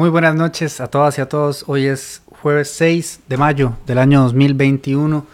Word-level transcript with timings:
Muy 0.00 0.08
buenas 0.08 0.34
noches 0.34 0.80
a 0.80 0.86
todas 0.86 1.18
y 1.18 1.20
a 1.20 1.28
todos. 1.28 1.64
Hoy 1.66 1.84
es 1.84 2.22
jueves 2.40 2.70
6 2.70 3.20
de 3.28 3.36
mayo 3.36 3.76
del 3.86 3.98
año 3.98 4.22
2021. 4.22 5.26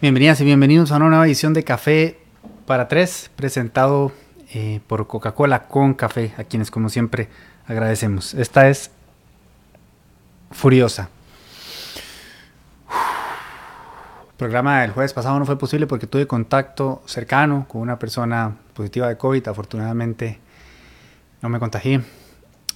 Bienvenidas 0.00 0.40
y 0.40 0.44
bienvenidos 0.44 0.90
a 0.90 0.96
una 0.96 1.08
nueva 1.08 1.24
edición 1.24 1.54
de 1.54 1.62
Café 1.62 2.18
para 2.66 2.88
Tres, 2.88 3.30
presentado 3.36 4.10
eh, 4.54 4.80
por 4.88 5.06
Coca-Cola 5.06 5.68
con 5.68 5.94
café, 5.94 6.34
a 6.36 6.42
quienes 6.42 6.72
como 6.72 6.88
siempre 6.88 7.28
agradecemos. 7.68 8.34
Esta 8.34 8.68
es 8.68 8.90
Furiosa. 10.50 11.08
El 12.88 14.36
programa 14.36 14.80
del 14.80 14.90
jueves 14.90 15.12
pasado 15.12 15.38
no 15.38 15.46
fue 15.46 15.56
posible 15.56 15.86
porque 15.86 16.08
tuve 16.08 16.26
contacto 16.26 17.04
cercano 17.06 17.66
con 17.68 17.80
una 17.80 18.00
persona 18.00 18.56
positiva 18.74 19.06
de 19.06 19.16
COVID. 19.16 19.46
Afortunadamente 19.46 20.40
no 21.40 21.48
me 21.48 21.60
contagié. 21.60 22.00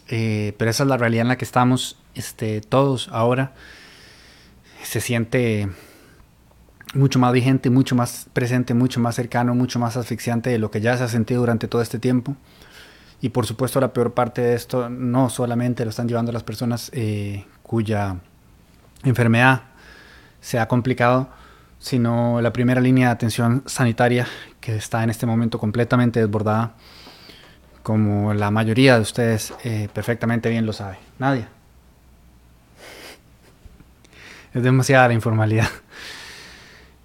Eh, 0.08 0.54
pero 0.58 0.70
esa 0.70 0.84
es 0.84 0.88
la 0.88 0.96
realidad 0.96 1.22
en 1.22 1.28
la 1.28 1.38
que 1.38 1.44
estamos 1.44 1.98
este, 2.14 2.60
todos 2.60 3.08
ahora. 3.12 3.52
Se 4.82 5.00
siente 5.00 5.68
mucho 6.94 7.18
más 7.18 7.32
vigente, 7.32 7.70
mucho 7.70 7.94
más 7.94 8.28
presente, 8.32 8.74
mucho 8.74 9.00
más 9.00 9.14
cercano, 9.14 9.54
mucho 9.54 9.78
más 9.78 9.96
asfixiante 9.96 10.50
de 10.50 10.58
lo 10.58 10.70
que 10.70 10.80
ya 10.80 10.96
se 10.96 11.04
ha 11.04 11.08
sentido 11.08 11.40
durante 11.40 11.68
todo 11.68 11.82
este 11.82 11.98
tiempo. 11.98 12.36
Y 13.20 13.30
por 13.30 13.46
supuesto 13.46 13.80
la 13.80 13.92
peor 13.92 14.14
parte 14.14 14.42
de 14.42 14.54
esto 14.54 14.88
no 14.88 15.30
solamente 15.30 15.84
lo 15.84 15.90
están 15.90 16.08
llevando 16.08 16.32
las 16.32 16.42
personas 16.42 16.90
eh, 16.94 17.44
cuya 17.62 18.16
enfermedad 19.04 19.62
se 20.40 20.58
ha 20.58 20.68
complicado, 20.68 21.28
sino 21.78 22.40
la 22.40 22.52
primera 22.52 22.80
línea 22.80 23.08
de 23.08 23.12
atención 23.12 23.62
sanitaria 23.66 24.26
que 24.60 24.76
está 24.76 25.02
en 25.02 25.10
este 25.10 25.26
momento 25.26 25.58
completamente 25.58 26.20
desbordada 26.20 26.74
como 27.86 28.34
la 28.34 28.50
mayoría 28.50 28.96
de 28.96 29.00
ustedes 29.00 29.54
eh, 29.62 29.88
perfectamente 29.92 30.48
bien 30.48 30.66
lo 30.66 30.72
sabe. 30.72 30.98
Nadia. 31.20 31.48
Es 34.52 34.60
demasiada 34.64 35.06
la 35.06 35.14
informalidad. 35.14 35.68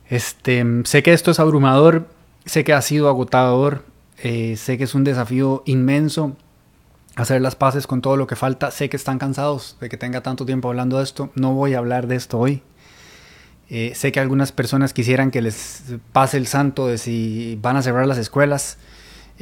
Este, 0.10 0.66
sé 0.86 1.04
que 1.04 1.14
esto 1.14 1.30
es 1.30 1.40
abrumador, 1.40 2.08
sé 2.46 2.64
que 2.64 2.74
ha 2.74 2.82
sido 2.82 3.08
agotador, 3.10 3.86
eh, 4.18 4.58
sé 4.58 4.80
que 4.80 4.86
es 4.86 4.96
un 4.96 5.04
desafío 5.04 5.62
inmenso 5.68 6.36
hacer 7.16 7.42
las 7.42 7.56
paces 7.56 7.86
con 7.86 8.02
todo 8.02 8.18
lo 8.18 8.26
que 8.26 8.36
falta. 8.36 8.72
Sé 8.72 8.90
que 8.90 8.98
están 8.98 9.20
cansados 9.20 9.78
de 9.80 9.88
que 9.88 9.98
tenga 9.98 10.22
tanto 10.22 10.48
tiempo 10.48 10.68
hablando 10.68 10.98
de 10.98 11.04
esto. 11.04 11.30
No 11.36 11.54
voy 11.54 11.76
a 11.76 11.78
hablar 11.78 12.08
de 12.08 12.16
esto 12.16 12.40
hoy. 12.40 12.64
Eh, 13.70 13.94
sé 13.96 14.12
que 14.12 14.20
algunas 14.20 14.52
personas 14.52 14.94
quisieran 14.94 15.30
que 15.30 15.44
les 15.44 15.84
pase 16.12 16.38
el 16.38 16.48
santo 16.48 16.88
de 16.88 16.98
si 16.98 17.60
van 17.62 17.78
a 17.78 17.84
cerrar 17.84 18.08
las 18.08 18.18
escuelas. 18.18 18.80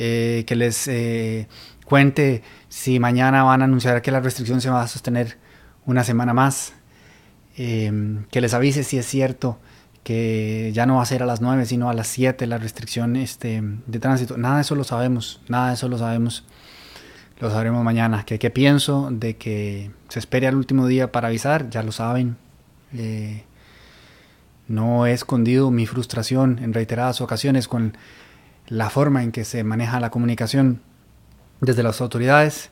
Eh, 0.02 0.46
que 0.48 0.56
les 0.56 0.88
eh, 0.88 1.50
cuente 1.84 2.42
si 2.70 3.02
mañana 3.02 3.44
van 3.44 3.62
a 3.62 3.66
anunciar 3.66 4.02
que 4.02 4.12
la 4.12 4.22
restricción 4.22 4.62
se 4.62 4.70
va 4.70 4.82
a 4.82 4.88
sostener 4.88 5.38
una 5.86 6.06
semana 6.06 6.34
más, 6.34 6.72
em, 7.58 8.24
que 8.32 8.40
les 8.40 8.54
avise 8.54 8.86
si 8.86 8.98
es 8.98 9.06
cierto 9.06 9.60
que 10.06 10.72
ya 10.74 10.86
no 10.86 10.96
va 10.96 11.02
a 11.02 11.06
ser 11.06 11.22
a 11.22 11.26
las 11.26 11.42
9 11.42 11.66
sino 11.66 11.90
a 11.90 11.94
las 11.94 12.08
7 12.08 12.48
la 12.48 12.58
restricción 12.58 13.18
este, 13.18 13.62
de 13.88 14.00
tránsito. 14.00 14.38
Nada 14.38 14.56
de 14.56 14.62
eso 14.62 14.74
lo 14.76 14.86
sabemos, 14.86 15.42
nada 15.50 15.68
de 15.68 15.74
eso 15.74 15.90
lo 15.90 15.98
sabemos. 15.98 16.46
Lo 17.42 17.52
sabremos 17.52 17.84
mañana. 17.84 18.24
¿Qué, 18.24 18.50
pienso 18.50 19.10
de 19.12 19.36
que 19.36 19.92
se 20.08 20.20
espere 20.20 20.48
al 20.48 20.56
último 20.56 20.88
día 20.88 21.12
para 21.12 21.28
avisar? 21.28 21.70
Ya 21.70 21.84
lo 21.84 21.92
saben. 21.92 22.38
Eh, 22.94 23.44
no 24.70 25.06
he 25.06 25.12
escondido 25.12 25.72
mi 25.72 25.86
frustración 25.86 26.60
en 26.60 26.74
reiteradas 26.74 27.20
ocasiones 27.20 27.68
con 27.68 27.98
la 28.70 28.90
forma 28.90 29.24
en 29.24 29.32
que 29.32 29.44
se 29.44 29.64
maneja 29.64 30.00
la 30.00 30.12
comunicación 30.12 30.82
desde 31.60 31.84
las 31.84 32.00
autoridades. 32.02 32.70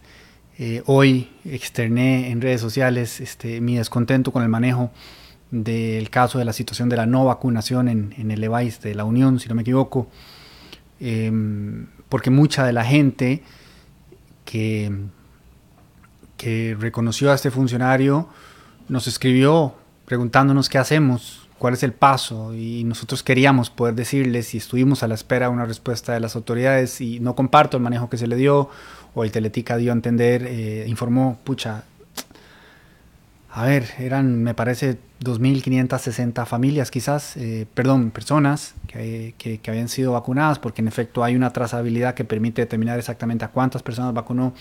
Eh, 0.60 0.82
hoy 0.86 1.30
externé 1.44 2.32
en 2.32 2.42
redes 2.42 2.62
sociales 2.62 3.20
este, 3.20 3.62
mi 3.62 3.78
descontento 3.78 4.32
con 4.32 4.44
el 4.44 4.50
manejo 4.50 4.92
del 5.52 6.10
caso 6.10 6.40
de 6.40 6.46
la 6.46 6.54
situación 6.54 6.90
de 6.90 6.98
la 6.98 7.06
no 7.06 7.26
vacunación 7.26 7.88
en, 7.88 8.32
el 8.32 8.44
EVAIS 8.44 8.82
de 8.82 8.96
la 8.96 9.06
Unión, 9.06 9.40
si 9.40 9.48
no 9.48 9.56
me 9.56 9.62
equivoco, 9.62 10.08
em, 11.00 11.88
porque 12.10 12.30
mucha 12.30 12.66
de 12.66 12.74
la 12.74 12.84
gente 12.84 13.44
que, 14.46 14.92
que 16.36 16.76
reconoció 16.80 17.32
a 17.32 17.36
este 17.36 17.50
funcionario 17.50 18.30
nos 18.90 19.08
escribió 19.08 19.76
preguntándonos 20.06 20.70
qué 20.70 20.78
hacemos, 20.78 21.47
cuál 21.58 21.74
es 21.74 21.84
el 21.84 21.94
paso 21.94 22.54
y 22.54 22.84
nosotros 22.84 23.24
queríamos 23.24 23.70
poder 23.70 23.96
decirles 23.96 24.54
y 24.54 24.58
estuvimos 24.58 25.04
a 25.04 25.08
la 25.08 25.16
espera 25.16 25.48
de 25.48 25.54
una 25.54 25.66
respuesta 25.66 26.14
de 26.14 26.20
las 26.20 26.36
autoridades 26.36 27.02
y 27.02 27.20
no 27.20 27.36
comparto 27.36 27.78
el 27.78 27.84
manejo 27.84 28.10
que 28.10 28.18
se 28.18 28.28
le 28.28 28.36
dio 28.36 28.70
o 29.16 29.24
el 29.24 29.32
Teletica 29.32 29.78
dio 29.78 29.92
a 29.92 29.96
entender, 29.96 30.46
eh, 30.46 30.86
informó, 30.88 31.40
pucha, 31.44 31.84
a 33.50 33.66
ver, 33.66 33.86
eran 33.98 34.44
me 34.44 34.54
parece 34.54 35.00
2.560 35.22 36.46
familias 36.46 36.92
quizás, 36.92 37.36
eh, 37.38 37.66
perdón, 37.74 38.12
personas 38.12 38.76
que, 38.88 39.34
que, 39.38 39.60
habían 39.72 39.90
sido 39.90 40.12
vacunadas 40.12 40.60
porque 40.60 40.82
en 40.82 40.88
efecto 40.88 41.24
hay 41.24 41.36
una 41.36 41.52
trazabilidad 41.52 42.14
que 42.14 42.24
permite 42.24 42.62
determinar 42.62 43.00
exactamente 43.00 43.46
a 43.46 43.48
cuántas 43.48 43.82
personas 43.82 44.14
vacunó 44.14 44.54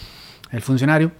el 0.51 0.63
funcionario. 0.63 1.13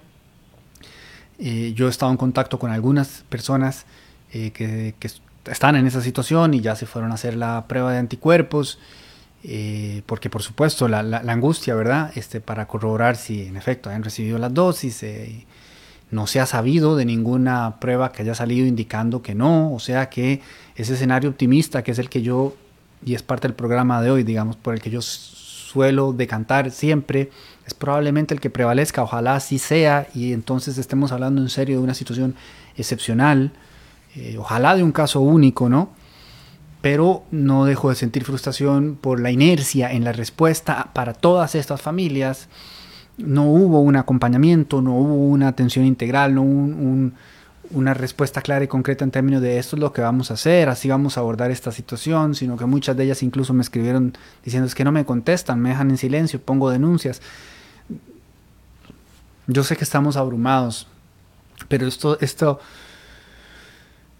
Eh, 1.37 1.73
yo 1.75 1.85
he 1.85 1.89
estado 1.91 2.11
en 2.11 2.17
contacto 2.17 2.57
con 2.57 2.71
algunas 2.71 3.23
personas 3.29 3.85
que, 4.31 4.93
que, 4.99 5.09
están 5.49 5.75
en 5.75 5.87
esa 5.87 6.01
situación 6.01 6.53
y 6.53 6.61
ya 6.61 6.75
se 6.75 6.85
fueron 6.85 7.11
a 7.11 7.15
hacer 7.15 7.35
la 7.35 7.65
prueba 7.67 7.91
de 7.91 7.99
anticuerpos, 7.99 8.79
eh, 9.43 10.01
porque 10.05 10.29
por 10.29 10.41
supuesto 10.41 10.87
la, 10.87 11.03
la, 11.03 11.19
angustia, 11.31 11.75
¿verdad? 11.75 12.11
Este, 12.15 12.41
para 12.41 12.67
corroborar 12.67 13.15
si 13.15 13.43
en 13.43 13.57
efecto 13.57 13.89
han 13.89 14.03
recibido 14.03 14.37
las 14.37 14.53
dosis, 14.53 15.03
eh, 15.03 15.45
no 16.11 16.27
se 16.27 16.39
ha 16.39 16.45
sabido 16.45 16.95
de 16.95 17.05
ninguna 17.05 17.79
prueba 17.79 18.11
que 18.11 18.21
haya 18.23 18.35
salido 18.35 18.65
indicando 18.65 19.21
que 19.21 19.35
no, 19.35 19.73
o 19.73 19.79
sea 19.79 20.09
que 20.09 20.41
ese 20.75 20.93
escenario 20.93 21.29
optimista 21.29 21.83
que 21.83 21.91
es 21.91 21.99
el 21.99 22.09
que 22.09 22.21
yo, 22.21 22.55
y 23.05 23.13
es 23.13 23.23
parte 23.23 23.47
del 23.47 23.55
programa 23.55 24.01
de 24.01 24.11
hoy, 24.11 24.23
digamos, 24.23 24.55
por 24.55 24.73
el 24.73 24.81
que 24.81 24.89
yo 24.89 25.01
suelo 25.01 26.13
decantar 26.13 26.71
siempre, 26.71 27.29
es 27.65 27.73
probablemente 27.73 28.33
el 28.33 28.39
que 28.39 28.49
prevalezca, 28.49 29.03
ojalá 29.03 29.35
así 29.35 29.59
sea, 29.59 30.07
y 30.15 30.31
entonces 30.31 30.77
estemos 30.77 31.11
hablando 31.11 31.41
en 31.41 31.49
serio 31.49 31.77
de 31.77 31.83
una 31.83 31.93
situación 31.93 32.35
excepcional, 32.77 33.51
eh, 34.15 34.37
ojalá 34.39 34.75
de 34.75 34.83
un 34.83 34.91
caso 34.91 35.21
único, 35.21 35.69
¿no? 35.69 35.89
Pero 36.81 37.23
no 37.31 37.65
dejo 37.65 37.89
de 37.89 37.95
sentir 37.95 38.23
frustración 38.23 38.97
por 38.99 39.19
la 39.19 39.31
inercia 39.31 39.91
en 39.91 40.03
la 40.03 40.13
respuesta 40.13 40.89
para 40.93 41.13
todas 41.13 41.55
estas 41.55 41.81
familias. 41.81 42.47
No 43.17 43.45
hubo 43.45 43.81
un 43.81 43.95
acompañamiento, 43.95 44.81
no 44.81 44.95
hubo 44.95 45.27
una 45.27 45.47
atención 45.47 45.85
integral, 45.85 46.35
no 46.35 46.43
hubo 46.43 47.11
una 47.71 47.93
respuesta 47.93 48.41
clara 48.41 48.63
y 48.63 48.67
concreta 48.67 49.03
en 49.03 49.11
términos 49.11 49.41
de 49.41 49.57
esto 49.57 49.75
es 49.75 49.81
lo 49.81 49.91
que 49.91 50.01
vamos 50.01 50.31
a 50.31 50.35
hacer, 50.35 50.69
así 50.69 50.87
vamos 50.87 51.17
a 51.17 51.21
abordar 51.21 51.51
esta 51.51 51.71
situación, 51.71 52.35
sino 52.35 52.57
que 52.57 52.65
muchas 52.65 52.95
de 52.95 53.03
ellas 53.03 53.23
incluso 53.23 53.53
me 53.53 53.61
escribieron 53.61 54.13
diciendo 54.43 54.67
es 54.67 54.75
que 54.75 54.83
no 54.83 54.91
me 54.91 55.05
contestan, 55.05 55.59
me 55.59 55.69
dejan 55.69 55.89
en 55.89 55.97
silencio, 55.97 56.41
pongo 56.41 56.69
denuncias. 56.69 57.21
Yo 59.47 59.63
sé 59.63 59.75
que 59.77 59.83
estamos 59.83 60.17
abrumados, 60.17 60.87
pero 61.67 61.87
esto, 61.87 62.17
esto 62.21 62.59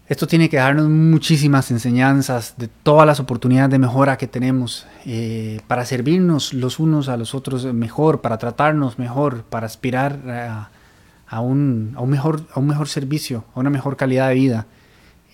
esto 0.08 0.26
tiene 0.26 0.48
que 0.48 0.56
darnos 0.56 0.88
muchísimas 0.88 1.70
enseñanzas 1.70 2.54
de 2.56 2.68
todas 2.68 3.06
las 3.06 3.20
oportunidades 3.20 3.70
de 3.70 3.78
mejora 3.78 4.16
que 4.16 4.26
tenemos 4.26 4.86
eh, 5.04 5.60
para 5.66 5.84
servirnos 5.84 6.54
los 6.54 6.78
unos 6.78 7.10
a 7.10 7.18
los 7.18 7.34
otros 7.34 7.66
mejor, 7.74 8.22
para 8.22 8.38
tratarnos 8.38 8.98
mejor, 8.98 9.42
para 9.42 9.66
aspirar 9.66 10.70
a, 11.28 11.40
un, 11.42 11.94
mejor, 12.06 12.88
servicio, 12.88 13.44
a 13.54 13.60
una 13.60 13.68
mejor 13.68 13.98
calidad 13.98 14.28
de 14.28 14.34
vida. 14.34 14.66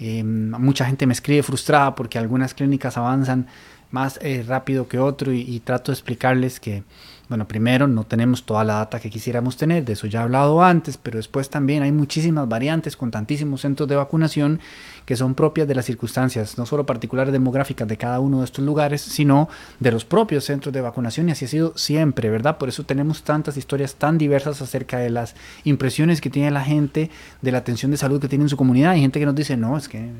Eh, 0.00 0.24
mucha 0.24 0.86
gente 0.86 1.06
me 1.06 1.12
escribe 1.12 1.44
frustrada 1.44 1.94
porque 1.94 2.18
algunas 2.18 2.52
clínicas 2.52 2.96
avanzan 2.96 3.46
más 3.94 4.18
eh, 4.22 4.44
rápido 4.46 4.88
que 4.88 4.98
otro 4.98 5.32
y, 5.32 5.60
trato 5.60 5.92
de 5.92 5.94
explicarles 5.94 6.58
que, 6.58 6.82
bueno, 7.28 7.46
primero 7.46 7.86
no 7.86 8.02
tenemos 8.02 8.42
toda 8.42 8.64
la 8.64 8.74
data 8.74 8.98
que 8.98 9.08
quisiéramos 9.08 9.56
tener, 9.56 9.84
de 9.84 9.92
eso 9.92 10.08
ya 10.08 10.18
he 10.18 10.22
hablado 10.24 10.64
antes, 10.64 10.96
pero 10.98 11.16
después 11.16 11.48
también 11.48 11.84
hay 11.84 11.92
muchísimas 11.92 12.48
variantes 12.48 12.96
con 12.96 13.12
tantísimos 13.12 13.60
centros 13.60 13.88
de 13.88 13.94
vacunación 13.94 14.58
que 15.06 15.14
son 15.14 15.36
propias 15.36 15.68
de 15.68 15.76
las 15.76 15.84
circunstancias, 15.84 16.58
no 16.58 16.66
solo 16.66 16.84
particulares 16.84 17.32
demográficas 17.32 17.86
de 17.86 17.96
cada 17.96 18.18
uno 18.18 18.40
de 18.40 18.46
estos 18.46 18.64
lugares, 18.64 19.00
sino 19.00 19.48
de 19.78 19.92
los 19.92 20.04
propios 20.04 20.44
centros 20.44 20.72
de 20.74 20.80
vacunación 20.80 21.28
y 21.28 21.32
así 21.32 21.44
ha 21.44 21.48
sido 21.48 21.72
siempre, 21.76 22.30
¿verdad? 22.30 22.58
Por 22.58 22.68
eso 22.68 22.82
tenemos 22.82 23.22
tantas 23.22 23.56
historias 23.56 23.94
tan 23.94 24.18
diversas 24.18 24.60
acerca 24.60 24.98
de 24.98 25.10
las 25.10 25.36
impresiones 25.62 26.20
que 26.20 26.30
tiene 26.30 26.50
la 26.50 26.64
gente 26.64 27.10
de 27.42 27.52
la 27.52 27.58
atención 27.58 27.92
de 27.92 27.96
salud 27.96 28.20
que 28.20 28.28
tiene 28.28 28.44
en 28.44 28.48
su 28.48 28.56
comunidad. 28.56 28.90
Hay 28.90 29.02
gente 29.02 29.20
que 29.20 29.26
nos 29.26 29.36
dice, 29.36 29.56
no, 29.56 29.78
es 29.78 29.88
que 29.88 30.10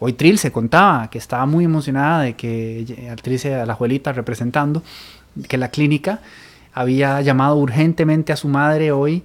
Hoy 0.00 0.14
Trill 0.14 0.38
se 0.38 0.50
contaba 0.50 1.08
que 1.10 1.18
estaba 1.18 1.46
muy 1.46 1.64
emocionada 1.64 2.22
de 2.22 2.34
que 2.34 3.08
a 3.08 3.66
la 3.66 3.72
abuelita 3.74 4.12
representando, 4.12 4.82
que 5.46 5.58
la 5.58 5.70
clínica 5.70 6.20
había 6.72 7.20
llamado 7.20 7.56
urgentemente 7.56 8.32
a 8.32 8.36
su 8.36 8.48
madre 8.48 8.92
hoy 8.92 9.22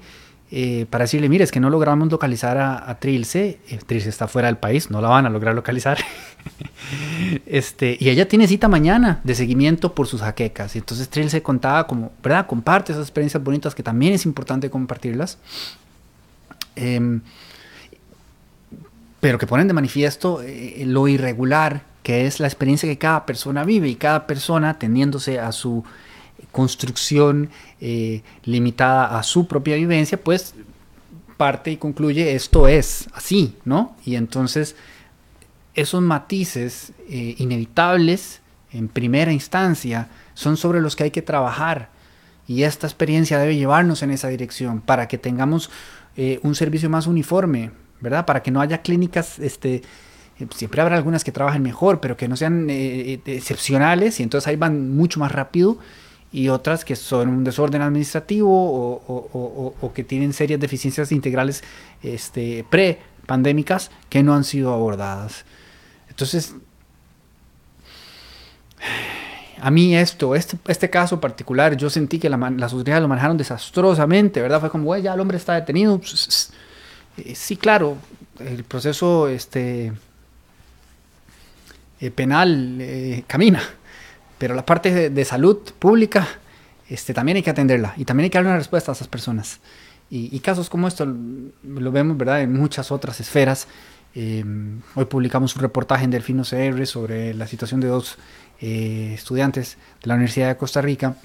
eh, 0.51 0.86
para 0.89 1.06
decirle, 1.06 1.27
mire, 1.27 1.44
es 1.44 1.51
que 1.51 1.60
no 1.60 1.69
logramos 1.69 2.12
localizar 2.12 2.57
a, 2.57 2.89
a 2.89 3.00
Trilce, 3.00 3.60
eh, 3.68 3.80
Trilce 3.86 4.10
está 4.10 4.27
fuera 4.27 4.48
del 4.48 4.57
país, 4.57 4.92
no 4.92 5.01
la 5.01 5.10
van 5.10 5.25
a 5.25 5.30
lograr 5.30 5.56
localizar. 5.56 5.98
este, 7.45 7.98
y 8.00 8.10
ella 8.10 8.27
tiene 8.27 8.48
cita 8.48 8.68
mañana 8.68 9.22
de 9.24 9.33
seguimiento 9.33 9.95
por 9.95 10.07
sus 10.07 10.22
jaquecas. 10.22 10.75
Y 10.75 10.80
entonces 10.80 11.10
Trilce 11.10 11.42
contaba 11.42 11.88
como, 11.88 12.12
¿verdad? 12.22 12.45
Comparte 12.45 12.92
esas 12.92 13.06
experiencias 13.06 13.44
bonitas 13.44 13.74
que 13.74 13.81
también 13.81 14.13
es 14.13 14.25
importante 14.25 14.69
compartirlas. 14.69 15.39
Em, 16.75 17.22
pero 19.25 19.39
que 19.39 19.48
ponen 19.48 19.68
de 19.68 19.74
manifiesto 19.74 20.44
eh, 20.44 20.83
lo 20.86 21.07
irregular 21.07 21.81
que 22.04 22.27
es 22.27 22.39
la 22.39 22.45
experiencia 22.45 22.88
que 22.88 23.00
cada 23.00 23.25
persona 23.25 23.63
vive 23.63 23.89
y 23.89 23.95
cada 23.95 24.27
persona 24.27 24.77
teniéndose 24.77 25.39
a 25.39 25.51
su 25.51 25.83
construcción 26.51 27.50
eh, 27.81 28.22
limitada 28.44 29.18
a 29.18 29.24
su 29.24 29.48
propia 29.48 29.77
vivencia, 29.77 30.24
pues 30.24 30.54
parte 31.38 31.72
y 31.72 31.77
concluye 31.77 32.36
esto 32.36 32.68
es 32.68 33.07
así, 33.16 33.56
¿no? 33.66 33.95
Y 34.06 34.13
entonces 34.13 34.75
esos 35.74 36.04
matices 36.04 36.94
eh, 37.10 37.33
inevitables 37.39 38.42
en 38.72 38.89
primera 38.89 39.33
instancia 39.33 40.07
son 40.36 40.56
sobre 40.56 40.81
los 40.81 40.95
que 40.95 41.06
hay 41.06 41.12
que 41.12 41.24
trabajar 41.24 41.89
y 42.48 42.62
esta 42.62 42.86
experiencia 42.86 43.39
debe 43.39 43.56
llevarnos 43.56 44.04
en 44.04 44.12
esa 44.12 44.27
dirección 44.27 44.81
para 44.81 45.07
que 45.07 45.18
tengamos 45.18 45.72
un 46.44 46.56
servicio 46.56 46.89
más 46.89 47.07
uniforme, 47.07 47.72
¿verdad? 48.01 48.25
Para 48.25 48.44
que 48.44 48.51
no 48.51 48.62
haya 48.62 48.81
clínicas, 48.81 49.39
este, 49.39 49.81
eh, 50.39 50.47
siempre 50.53 50.81
habrá 50.81 50.95
algunas 50.95 51.24
que 51.24 51.31
trabajen 51.31 51.62
mejor, 51.62 52.01
pero 52.01 52.18
que 52.18 52.27
no 52.27 52.36
sean 52.36 52.69
eh, 52.69 53.13
eh, 53.13 53.21
excepcionales 53.25 54.19
y 54.19 54.24
entonces 54.24 54.47
ahí 54.47 54.56
van 54.56 54.95
mucho 54.95 55.19
más 55.19 55.31
rápido 55.31 55.77
y 56.31 56.50
otras 56.50 56.83
que 56.83 56.97
son 56.97 57.30
un 57.30 57.44
desorden 57.45 57.81
administrativo 57.81 58.50
o, 58.51 59.92
que 59.94 60.03
tienen 60.03 60.33
serias 60.33 60.59
deficiencias 60.59 61.13
integrales 61.13 61.63
este, 62.03 62.65
pre-pandémicas 62.69 63.89
que 64.09 64.21
no 64.21 64.36
han 64.36 64.44
sido 64.44 64.74
abordadas. 64.74 65.45
Entonces, 66.09 66.56
a 69.62 69.71
mí 69.71 69.95
esto, 69.95 70.36
este, 70.36 70.57
este 70.68 70.89
caso 70.89 71.21
particular, 71.21 71.77
yo 71.77 71.89
sentí 71.89 72.19
que 72.19 72.30
la, 72.30 72.38
las 72.38 72.74
autoridades 72.74 73.01
lo 73.01 73.07
manejaron 73.07 73.38
desastrosamente, 73.38 74.41
¿verdad? 74.41 74.59
Fue 74.59 74.69
como, 74.69 74.95
ya 74.98 75.13
el 75.13 75.19
hombre 75.21 75.38
está 75.38 75.53
detenido, 75.53 76.01
eh, 77.17 77.35
sí, 77.35 77.57
claro, 77.57 77.97
el 78.39 78.63
proceso 78.63 79.27
este, 79.27 79.94
eh, 82.00 82.12
penal 82.12 82.77
eh, 82.81 83.23
camina, 83.27 83.62
pero 84.38 84.53
la 84.53 84.65
parte 84.65 85.09
de, 85.09 85.25
salud 85.25 85.59
pública 85.79 86.27
este, 86.89 87.13
también 87.13 87.38
hay 87.38 87.44
que 87.44 87.50
atenderla 87.50 87.94
y 87.97 88.06
también 88.06 88.25
hay 88.25 88.29
que 88.29 88.38
darle 88.38 88.50
una 88.50 88.57
respuesta 88.57 88.91
a 88.91 88.95
esas 88.95 89.07
personas. 89.07 89.59
Y, 90.07 90.39
casos 90.39 90.69
como 90.69 90.88
esto 90.88 91.06
lo 91.06 91.91
vemos 91.91 92.15
¿verdad? 92.15 92.41
en 92.41 92.53
muchas 92.53 92.91
otras 92.91 93.19
esferas. 93.19 93.67
hoy 94.15 95.06
publicamos 95.09 95.56
un 95.56 95.62
reportaje 95.63 96.06
en 96.06 96.12
Delfino 96.12 96.44
CR 96.44 96.85
sobre 96.85 97.33
la 97.33 97.47
situación 97.47 97.81
de 97.81 97.88
dos 97.88 98.17
estudiantes 98.59 99.77
de 100.01 100.07
la 100.07 100.13
Universidad 100.13 100.50
de 100.50 100.57
Costa 100.57 100.79
Rica 100.79 101.15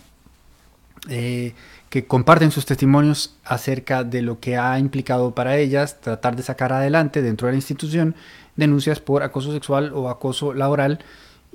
que 1.90 2.06
comparten 2.06 2.52
sus 2.52 2.66
testimonios 2.66 3.37
acerca 3.44 4.04
de 4.04 4.22
lo 4.22 4.38
que 4.38 4.56
ha 4.56 4.78
implicado 4.78 5.35
para 5.35 5.59
ellas 5.59 6.00
tratar 6.00 6.37
de 6.37 6.44
sacar 6.44 6.73
adelante 6.73 7.20
dentro 7.20 7.47
de 7.47 7.52
la 7.52 7.59
institución 7.59 8.14
denuncias 8.54 9.00
por 9.00 9.25
acoso 9.25 9.52
sexual 9.52 9.92
o 9.92 10.09
acoso 10.09 10.54
laboral 10.54 11.00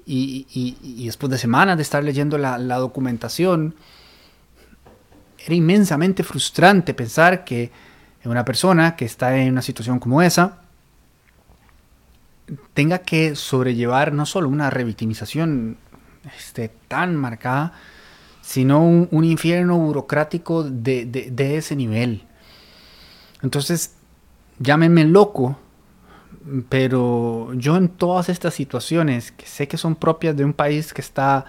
y, 0.06 1.06
después 1.06 1.32
de 1.32 1.38
semanas 1.38 1.78
de 1.78 1.84
estar 1.84 2.04
leyendo 2.04 2.38
la, 2.38 2.58
documentación, 2.78 3.76
era 5.44 5.56
inmensamente 5.56 6.24
frustrante 6.24 6.94
pensar 6.94 7.44
que 7.44 7.72
una 8.24 8.46
persona 8.46 8.96
que 8.96 9.06
está 9.06 9.38
en 9.38 9.52
una 9.52 9.62
situación 9.62 10.00
como 10.00 10.22
esa 10.22 10.60
tenga 12.74 13.00
que 13.00 13.36
sobrellevar 13.36 14.14
no 14.14 14.26
solo 14.26 14.50
una 14.50 14.70
revictimización 14.70 15.78
este, 16.38 16.70
tan 16.88 17.16
marcada, 17.16 17.74
sino 18.46 18.80
un, 18.80 19.24
infierno 19.24 19.76
burocrático 19.80 20.64
de, 20.64 21.34
ese 21.58 21.76
nivel. 21.76 22.24
Entonces, 23.42 23.96
llámenme 24.60 25.04
loco, 25.04 25.58
pero 26.70 27.52
yo 27.56 27.76
en 27.76 27.90
todas 27.90 28.30
estas 28.30 28.54
situaciones, 28.54 29.32
que 29.32 29.48
sé 29.48 29.68
que 29.68 29.78
son 29.78 29.96
propias 29.96 30.38
de 30.38 30.46
un 30.46 30.54
país 30.54 30.94
que 30.94 31.02
está 31.02 31.46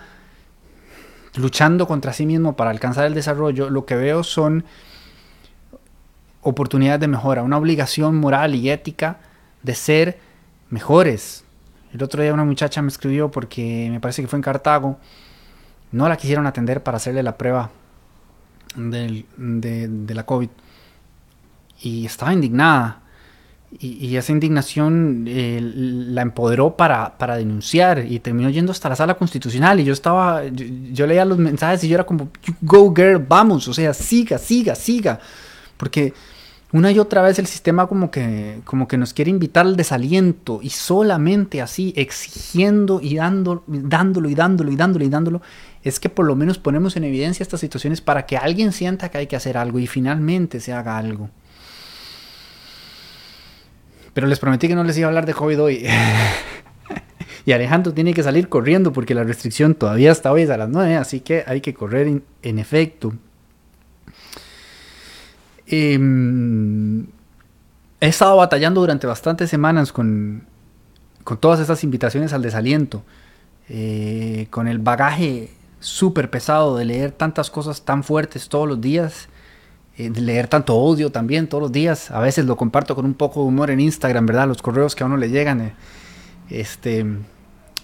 luchando 1.34 1.86
contra 1.86 2.14
sí 2.14 2.24
mismo 2.24 2.56
para 2.56 2.70
alcanzar 2.70 3.04
el 3.04 3.12
desarrollo, 3.12 3.68
lo 3.68 3.84
que 3.84 3.94
veo 3.94 4.24
son 4.24 4.64
oportunidades 6.40 7.00
de 7.00 7.08
mejora, 7.08 7.42
una 7.42 7.58
obligación 7.58 8.16
moral 8.16 8.54
y 8.54 8.70
ética 8.70 9.20
de 9.62 9.74
ser 9.74 10.18
mejores. 10.70 11.44
El 11.92 12.02
otro 12.02 12.22
día 12.22 12.32
una 12.32 12.44
muchacha 12.44 12.80
me 12.80 12.88
escribió 12.88 13.30
porque 13.30 13.88
me 13.90 14.00
parece 14.00 14.22
que 14.22 14.28
fue 14.28 14.38
en 14.38 14.42
Cartago 14.42 14.98
no 15.92 16.08
la 16.08 16.16
quisieron 16.16 16.46
atender 16.46 16.82
para 16.82 16.96
hacerle 16.96 17.22
la 17.22 17.36
prueba 17.36 17.70
de, 18.76 20.14
la 20.14 20.26
COVID. 20.26 20.48
Y 21.80 22.06
estaba 22.06 22.32
indignada. 22.32 23.02
Y, 23.78 24.16
esa 24.16 24.32
indignación 24.32 25.24
la 25.26 26.22
empoderó 26.22 26.76
para, 26.76 27.18
para, 27.18 27.36
denunciar 27.36 28.04
y 28.08 28.20
terminó 28.20 28.48
yendo 28.48 28.72
hasta 28.72 28.88
la 28.88 28.96
sala 28.96 29.14
constitucional. 29.14 29.80
Y 29.80 29.84
yo 29.84 29.92
estaba, 29.92 30.44
yo, 30.46 31.06
leía 31.06 31.24
los 31.24 31.38
mensajes 31.38 31.82
y 31.84 31.88
yo 31.88 31.94
era 31.94 32.04
como, 32.04 32.30
go 32.62 32.94
girl, 32.94 33.18
vamos, 33.18 33.68
o 33.68 33.74
sea, 33.74 33.92
siga, 33.92 34.38
siga, 34.38 34.74
siga. 34.74 35.20
Porque 35.76 36.14
una 36.76 36.92
y 36.92 36.98
otra 36.98 37.22
vez 37.22 37.38
el 37.38 37.46
sistema 37.46 37.86
como 37.86 38.10
que, 38.10 38.60
como 38.64 38.86
que 38.86 38.98
nos 38.98 39.14
quiere 39.14 39.30
invitar 39.30 39.64
al 39.64 39.76
desaliento 39.76 40.60
y 40.62 40.70
solamente 40.70 41.62
así, 41.62 41.94
exigiendo 41.96 43.00
y 43.02 43.16
dando, 43.16 43.64
dándolo 43.66 44.28
y 44.28 44.34
dándolo 44.34 44.70
y 44.70 44.76
dándolo 44.76 45.04
y 45.04 45.08
dándolo, 45.08 45.42
es 45.82 45.98
que 45.98 46.10
por 46.10 46.26
lo 46.26 46.36
menos 46.36 46.58
ponemos 46.58 46.96
en 46.96 47.04
evidencia 47.04 47.42
estas 47.42 47.60
situaciones 47.60 48.00
para 48.00 48.26
que 48.26 48.36
alguien 48.36 48.72
sienta 48.72 49.08
que 49.08 49.18
hay 49.18 49.26
que 49.26 49.36
hacer 49.36 49.56
algo 49.56 49.78
y 49.78 49.86
finalmente 49.86 50.60
se 50.60 50.74
haga 50.74 50.98
algo. 50.98 51.30
Pero 54.12 54.26
les 54.26 54.38
prometí 54.38 54.68
que 54.68 54.74
no 54.74 54.84
les 54.84 54.98
iba 54.98 55.06
a 55.06 55.08
hablar 55.08 55.26
de 55.26 55.34
COVID 55.34 55.62
hoy. 55.62 55.86
y 57.46 57.52
Alejandro 57.52 57.94
tiene 57.94 58.12
que 58.12 58.22
salir 58.22 58.48
corriendo 58.48 58.92
porque 58.92 59.14
la 59.14 59.24
restricción 59.24 59.74
todavía 59.74 60.12
está 60.12 60.32
hoy 60.32 60.42
a 60.42 60.56
las 60.56 60.68
9, 60.68 60.96
así 60.96 61.20
que 61.20 61.44
hay 61.46 61.60
que 61.60 61.72
correr 61.72 62.20
en, 62.42 62.58
efecto. 62.58 63.14
Em, 65.66 67.06
he 68.00 68.08
estado 68.08 68.36
batallando 68.36 68.80
durante 68.80 69.06
bastantes 69.06 69.50
semanas 69.50 69.92
con, 69.92 70.44
con 71.24 71.38
todas 71.38 71.60
estas 71.60 71.82
invitaciones 71.82 72.32
al 72.32 72.42
desaliento, 72.42 73.02
eh, 73.68 74.46
con 74.50 74.68
el 74.68 74.78
bagaje 74.78 75.50
súper 75.80 76.30
pesado 76.30 76.76
de 76.76 76.84
leer 76.84 77.12
tantas 77.12 77.50
cosas 77.50 77.82
tan 77.82 78.04
fuertes 78.04 78.48
todos 78.48 78.68
los 78.68 78.80
días, 78.80 79.28
eh, 79.98 80.10
de 80.10 80.20
leer 80.20 80.48
tanto 80.48 80.76
odio 80.76 81.10
también 81.10 81.48
todos 81.48 81.62
los 81.62 81.72
días. 81.72 82.10
A 82.10 82.20
veces 82.20 82.44
lo 82.44 82.56
comparto 82.56 82.94
con 82.94 83.04
un 83.04 83.14
poco 83.14 83.40
de 83.40 83.46
humor 83.46 83.70
en 83.70 83.80
Instagram, 83.80 84.26
¿verdad? 84.26 84.46
Los 84.46 84.62
correos 84.62 84.94
que 84.94 85.02
a 85.02 85.06
uno 85.06 85.16
le 85.16 85.30
llegan. 85.30 85.60
Eh, 85.60 85.74
este, 86.50 87.04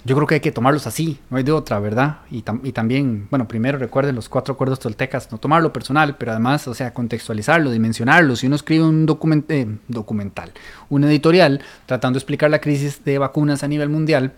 yo 0.05 0.17
creo 0.17 0.27
que 0.27 0.35
hay 0.35 0.41
que 0.41 0.51
tomarlos 0.51 0.87
así, 0.89 1.19
no 1.31 1.37
hay 1.37 1.45
de 1.45 1.53
otra, 1.53 1.79
¿verdad? 1.79 2.19
Y, 2.31 2.43
también, 2.43 3.29
bueno, 3.31 3.47
primero 3.47 3.79
recuerden 3.79 4.17
los 4.17 4.29
cuatro 4.29 4.55
acuerdos 4.55 4.81
toltecas, 4.81 5.31
no 5.31 5.39
tomarlo 5.39 5.73
personal, 5.73 6.17
pero 6.17 6.33
además, 6.33 6.67
o 6.67 6.75
sea, 6.75 6.93
contextualizarlo, 6.93 7.71
dimensionarlo. 7.71 8.35
Si 8.35 8.49
uno 8.49 8.57
escribe 8.57 8.85
un 8.85 9.07
eh, 9.49 9.67
documental, 9.87 10.53
un 10.89 11.05
editorial, 11.05 11.61
tratando 11.87 12.17
de 12.17 12.19
explicar 12.19 12.51
la 12.51 12.61
crisis 12.61 13.05
de 13.05 13.19
vacunas 13.19 13.63
a 13.63 13.69
nivel 13.69 13.91
mundial, 13.91 14.33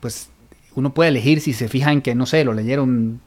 pues 0.00 0.30
uno 0.74 0.92
puede 0.92 1.10
elegir 1.10 1.40
si 1.40 1.52
se 1.52 1.68
fija 1.68 1.92
en 1.92 2.02
que, 2.02 2.16
no 2.16 2.26
sé, 2.26 2.44
lo 2.44 2.52
leyeron 2.52 3.20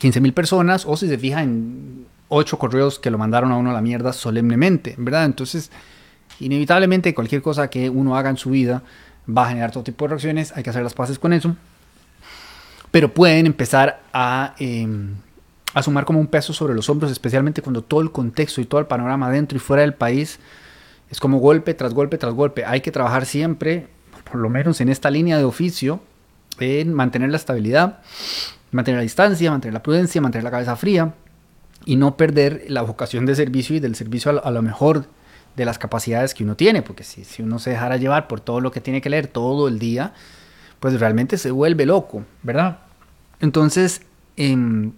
15 0.00 0.20
mil 0.20 0.32
personas 0.32 0.86
o 0.86 0.96
si 0.96 1.06
se 1.06 1.18
fija 1.18 1.42
en 1.42 2.06
ocho 2.28 2.58
correos 2.58 2.98
que 2.98 3.10
lo 3.10 3.18
mandaron 3.18 3.52
a 3.52 3.56
uno 3.56 3.70
a 3.70 3.74
la 3.74 3.80
mierda 3.80 4.12
solemnemente, 4.12 4.96
¿verdad? 4.98 5.24
Entonces, 5.24 5.70
inevitablemente 6.40 7.14
cualquier 7.14 7.42
cosa 7.42 7.70
que 7.70 7.88
uno 7.90 8.16
haga 8.16 8.30
en 8.30 8.36
su 8.36 8.50
vida 8.50 8.82
va 9.28 9.46
a 9.46 9.48
generar 9.48 9.70
todo 9.70 9.84
tipo 9.84 10.04
de 10.04 10.10
reacciones, 10.10 10.52
hay 10.56 10.62
que 10.62 10.70
hacer 10.70 10.82
las 10.82 10.94
paces 10.94 11.18
con 11.18 11.32
eso, 11.32 11.54
pero 12.90 13.12
pueden 13.12 13.46
empezar 13.46 14.00
a, 14.12 14.54
em, 14.58 15.14
a 15.74 15.82
sumar 15.82 16.04
como 16.04 16.18
un 16.18 16.26
peso 16.26 16.52
sobre 16.52 16.74
los 16.74 16.88
hombros, 16.88 17.12
especialmente 17.12 17.62
cuando 17.62 17.82
todo 17.82 18.00
el 18.00 18.10
contexto 18.10 18.60
y 18.60 18.64
todo 18.64 18.80
el 18.80 18.86
panorama 18.86 19.30
dentro 19.30 19.56
y 19.56 19.60
fuera 19.60 19.82
del 19.82 19.94
país 19.94 20.38
es 21.10 21.20
como 21.20 21.38
golpe 21.38 21.74
tras 21.74 21.94
golpe 21.94 22.18
tras 22.18 22.34
golpe. 22.34 22.64
Hay 22.64 22.80
que 22.80 22.90
trabajar 22.90 23.26
siempre, 23.26 23.88
por 24.30 24.36
lo 24.36 24.48
menos 24.48 24.80
en 24.80 24.88
esta 24.88 25.10
línea 25.10 25.38
de 25.38 25.44
oficio, 25.44 26.00
en 26.58 26.92
mantener 26.92 27.30
la 27.30 27.36
estabilidad, 27.36 28.00
mantener 28.72 28.98
la 28.98 29.02
distancia, 29.02 29.50
mantener 29.50 29.74
la 29.74 29.82
prudencia, 29.82 30.20
mantener 30.20 30.44
la 30.44 30.50
cabeza 30.50 30.76
fría 30.76 31.14
y 31.84 31.96
no 31.96 32.16
perder 32.16 32.64
la 32.68 32.82
vocación 32.82 33.26
de 33.26 33.34
servicio 33.34 33.76
y 33.76 33.80
del 33.80 33.94
servicio 33.94 34.44
a 34.44 34.50
lo 34.50 34.62
mejor 34.62 35.06
de 35.58 35.66
las 35.66 35.78
capacidades 35.78 36.32
que 36.32 36.44
uno 36.44 36.56
tiene, 36.56 36.80
porque 36.80 37.04
si, 37.04 37.24
si 37.24 37.42
uno 37.42 37.58
se 37.58 37.70
dejara 37.70 37.98
llevar 37.98 38.28
por 38.28 38.40
todo 38.40 38.60
lo 38.60 38.70
que 38.70 38.80
tiene 38.80 39.02
que 39.02 39.10
leer 39.10 39.26
todo 39.26 39.68
el 39.68 39.78
día, 39.78 40.14
pues 40.80 40.98
realmente 40.98 41.36
se 41.36 41.50
vuelve 41.50 41.84
loco, 41.84 42.24
¿verdad? 42.42 42.78
Entonces, 43.40 44.02
em, 44.36 44.92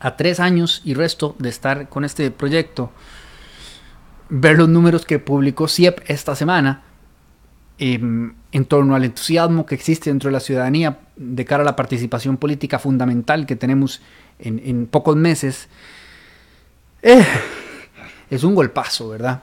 a 0.00 0.16
tres 0.16 0.40
años 0.40 0.82
y 0.84 0.92
resto 0.92 1.34
de 1.38 1.48
estar 1.48 1.88
con 1.88 2.04
este 2.04 2.30
proyecto, 2.30 2.90
ver 4.28 4.58
los 4.58 4.68
números 4.68 5.06
que 5.06 5.18
publicó 5.18 5.68
CIEP 5.68 6.00
esta 6.08 6.34
semana, 6.34 6.82
Em, 7.78 8.32
en 8.52 8.64
torno 8.64 8.94
al 8.94 9.04
entusiasmo 9.04 9.66
que 9.66 9.74
existe 9.74 10.08
dentro 10.08 10.28
de 10.28 10.32
la 10.32 10.40
ciudadanía 10.40 10.98
de 11.16 11.44
cara 11.44 11.62
a 11.62 11.66
la 11.66 11.76
participación 11.76 12.38
política 12.38 12.78
fundamental 12.78 13.44
que 13.44 13.54
tenemos 13.54 14.00
en, 14.38 14.86
pocos 14.86 15.14
meses, 15.14 15.68
eh, 17.02 17.22
es 18.30 18.44
un 18.44 18.54
golpazo, 18.54 19.08
¿verdad? 19.08 19.42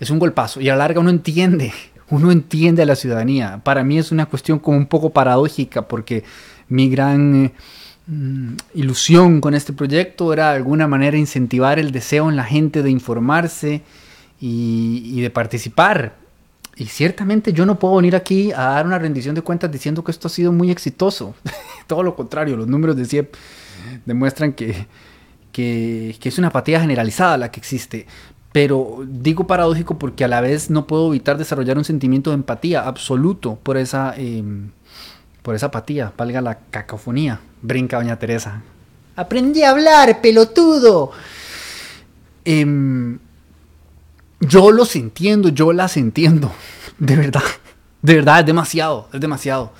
Es 0.00 0.10
un 0.10 0.18
golpazo. 0.18 0.60
Y 0.60 0.68
a 0.68 0.72
la 0.72 0.78
larga 0.78 1.00
uno 1.00 1.10
entiende, 1.10 1.72
uno 2.10 2.30
entiende 2.32 2.82
a 2.82 2.86
la 2.86 2.96
ciudadanía. 2.96 3.60
Para 3.64 3.84
mí 3.84 3.98
es 3.98 4.12
una 4.12 4.26
cuestión 4.26 4.58
como 4.58 4.76
un 4.76 4.86
poco 4.86 5.10
paradójica 5.10 5.88
porque 5.88 6.24
mi 6.68 6.88
gran 6.88 7.52
mm, 8.06 8.54
ilusión 8.74 9.40
con 9.40 9.54
este 9.54 9.72
proyecto 9.72 10.32
era 10.32 10.50
de 10.50 10.56
alguna 10.56 10.86
manera 10.86 11.16
incentivar 11.16 11.78
el 11.78 11.92
deseo 11.92 12.28
en 12.28 12.36
la 12.36 12.44
gente 12.44 12.82
de 12.82 12.90
informarse 12.90 13.82
y 14.38 15.18
de 15.22 15.30
participar 15.30 16.26
y 16.76 16.86
ciertamente 16.86 17.54
yo 17.54 17.64
no 17.64 17.78
puedo 17.78 17.96
venir 17.96 18.14
aquí 18.14 18.52
a 18.52 18.64
dar 18.64 18.86
una 18.86 18.98
rendición 18.98 19.34
de 19.34 19.40
cuentas 19.40 19.72
diciendo 19.72 20.04
que 20.04 20.10
esto 20.10 20.28
ha 20.28 20.30
sido 20.30 20.52
muy 20.52 20.70
exitoso. 20.70 21.34
Todo 21.86 22.02
lo 22.02 22.14
contrario, 22.14 22.56
los 22.56 22.68
números 22.68 22.96
de 22.96 23.06
CIEP 23.06 23.34
demuestran 24.04 24.52
que, 24.52 24.86
que, 25.56 26.18
es 26.22 26.38
una 26.38 26.48
apatía 26.48 26.80
generalizada 26.80 27.38
la 27.38 27.50
que 27.50 27.60
existe. 27.60 28.06
Pero 28.52 29.04
digo 29.06 29.46
paradójico 29.46 29.98
porque 29.98 30.24
a 30.24 30.28
la 30.28 30.42
vez 30.42 30.68
no 30.68 30.86
puedo 30.86 31.08
evitar 31.08 31.38
desarrollar 31.38 31.78
un 31.78 31.84
sentimiento 31.84 32.28
de 32.30 32.34
empatía 32.34 32.82
absoluto 32.82 33.58
por 33.62 33.78
esa, 33.78 34.14
em, 34.18 34.70
por 35.42 35.54
esa 35.54 35.66
apatía, 35.66 36.12
valga 36.16 36.42
la 36.42 36.58
cacofonía. 36.70 37.40
Brinca 37.62 37.96
doña 37.96 38.18
Teresa. 38.18 38.60
Aprendí 39.16 39.62
a 39.62 39.70
hablar, 39.70 40.20
pelotudo. 40.20 41.12
Eh, 42.44 43.18
yo 44.40 44.70
los 44.70 44.94
entiendo, 44.94 45.48
yo 45.48 45.72
las 45.72 45.96
entiendo. 45.96 46.52
De 46.98 47.16
verdad. 47.16 47.44
De 48.02 48.14
verdad, 48.14 48.40
es 48.40 48.46
demasiado, 48.46 49.08
es 49.12 49.20
demasiado. 49.20 49.72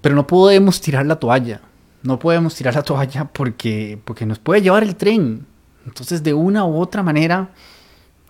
Pero 0.00 0.14
no 0.14 0.26
podemos 0.26 0.80
tirar 0.80 1.04
la 1.04 1.16
toalla. 1.16 1.60
No 2.04 2.18
podemos 2.18 2.54
tirar 2.54 2.74
la 2.74 2.82
toalla 2.82 3.24
porque, 3.24 3.98
porque 4.04 4.24
nos 4.24 4.38
puede 4.38 4.62
llevar 4.62 4.84
el 4.84 4.94
tren. 4.94 5.46
Entonces, 5.84 6.22
de 6.22 6.32
una 6.32 6.64
u 6.64 6.76
otra 6.76 7.02
manera, 7.02 7.50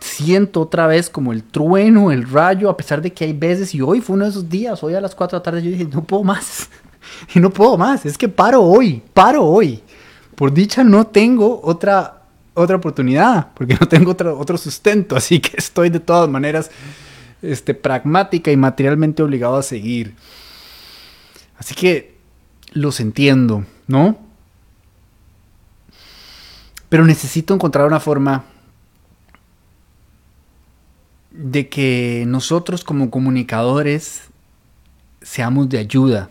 siento 0.00 0.62
otra 0.62 0.86
vez 0.86 1.10
como 1.10 1.32
el 1.32 1.42
trueno, 1.42 2.10
el 2.10 2.28
rayo, 2.28 2.70
a 2.70 2.76
pesar 2.76 3.02
de 3.02 3.12
que 3.12 3.24
hay 3.24 3.32
veces, 3.32 3.74
y 3.74 3.82
hoy 3.82 4.00
fue 4.00 4.14
uno 4.14 4.24
de 4.24 4.30
esos 4.30 4.48
días, 4.48 4.82
hoy 4.82 4.94
a 4.94 5.00
las 5.00 5.14
4 5.14 5.36
de 5.36 5.40
la 5.40 5.42
tarde 5.42 5.62
yo 5.62 5.70
dije, 5.70 5.84
no 5.84 6.02
puedo 6.02 6.24
más. 6.24 6.70
Y 7.34 7.38
no 7.38 7.50
puedo 7.50 7.76
más, 7.76 8.06
es 8.06 8.16
que 8.16 8.30
paro 8.30 8.62
hoy, 8.62 9.02
paro 9.12 9.44
hoy. 9.44 9.82
Por 10.34 10.54
dicha 10.54 10.82
no 10.82 11.06
tengo 11.06 11.60
otra 11.62 12.22
otra 12.54 12.76
oportunidad, 12.76 13.48
porque 13.54 13.76
no 13.78 13.86
tengo 13.86 14.12
otro, 14.12 14.38
otro 14.38 14.56
sustento, 14.56 15.14
así 15.16 15.38
que 15.40 15.56
estoy 15.58 15.90
de 15.90 16.00
todas 16.00 16.30
maneras 16.30 16.70
este, 17.42 17.74
pragmática 17.74 18.50
y 18.50 18.56
materialmente 18.56 19.22
obligado 19.22 19.56
a 19.56 19.62
seguir. 19.62 20.14
Así 21.58 21.74
que 21.74 22.13
los 22.74 23.00
entiendo, 23.00 23.64
¿no? 23.86 24.18
Pero 26.88 27.06
necesito 27.06 27.54
encontrar 27.54 27.86
una 27.86 28.00
forma 28.00 28.44
de 31.30 31.68
que 31.68 32.24
nosotros 32.26 32.84
como 32.84 33.10
comunicadores 33.10 34.24
seamos 35.22 35.68
de 35.68 35.78
ayuda. 35.78 36.30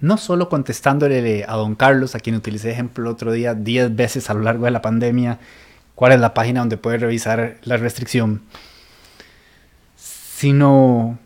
No 0.00 0.18
solo 0.18 0.48
contestándole 0.48 1.44
a 1.48 1.54
don 1.54 1.74
Carlos, 1.74 2.14
a 2.14 2.20
quien 2.20 2.36
utilicé 2.36 2.70
ejemplo 2.70 3.04
el 3.04 3.10
otro 3.10 3.32
día 3.32 3.54
10 3.54 3.96
veces 3.96 4.28
a 4.28 4.34
lo 4.34 4.40
largo 4.40 4.66
de 4.66 4.70
la 4.70 4.82
pandemia, 4.82 5.38
cuál 5.94 6.12
es 6.12 6.20
la 6.20 6.34
página 6.34 6.60
donde 6.60 6.76
puede 6.76 6.98
revisar 6.98 7.56
la 7.62 7.78
restricción, 7.78 8.42
sino 9.96 11.18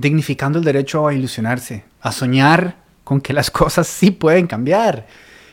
dignificando 0.00 0.58
el 0.58 0.64
derecho 0.64 1.06
a 1.06 1.14
ilusionarse, 1.14 1.84
a 2.00 2.12
soñar 2.12 2.76
con 3.04 3.20
que 3.20 3.32
las 3.32 3.50
cosas 3.50 3.86
sí 3.86 4.10
pueden 4.10 4.46
cambiar. 4.46 5.06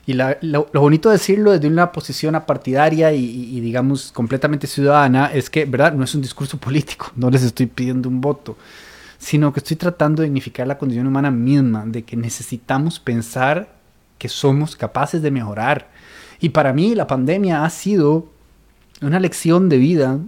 Y 0.08 0.14
lo, 0.14 0.68
bonito 0.74 1.10
de 1.10 1.18
decirlo 1.18 1.52
desde 1.52 1.68
una 1.68 1.92
posición 1.92 2.36
apartidaria 2.36 3.12
y, 3.12 3.26
y, 3.26 3.60
digamos, 3.60 4.12
completamente 4.12 4.68
ciudadana 4.68 5.32
es 5.34 5.50
que, 5.50 5.66
¿verdad? 5.66 5.94
No 5.94 6.04
es 6.04 6.14
un 6.14 6.22
discurso 6.22 6.58
político, 6.58 7.12
no 7.16 7.30
les 7.30 7.44
estoy 7.44 7.66
pidiendo 7.66 8.08
un 8.08 8.22
voto 8.22 8.56
sino 9.18 9.52
que 9.54 9.60
estoy 9.60 9.78
tratando 9.78 10.22
de 10.22 10.28
dignificar 10.28 10.68
la 10.68 10.78
condición 10.78 11.08
humana 11.08 11.32
misma, 11.32 11.84
de 11.86 12.04
que 12.04 12.16
necesitamos 12.16 13.00
pensar 13.00 13.70
que 14.18 14.30
somos 14.30 14.76
capaces 14.76 15.22
de 15.22 15.32
mejorar. 15.32 15.90
Y 16.40 16.50
para 16.50 16.74
mí 16.74 16.96
la 16.96 17.08
pandemia 17.08 17.64
ha 17.64 17.70
sido 17.72 18.30
una 19.02 19.20
lección 19.20 19.70
de 19.70 19.78
vida 19.78 20.20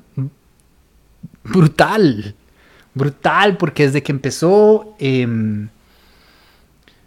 brutal, 1.43 2.35
brutal, 2.97 3.57
porque 3.57 3.83
desde 3.83 4.03
que 4.03 4.11
empezó 4.11 4.95
em, 4.99 5.69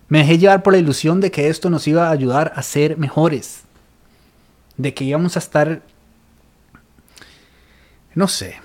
me 0.09 0.19
dejé 0.19 0.39
llevar 0.39 0.63
por 0.63 0.73
la 0.73 0.79
ilusión 0.79 1.21
de 1.21 1.31
que 1.31 1.49
esto 1.49 1.71
nos 1.71 1.87
iba 1.87 2.09
a 2.09 2.11
ayudar 2.11 2.53
a 2.57 2.63
ser 2.63 2.99
mejores, 2.99 3.63
de 4.77 4.95
que 4.95 5.05
íbamos 5.05 5.37
a 5.37 5.39
estar, 5.39 5.83
no 8.15 8.27
sé, 8.29 8.57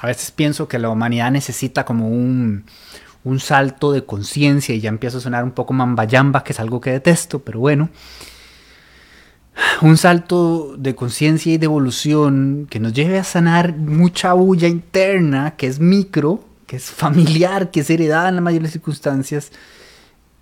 a 0.00 0.06
veces 0.06 0.30
pienso 0.30 0.68
que 0.68 0.78
la 0.78 0.90
humanidad 0.90 1.30
necesita 1.30 1.84
como 1.84 2.08
un, 2.08 2.64
un 3.24 3.40
salto 3.40 3.92
de 3.92 4.04
conciencia 4.04 4.74
y 4.74 4.80
ya 4.80 4.88
empiezo 4.88 5.18
a 5.18 5.20
sonar 5.20 5.44
un 5.44 5.50
poco 5.50 5.72
mambayamba, 5.72 6.44
que 6.44 6.52
es 6.52 6.60
algo 6.60 6.80
que 6.80 6.90
detesto, 6.92 7.40
pero 7.40 7.60
bueno. 7.60 7.90
Un 9.82 9.96
salto 9.96 10.76
de 10.78 10.94
conciencia 10.94 11.52
y 11.52 11.58
de 11.58 11.64
evolución 11.64 12.68
que 12.70 12.78
nos 12.78 12.92
lleve 12.92 13.18
a 13.18 13.24
sanar 13.24 13.76
mucha 13.76 14.32
bulla 14.32 14.68
interna, 14.68 15.56
que 15.56 15.66
es 15.66 15.80
micro, 15.80 16.44
que 16.68 16.76
es 16.76 16.90
familiar, 16.90 17.72
que 17.72 17.80
es 17.80 17.90
heredada 17.90 18.28
en 18.28 18.36
las 18.36 18.44
mayores 18.44 18.70
circunstancias, 18.70 19.50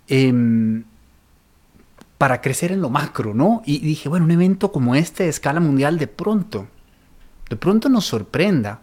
em, 0.07 0.83
para 2.19 2.41
crecer 2.41 2.71
en 2.71 2.81
lo 2.81 2.89
macro, 2.89 3.33
¿no? 3.33 3.63
Y 3.65 3.79
dije, 3.79 4.09
bueno, 4.09 4.25
un 4.25 4.31
evento 4.31 4.71
como 4.71 4.93
este 4.95 5.23
de 5.23 5.29
escala 5.29 5.59
mundial 5.59 5.97
de 5.97 6.07
pronto, 6.07 6.67
de 7.49 7.55
pronto 7.55 7.89
nos 7.89 8.05
sorprenda 8.05 8.81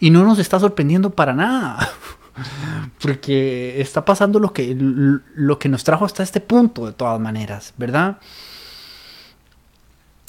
y 0.00 0.10
no 0.10 0.24
nos 0.24 0.38
está 0.38 0.58
sorprendiendo 0.58 1.10
para 1.10 1.32
nada. 1.34 1.88
Porque 3.00 3.80
está 3.80 4.04
pasando 4.04 4.40
lo 4.40 4.52
que, 4.52 4.76
lo 4.76 5.58
que 5.58 5.68
nos 5.68 5.84
trajo 5.84 6.04
hasta 6.04 6.22
este 6.22 6.40
punto, 6.40 6.86
de 6.86 6.92
todas 6.92 7.20
maneras, 7.20 7.74
¿verdad? 7.78 8.18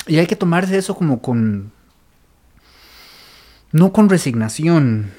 Y 0.06 0.20
hay 0.20 0.28
que 0.28 0.36
tomarse 0.36 0.78
eso 0.78 0.96
como 0.96 1.22
con... 1.22 1.72
No 3.72 3.92
con 3.92 4.08
resignación, 4.08 5.12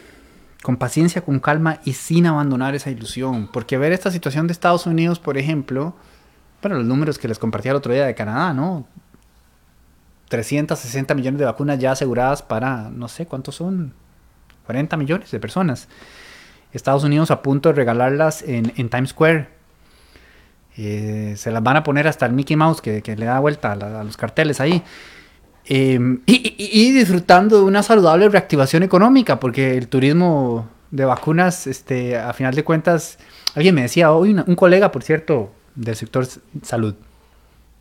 con 0.62 0.76
paciencia, 0.76 1.22
con 1.22 1.40
calma 1.40 1.80
y 1.84 1.92
sin 1.92 2.26
abandonar 2.26 2.74
esa 2.74 2.90
ilusión. 2.90 3.48
Porque 3.52 3.78
ver 3.78 3.92
esta 3.92 4.10
situación 4.10 4.46
de 4.46 4.52
Estados 4.52 4.86
Unidos, 4.86 5.18
por 5.18 5.38
ejemplo, 5.38 5.94
bueno, 6.62 6.76
los 6.76 6.86
números 6.86 7.18
que 7.18 7.28
les 7.28 7.38
compartí 7.38 7.68
el 7.68 7.76
otro 7.76 7.92
día 7.92 8.06
de 8.06 8.14
Canadá, 8.14 8.52
¿no? 8.52 8.86
360 10.28 11.14
millones 11.14 11.38
de 11.38 11.44
vacunas 11.44 11.78
ya 11.78 11.92
aseguradas 11.92 12.42
para, 12.42 12.90
no 12.90 13.08
sé 13.08 13.26
cuántos 13.26 13.54
son, 13.54 13.94
40 14.66 14.96
millones 14.96 15.30
de 15.30 15.40
personas. 15.40 15.88
Estados 16.72 17.04
Unidos 17.04 17.30
a 17.30 17.40
punto 17.42 17.70
de 17.70 17.74
regalarlas 17.74 18.42
en, 18.42 18.90
Times 18.90 19.10
Square. 19.10 19.48
Eh, 20.76 21.34
se 21.36 21.50
las 21.50 21.62
van 21.62 21.78
a 21.78 21.82
poner 21.82 22.06
hasta 22.06 22.26
el 22.26 22.32
Mickey 22.32 22.56
Mouse 22.56 22.82
que, 22.82 23.02
le 23.16 23.24
da 23.24 23.40
vuelta 23.40 23.72
a, 23.72 24.04
los 24.04 24.16
carteles 24.16 24.60
ahí. 24.60 24.82
Em, 25.70 26.20
y, 26.24 26.92
disfrutando 26.92 27.58
de 27.58 27.62
una 27.64 27.82
saludable 27.82 28.28
reactivación 28.30 28.82
económica, 28.82 29.38
porque 29.38 29.76
el 29.76 29.88
turismo 29.88 30.66
de 30.90 31.04
vacunas, 31.04 31.66
este, 31.66 32.16
a 32.16 32.32
final 32.32 32.54
de 32.54 32.64
cuentas, 32.64 33.18
alguien 33.54 33.74
me 33.74 33.82
decía 33.82 34.12
hoy, 34.12 34.34
un 34.34 34.56
colega, 34.56 34.90
por 34.90 35.02
cierto, 35.02 35.52
del 35.74 35.94
sector 35.94 36.26
salud, 36.62 36.94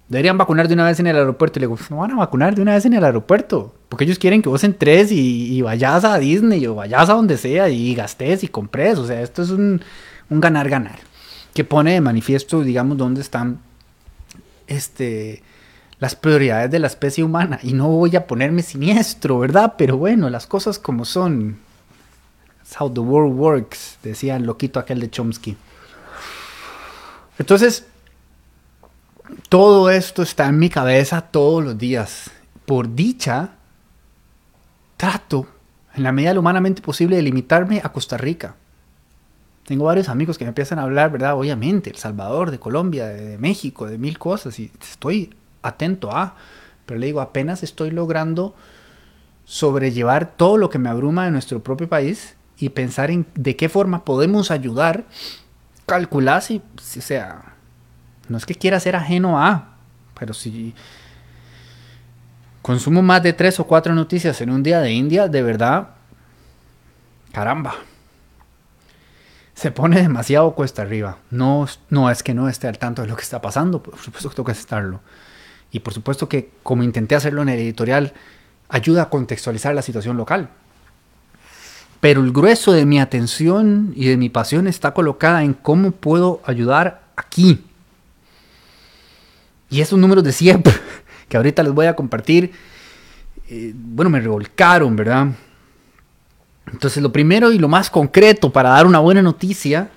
Deberían 0.10 0.38
vacunar 0.38 0.70
de 0.70 0.74
una 0.74 0.86
vez 0.86 1.02
en 1.02 1.08
el 1.08 1.18
aeropuerto. 1.18 1.60
Y 1.60 1.62
le 1.62 1.68
digo, 1.68 1.78
no 1.90 1.98
van 1.98 2.12
a 2.12 2.16
vacunar 2.16 2.56
de 2.56 2.62
una 2.62 2.76
vez 2.76 2.86
en 2.86 2.94
el 2.94 3.04
aeropuerto. 3.04 3.76
Porque 3.90 4.06
ellos 4.06 4.18
quieren 4.18 4.42
que 4.42 4.48
vos 4.48 4.64
entres 4.64 5.12
y, 5.12 5.54
y 5.54 5.62
vayas 5.62 6.06
a 6.06 6.18
Disney 6.18 6.66
o 6.66 6.76
vayas 6.76 7.10
a 7.10 7.14
donde 7.14 7.38
sea 7.38 7.68
y 7.68 7.94
gastes 7.94 8.42
y 8.42 8.48
compres. 8.48 8.98
O 9.00 9.06
sea, 9.06 9.22
esto 9.22 9.42
es 9.42 9.50
un 9.50 9.82
ganar-ganar. 10.30 11.00
que 11.54 11.66
pone 11.66 11.92
de 11.92 12.00
manifiesto, 12.00 12.62
digamos, 12.62 12.98
dónde 12.98 13.20
están 13.20 13.60
este, 14.68 15.42
las 16.00 16.16
prioridades 16.16 16.72
de 16.72 16.80
la 16.80 16.88
especie 16.88 17.24
humana. 17.24 17.60
Y 17.64 17.74
no 17.74 17.88
voy 17.90 18.16
a 18.16 18.28
ponerme 18.28 18.62
siniestro, 18.62 19.40
¿verdad? 19.40 19.76
Pero 19.78 19.98
bueno, 19.98 20.30
las 20.30 20.48
cosas 20.48 20.80
como 20.80 21.06
son. 21.06 21.60
That's 22.58 22.80
how 22.80 22.92
the 22.92 23.00
world 23.00 23.38
works, 23.38 23.98
decía 24.04 24.36
el 24.36 24.44
loquito 24.44 24.80
aquel 24.80 25.00
de 25.00 25.10
Chomsky. 25.10 25.58
Entonces, 27.40 27.86
todo 29.50 29.90
esto 29.90 30.24
está 30.24 30.48
en 30.48 30.60
mi 30.60 30.70
cabeza 30.70 31.22
todos 31.22 31.64
los 31.64 31.78
días. 31.78 32.32
Por 32.66 32.94
dicha, 32.96 33.52
trato, 34.98 35.48
en 35.96 36.04
la 36.04 36.12
medida 36.12 36.38
humanamente 36.38 36.82
posible, 36.82 37.16
de 37.16 37.22
limitarme 37.22 37.82
a 37.84 37.92
Costa 37.92 38.18
Rica. 38.18 38.56
Tengo 39.66 39.86
varios 39.86 40.10
amigos 40.10 40.38
que 40.38 40.46
me 40.46 40.50
empiezan 40.50 40.80
a 40.80 40.84
hablar, 40.84 41.12
¿verdad? 41.12 41.36
Obviamente, 41.36 41.90
El 41.90 41.98
Salvador, 41.98 42.52
de 42.52 42.60
Colombia, 42.60 43.08
de, 43.08 43.38
México, 43.38 43.86
de 43.86 43.98
mil 43.98 44.18
cosas, 44.18 44.60
y 44.60 44.72
estoy 44.82 45.34
atento 45.62 46.16
a, 46.16 46.36
pero 46.86 47.00
le 47.00 47.08
digo, 47.08 47.22
apenas 47.22 47.64
estoy 47.64 47.92
logrando 47.92 48.56
sobrellevar 49.46 50.36
todo 50.36 50.58
lo 50.58 50.70
que 50.70 50.80
me 50.80 50.90
abruma 50.90 51.26
de 51.26 51.32
nuestro 51.32 51.64
propio 51.64 51.88
país 51.88 52.36
y 52.58 52.70
pensar 52.70 53.12
en 53.12 53.26
de 53.36 53.56
qué 53.56 53.70
forma 53.70 54.04
podemos 54.04 54.52
ayudar, 54.52 55.06
calcular 55.86 56.42
si, 56.42 56.62
si 56.82 57.02
sea, 57.02 57.54
no 58.30 58.38
es 58.38 58.46
que 58.46 58.56
quiera 58.56 58.80
ser 58.80 58.96
ajeno 58.96 59.42
a, 59.42 59.76
pero 60.20 60.34
si, 60.34 60.74
consumo 62.62 63.02
más 63.02 63.24
de 63.24 63.32
tres 63.32 63.60
o 63.62 63.64
cuatro 63.66 63.96
noticias 63.96 64.42
en 64.42 64.50
un 64.50 64.64
día 64.64 64.82
de 64.82 64.92
India, 64.92 65.30
de 65.30 65.42
verdad, 65.42 65.92
caramba, 67.32 67.76
se 69.54 69.72
pone 69.72 70.02
demasiado 70.02 70.54
cuesta 70.54 70.82
arriba. 70.82 71.18
No, 71.32 71.66
no 71.90 72.12
es 72.12 72.24
que 72.24 72.34
no 72.34 72.50
esté 72.50 72.68
al 72.68 72.78
tanto 72.78 73.02
de 73.02 73.08
lo 73.08 73.16
que 73.16 73.24
está 73.24 73.42
pasando, 73.42 73.82
por 73.82 73.98
supuesto 74.00 74.30
que 74.30 74.36
tengo 74.36 74.46
que 74.48 74.52
estarlo. 74.52 75.00
Y 75.72 75.80
por 75.80 75.94
supuesto 75.94 76.30
que, 76.30 76.50
como 76.64 76.84
intenté 76.84 77.16
hacerlo 77.16 77.42
en 77.42 77.50
el 77.50 77.60
editorial, 77.60 78.14
ayuda 78.70 79.04
a 79.04 79.10
contextualizar 79.10 79.74
la 79.76 79.82
situación 79.82 80.18
local. 80.18 80.50
Pero 82.00 82.22
el 82.22 82.32
grueso 82.32 82.74
de 82.74 82.86
mi 82.86 83.00
atención 83.00 83.94
y 83.96 84.08
de 84.08 84.18
mi 84.18 84.30
pasión 84.30 84.68
está 84.68 84.94
colocada 84.94 85.44
en 85.44 85.54
cómo 85.54 85.92
puedo 85.92 86.42
ayudar 86.46 87.02
aquí. 87.16 87.66
Y 89.70 89.82
esos 89.82 90.00
números 90.00 90.24
de 90.24 90.32
siempre, 90.32 90.74
que 91.30 91.38
ahorita 91.38 91.64
les 91.64 91.74
voy 91.74 91.88
a 91.88 91.96
compartir, 91.96 92.52
eh, 93.50 93.74
bueno, 93.76 94.10
me 94.10 94.20
revolcaron, 94.20 94.96
¿verdad? 94.96 95.28
Entonces, 96.72 97.02
lo 97.02 97.12
primero 97.12 97.52
y 97.52 97.60
lo 97.60 97.68
más 97.68 97.90
concreto 97.90 98.52
para 98.52 98.70
dar 98.70 98.86
una 98.86 99.00
buena 99.00 99.22
noticia 99.22 99.90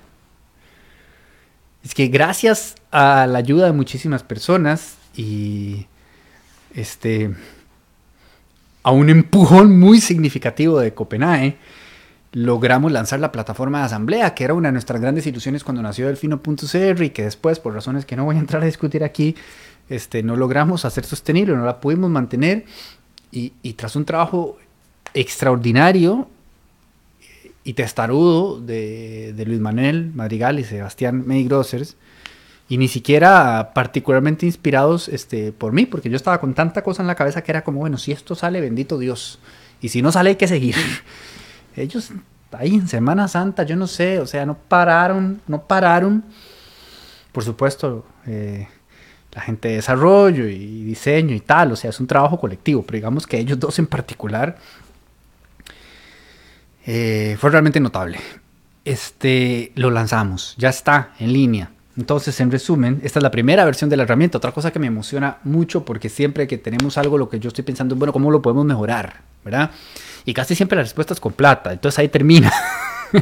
es 1.83 1.93
que 1.93 2.07
gracias 2.07 2.75
a 2.91 3.27
la 3.27 3.39
ayuda 3.39 3.65
de 3.65 3.71
muchísimas 3.73 4.23
personas 4.23 4.95
y 5.15 5.87
este 6.73 7.31
a 8.83 8.91
un 8.91 9.09
empujón 9.09 9.79
muy 9.79 10.01
significativo 10.01 10.79
de 10.79 10.93
Copenhague, 10.93 11.57
logramos 12.33 12.91
lanzar 12.91 13.19
la 13.19 13.31
plataforma 13.31 13.79
de 13.79 13.85
asamblea, 13.85 14.33
que 14.33 14.43
era 14.43 14.53
una 14.53 14.69
de 14.69 14.73
nuestras 14.73 15.01
grandes 15.01 15.27
ilusiones 15.27 15.63
cuando 15.63 15.81
nació 15.81 16.07
Delfino.cr 16.07 17.03
y 17.03 17.09
que 17.09 17.23
después, 17.23 17.59
por 17.59 17.73
razones 17.73 18.05
que 18.05 18.15
no 18.15 18.25
voy 18.25 18.37
a 18.37 18.39
entrar 18.39 18.63
a 18.63 18.65
discutir 18.65 19.03
aquí, 19.03 19.35
este, 19.89 20.23
no 20.23 20.35
logramos 20.35 20.85
hacer 20.85 21.05
sostenible, 21.05 21.55
no 21.55 21.65
la 21.65 21.79
pudimos 21.79 22.09
mantener. 22.09 22.65
Y, 23.33 23.51
tras 23.73 23.95
un 23.95 24.03
trabajo 24.03 24.57
extraordinario 25.13 26.27
y 27.63 27.73
testarudo 27.73 28.59
de, 28.59 29.33
Luis 29.45 29.59
Manuel 29.59 30.11
Madrigal 30.13 30.59
y 30.59 30.65
Sebastián 30.65 31.23
May 31.25 31.45
Grossers, 31.45 31.95
y 32.71 32.77
ni 32.77 32.87
siquiera 32.87 33.73
particularmente 33.73 34.45
inspirados 34.45 35.09
este, 35.09 35.51
por 35.51 35.73
mí, 35.73 35.85
porque 35.85 36.09
yo 36.09 36.15
estaba 36.15 36.39
con 36.39 36.53
tanta 36.53 36.83
cosa 36.83 37.03
en 37.03 37.07
la 37.07 37.15
cabeza 37.15 37.43
que 37.43 37.51
era 37.51 37.65
como, 37.65 37.81
bueno, 37.81 37.97
si 37.97 38.13
esto 38.13 38.33
sale, 38.33 38.61
bendito 38.61 38.97
Dios, 38.97 39.39
y 39.81 39.89
si 39.89 40.01
no 40.01 40.09
sale 40.13 40.29
hay 40.29 40.35
que 40.37 40.47
seguir. 40.47 40.77
Ellos 41.75 42.13
ahí 42.53 42.75
en 42.75 42.87
Semana 42.87 43.27
Santa, 43.27 43.63
yo 43.63 43.75
no 43.75 43.87
sé, 43.87 44.19
o 44.19 44.25
sea, 44.25 44.45
no 44.45 44.57
pararon, 44.57 45.41
no 45.47 45.63
pararon. 45.63 46.23
Por 47.33 47.43
supuesto, 47.43 48.05
eh, 48.25 48.69
la 49.33 49.41
gente 49.41 49.67
de 49.67 49.75
desarrollo 49.75 50.47
y 50.47 50.85
diseño 50.85 51.35
y 51.35 51.41
tal, 51.41 51.73
o 51.73 51.75
sea, 51.75 51.89
es 51.89 51.99
un 51.99 52.07
trabajo 52.07 52.39
colectivo, 52.39 52.83
pero 52.83 52.95
digamos 52.95 53.27
que 53.27 53.37
ellos 53.37 53.59
dos 53.59 53.79
en 53.79 53.87
particular 53.87 54.57
eh, 56.85 57.35
fue 57.37 57.49
realmente 57.49 57.81
notable. 57.81 58.21
Este, 58.85 59.73
lo 59.75 59.91
lanzamos, 59.91 60.55
ya 60.57 60.69
está 60.69 61.11
en 61.19 61.33
línea. 61.33 61.71
Entonces, 61.97 62.39
en 62.39 62.51
resumen, 62.51 63.01
esta 63.03 63.19
es 63.19 63.23
la 63.23 63.31
primera 63.31 63.65
versión 63.65 63.89
de 63.89 63.97
la 63.97 64.03
herramienta. 64.03 64.37
Otra 64.37 64.51
cosa 64.51 64.71
que 64.71 64.79
me 64.79 64.87
emociona 64.87 65.37
mucho 65.43 65.83
porque 65.83 66.09
siempre 66.09 66.47
que 66.47 66.57
tenemos 66.57 66.97
algo, 66.97 67.17
lo 67.17 67.29
que 67.29 67.39
yo 67.39 67.49
estoy 67.49 67.63
pensando 67.63 67.95
es, 67.95 67.99
bueno, 67.99 68.13
¿cómo 68.13 68.31
lo 68.31 68.41
podemos 68.41 68.65
mejorar? 68.65 69.21
¿Verdad? 69.43 69.71
Y 70.25 70.33
casi 70.33 70.55
siempre 70.55 70.75
la 70.75 70.83
respuesta 70.83 71.13
es 71.13 71.19
con 71.19 71.33
plata. 71.33 71.73
Entonces 71.73 71.99
ahí 71.99 72.07
termina. 72.07 72.51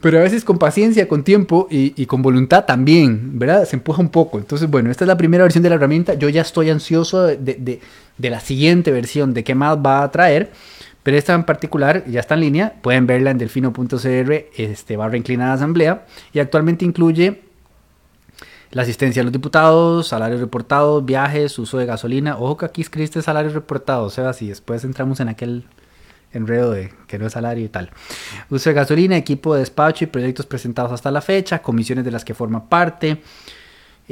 Pero 0.00 0.18
a 0.18 0.22
veces 0.22 0.44
con 0.44 0.58
paciencia, 0.58 1.06
con 1.08 1.24
tiempo 1.24 1.68
y, 1.70 2.06
con 2.06 2.22
voluntad 2.22 2.64
también, 2.64 3.38
¿verdad? 3.38 3.66
Se 3.66 3.76
empuja 3.76 4.00
un 4.00 4.08
poco. 4.08 4.38
Entonces, 4.38 4.70
bueno, 4.70 4.90
esta 4.90 5.04
es 5.04 5.08
la 5.08 5.18
primera 5.18 5.42
versión 5.42 5.62
de 5.62 5.68
la 5.68 5.74
herramienta. 5.74 6.14
Yo 6.14 6.30
ya 6.30 6.40
estoy 6.40 6.70
ansioso 6.70 7.24
de, 7.26 7.80
la 8.18 8.40
siguiente 8.40 8.92
versión, 8.92 9.34
de 9.34 9.44
qué 9.44 9.54
más 9.54 9.76
va 9.76 10.02
a 10.02 10.10
traer. 10.10 10.52
Pero 11.02 11.16
esta 11.16 11.34
en 11.34 11.44
particular 11.44 12.04
ya 12.06 12.20
está 12.20 12.34
en 12.34 12.40
línea. 12.40 12.74
Pueden 12.82 13.06
verla 13.06 13.30
en 13.30 13.38
delfino.cr, 13.38 14.32
este, 14.56 14.96
barra 14.96 15.16
inclinada 15.16 15.54
asamblea. 15.54 16.06
Y 16.32 16.40
actualmente 16.40 16.84
incluye 16.84 17.42
la 18.70 18.82
asistencia 18.82 19.22
a 19.22 19.24
los 19.24 19.32
diputados, 19.32 20.08
salarios 20.08 20.40
reportados, 20.40 21.04
viajes, 21.04 21.58
uso 21.58 21.78
de 21.78 21.86
gasolina. 21.86 22.36
Ojo 22.36 22.56
que 22.58 22.66
aquí 22.66 22.82
escribiste 22.82 23.22
salarios 23.22 23.54
reportados, 23.54 24.14
sea, 24.14 24.32
si 24.32 24.48
después 24.48 24.84
entramos 24.84 25.20
en 25.20 25.28
aquel 25.28 25.64
enredo 26.32 26.70
de 26.70 26.92
que 27.08 27.18
no 27.18 27.26
es 27.26 27.32
salario 27.32 27.64
y 27.64 27.68
tal. 27.68 27.90
Uso 28.48 28.70
de 28.70 28.74
gasolina, 28.74 29.16
equipo 29.16 29.54
de 29.54 29.60
despacho 29.60 30.04
y 30.04 30.06
proyectos 30.06 30.46
presentados 30.46 30.92
hasta 30.92 31.10
la 31.10 31.20
fecha, 31.20 31.60
comisiones 31.62 32.04
de 32.04 32.12
las 32.12 32.24
que 32.24 32.34
forma 32.34 32.68
parte. 32.68 33.22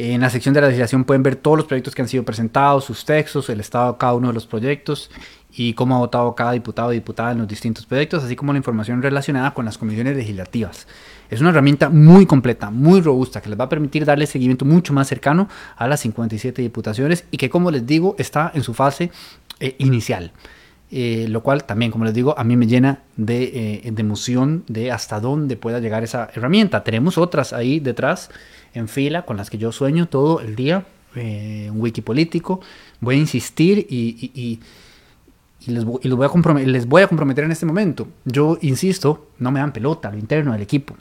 En 0.01 0.21
la 0.21 0.31
sección 0.31 0.55
de 0.55 0.61
la 0.61 0.69
legislación 0.69 1.03
pueden 1.03 1.25
ver 1.25 1.35
todos 1.35 1.57
los 1.57 1.67
proyectos 1.67 1.93
que 1.93 2.03
han 2.03 2.07
sido 2.07 2.23
presentados, 2.23 2.85
sus 2.85 3.05
textos, 3.05 3.51
el 3.51 3.59
estado 3.59 3.95
de 3.95 3.99
cada 3.99 4.15
uno 4.15 4.29
de 4.29 4.35
los 4.35 4.47
proyectos 4.47 5.11
y 5.53 5.73
cómo 5.73 5.97
ha 5.97 5.99
votado 5.99 6.37
cada 6.37 6.53
diputado 6.53 6.91
o 6.91 6.93
diputada 6.93 7.33
en 7.33 7.39
los 7.39 7.49
distintos 7.49 7.85
proyectos, 7.85 8.23
así 8.23 8.37
como 8.37 8.53
la 8.53 8.59
información 8.59 9.03
relacionada 9.03 9.53
con 9.55 9.65
las 9.65 9.77
comisiones 9.77 10.17
legislativas. 10.17 10.87
Es 11.31 11.41
una 11.41 11.51
herramienta 11.51 11.89
muy 11.89 12.27
completa, 12.27 12.71
muy 12.71 13.01
robusta, 13.01 13.41
que 13.41 13.49
les 13.49 13.59
va 13.59 13.65
a 13.65 13.69
permitir 13.69 14.05
darle 14.05 14.29
seguimiento 14.29 14.65
mucho 14.65 14.93
más 14.93 15.09
cercano 15.09 15.49
a 15.77 15.89
las 15.89 15.99
57 15.99 16.63
diputaciones 16.63 17.25
y 17.33 17.37
que, 17.37 17.51
como 17.51 17.73
les 17.73 17.85
digo, 17.85 18.15
está 18.21 18.53
en 18.55 18.63
su 18.63 18.75
fase 18.75 19.11
eh, 19.59 19.75
inicial. 19.79 20.31
Eh, 20.93 21.27
lo 21.29 21.43
cual 21.43 21.65
también, 21.65 21.91
como 21.91 22.05
les 22.05 22.15
digo, 22.15 22.39
a 22.39 22.45
mí 22.45 22.57
me 22.57 22.69
llena 22.69 23.03
de, 23.17 23.83
eh, 23.85 23.91
de, 23.91 24.01
emoción 24.01 24.63
de 24.69 24.93
hasta 24.93 25.19
dónde 25.19 25.57
pueda 25.57 25.81
llegar 25.81 26.05
esa 26.05 26.31
herramienta. 26.33 26.85
Tenemos 26.85 27.19
otras 27.19 27.53
ahí 27.53 27.81
detrás 27.81 28.31
en 28.75 28.89
fila 28.89 29.23
con 29.23 29.37
las 29.37 29.51
que 29.51 29.59
yo 29.59 29.73
sueño 29.73 30.09
todo 30.09 30.41
el 30.41 30.57
día, 30.57 30.87
un 31.15 31.81
wiki 31.81 32.01
político. 32.01 32.61
Voy 33.01 33.17
a 33.17 33.19
insistir 33.19 33.87
y, 33.91 34.31
y, 34.35 34.61
y 35.67 35.71
les, 35.71 35.85
voy 35.85 36.01
a 36.03 36.59
les 36.67 36.87
voy 36.87 37.03
a 37.03 37.09
comprometer 37.09 37.45
en 37.45 37.51
este 37.51 37.67
momento. 37.67 38.09
Yo 38.25 38.59
insisto, 38.61 39.29
no 39.39 39.51
me 39.51 39.61
dan 39.61 39.73
pelota, 39.73 40.11
lo 40.11 40.19
interno 40.19 40.53
del 40.53 40.63
equipo 40.63 40.95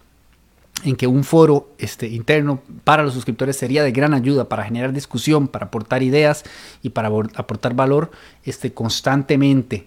en 0.83 0.95
que 0.95 1.07
un 1.07 1.23
foro 1.23 1.71
este, 1.77 2.07
interno 2.07 2.61
para 2.83 3.03
los 3.03 3.13
suscriptores 3.13 3.57
sería 3.57 3.83
de 3.83 3.91
gran 3.91 4.13
ayuda 4.13 4.47
para 4.47 4.63
generar 4.63 4.93
discusión, 4.93 5.47
para 5.47 5.67
aportar 5.67 6.03
ideas 6.03 6.43
y 6.83 6.89
para 6.89 7.07
aportar 7.07 7.73
valor 7.73 8.11
este, 8.43 8.73
constantemente. 8.73 9.85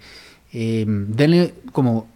Eh, 0.52 0.84
denle 0.86 1.54
como 1.72 2.08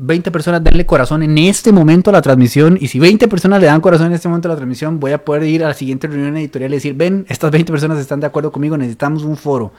20 0.00 0.30
personas, 0.30 0.62
denle 0.62 0.86
corazón 0.86 1.24
en 1.24 1.36
este 1.38 1.72
momento 1.72 2.10
a 2.10 2.12
la 2.12 2.22
transmisión 2.22 2.78
y 2.80 2.86
si 2.86 3.00
20 3.00 3.26
personas 3.26 3.60
le 3.60 3.66
dan 3.66 3.80
corazón 3.80 4.06
en 4.06 4.12
este 4.12 4.28
momento 4.28 4.48
a 4.48 4.52
la 4.52 4.56
transmisión, 4.56 5.00
voy 5.00 5.10
a 5.10 5.24
poder 5.24 5.42
ir 5.42 5.64
a 5.64 5.68
la 5.68 5.74
siguiente 5.74 6.06
reunión 6.06 6.36
editorial 6.36 6.70
y 6.70 6.76
decir, 6.76 6.94
ven, 6.94 7.26
estas 7.28 7.50
20 7.50 7.72
personas 7.72 7.98
están 7.98 8.20
de 8.20 8.26
acuerdo 8.26 8.52
conmigo, 8.52 8.78
necesitamos 8.78 9.24
un 9.24 9.36
foro. 9.36 9.72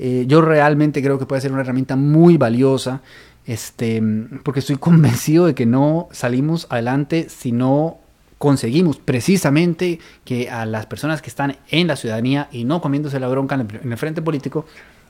Eh, 0.00 0.24
yo 0.26 0.40
realmente 0.42 1.00
creo 1.00 1.18
que 1.18 1.26
puede 1.26 1.40
ser 1.40 1.52
una 1.52 1.62
herramienta 1.62 1.94
muy 1.94 2.36
valiosa 2.36 3.00
este, 3.46 4.02
porque 4.42 4.60
estoy 4.60 4.76
convencido 4.80 5.46
de 5.46 5.54
que 5.54 5.64
no 5.64 6.08
salimos 6.10 6.66
adelante 6.68 7.28
si 7.28 7.52
no 7.52 7.98
conseguimos 8.38 8.98
precisamente 8.98 10.00
que 10.24 10.50
a 10.50 10.66
las 10.66 10.86
personas 10.86 11.22
que 11.22 11.30
están 11.30 11.56
en 11.70 11.86
la 11.86 11.96
ciudadanía 11.96 12.48
y 12.52 12.64
no 12.64 12.82
comiéndose 12.82 13.18
la 13.20 13.28
bronca 13.28 13.54
en 13.54 13.92
el, 13.92 13.96
frente 13.96 14.20
político 14.22 14.66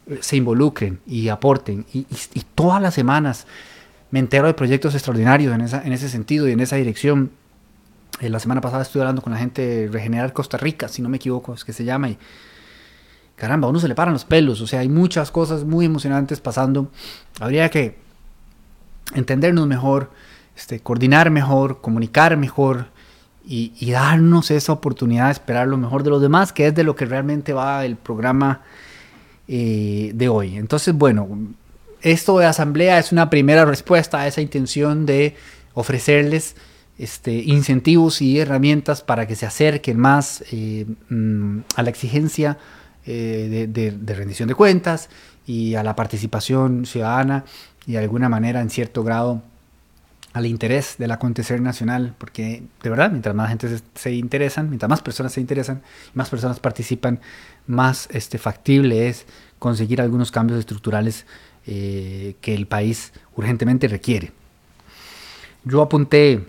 eh, 0.06 0.18
se 0.20 0.36
involucren 0.36 1.00
y 1.06 1.28
aporten. 1.28 1.86
Y, 1.92 2.04
todas 2.54 2.80
las 2.80 2.94
semanas 2.94 3.46
me 4.16 4.20
entero 4.20 4.46
de 4.46 4.54
proyectos 4.54 4.94
extraordinarios 4.94 5.54
en, 5.54 5.92
ese 5.92 6.08
sentido 6.08 6.48
y 6.48 6.52
en 6.52 6.60
esa 6.60 6.76
dirección. 6.76 7.32
Eh, 8.18 8.30
la 8.30 8.40
semana 8.40 8.62
pasada 8.62 8.80
estuve 8.80 9.02
hablando 9.02 9.20
con 9.20 9.30
la 9.30 9.38
gente 9.38 9.60
de 9.60 9.88
Regenerar 9.88 10.32
Costa 10.32 10.56
Rica, 10.56 10.88
si 10.88 11.02
no 11.02 11.10
me 11.10 11.18
equivoco, 11.18 11.52
es 11.52 11.66
que 11.66 11.74
se 11.74 11.84
llama. 11.84 12.08
Y 12.08 12.18
caramba, 13.36 13.66
a 13.66 13.70
uno 13.70 13.78
se 13.78 13.88
le 13.88 13.94
paran 13.94 14.14
los 14.14 14.24
pelos. 14.24 14.62
O 14.62 14.66
sea, 14.66 14.80
hay 14.80 14.88
muchas 14.88 15.30
cosas 15.30 15.64
muy 15.64 15.84
emocionantes 15.84 16.40
pasando. 16.40 16.90
Habría 17.40 17.68
que 17.68 17.98
entendernos 19.14 19.66
mejor, 19.66 20.10
este, 20.56 20.80
coordinar 20.80 21.30
mejor, 21.30 21.82
comunicar 21.82 22.38
mejor 22.38 22.86
y, 23.46 23.90
darnos 23.90 24.50
esa 24.50 24.72
oportunidad 24.72 25.26
de 25.26 25.32
esperar 25.32 25.68
lo 25.68 25.76
mejor 25.76 26.04
de 26.04 26.08
los 26.08 26.22
demás, 26.22 26.54
que 26.54 26.68
es 26.68 26.74
de 26.74 26.84
lo 26.84 26.96
que 26.96 27.04
realmente 27.04 27.52
va 27.52 27.84
el 27.84 27.96
programa 27.96 28.62
eh, 29.46 30.12
de 30.14 30.28
hoy. 30.30 30.56
Entonces, 30.56 30.94
bueno, 30.94 31.28
esto 32.12 32.38
de 32.38 32.46
asamblea 32.46 32.98
es 32.98 33.10
una 33.10 33.30
primera 33.30 33.64
respuesta 33.64 34.20
a 34.20 34.26
esa 34.26 34.40
intención 34.40 35.06
de 35.06 35.34
ofrecerles 35.74 36.54
este, 36.98 37.32
incentivos 37.32 38.22
y 38.22 38.38
herramientas 38.38 39.02
para 39.02 39.26
que 39.26 39.34
se 39.34 39.44
acerquen 39.44 39.98
más 39.98 40.44
eh, 40.52 40.86
mm, 41.08 41.58
a 41.74 41.82
la 41.82 41.90
exigencia 41.90 42.58
eh, 43.06 43.66
de 43.68 44.14
rendición 44.14 44.48
de 44.48 44.54
cuentas 44.54 45.08
y 45.46 45.74
a 45.74 45.82
la 45.82 45.96
participación 45.96 46.86
ciudadana 46.86 47.44
y 47.86 47.92
de 47.92 47.98
alguna 47.98 48.28
manera, 48.28 48.60
en 48.60 48.70
cierto 48.70 49.04
grado, 49.04 49.42
al 50.36 50.44
interés 50.44 50.96
del 50.98 51.12
acontecer 51.12 51.62
nacional, 51.62 52.14
porque 52.18 52.62
de 52.82 52.90
verdad, 52.90 53.10
mientras 53.10 53.34
más 53.34 53.48
gente 53.48 53.80
se, 53.94 54.12
interesan, 54.12 54.68
mientras 54.68 54.90
más 54.90 55.00
personas 55.00 55.32
se 55.32 55.40
interesan, 55.40 55.80
más 56.12 56.28
personas 56.28 56.60
participan, 56.60 57.20
más 57.66 58.06
este, 58.12 58.36
factible 58.36 59.08
es 59.08 59.24
conseguir 59.58 59.98
algunos 60.02 60.30
cambios 60.30 60.58
estructurales 60.58 61.24
eh, 61.66 62.36
que 62.40 62.54
el 62.54 62.66
país 62.66 63.12
urgentemente 63.34 63.88
requiere. 63.88 64.32
Yo 65.64 65.82
apunté 65.82 66.44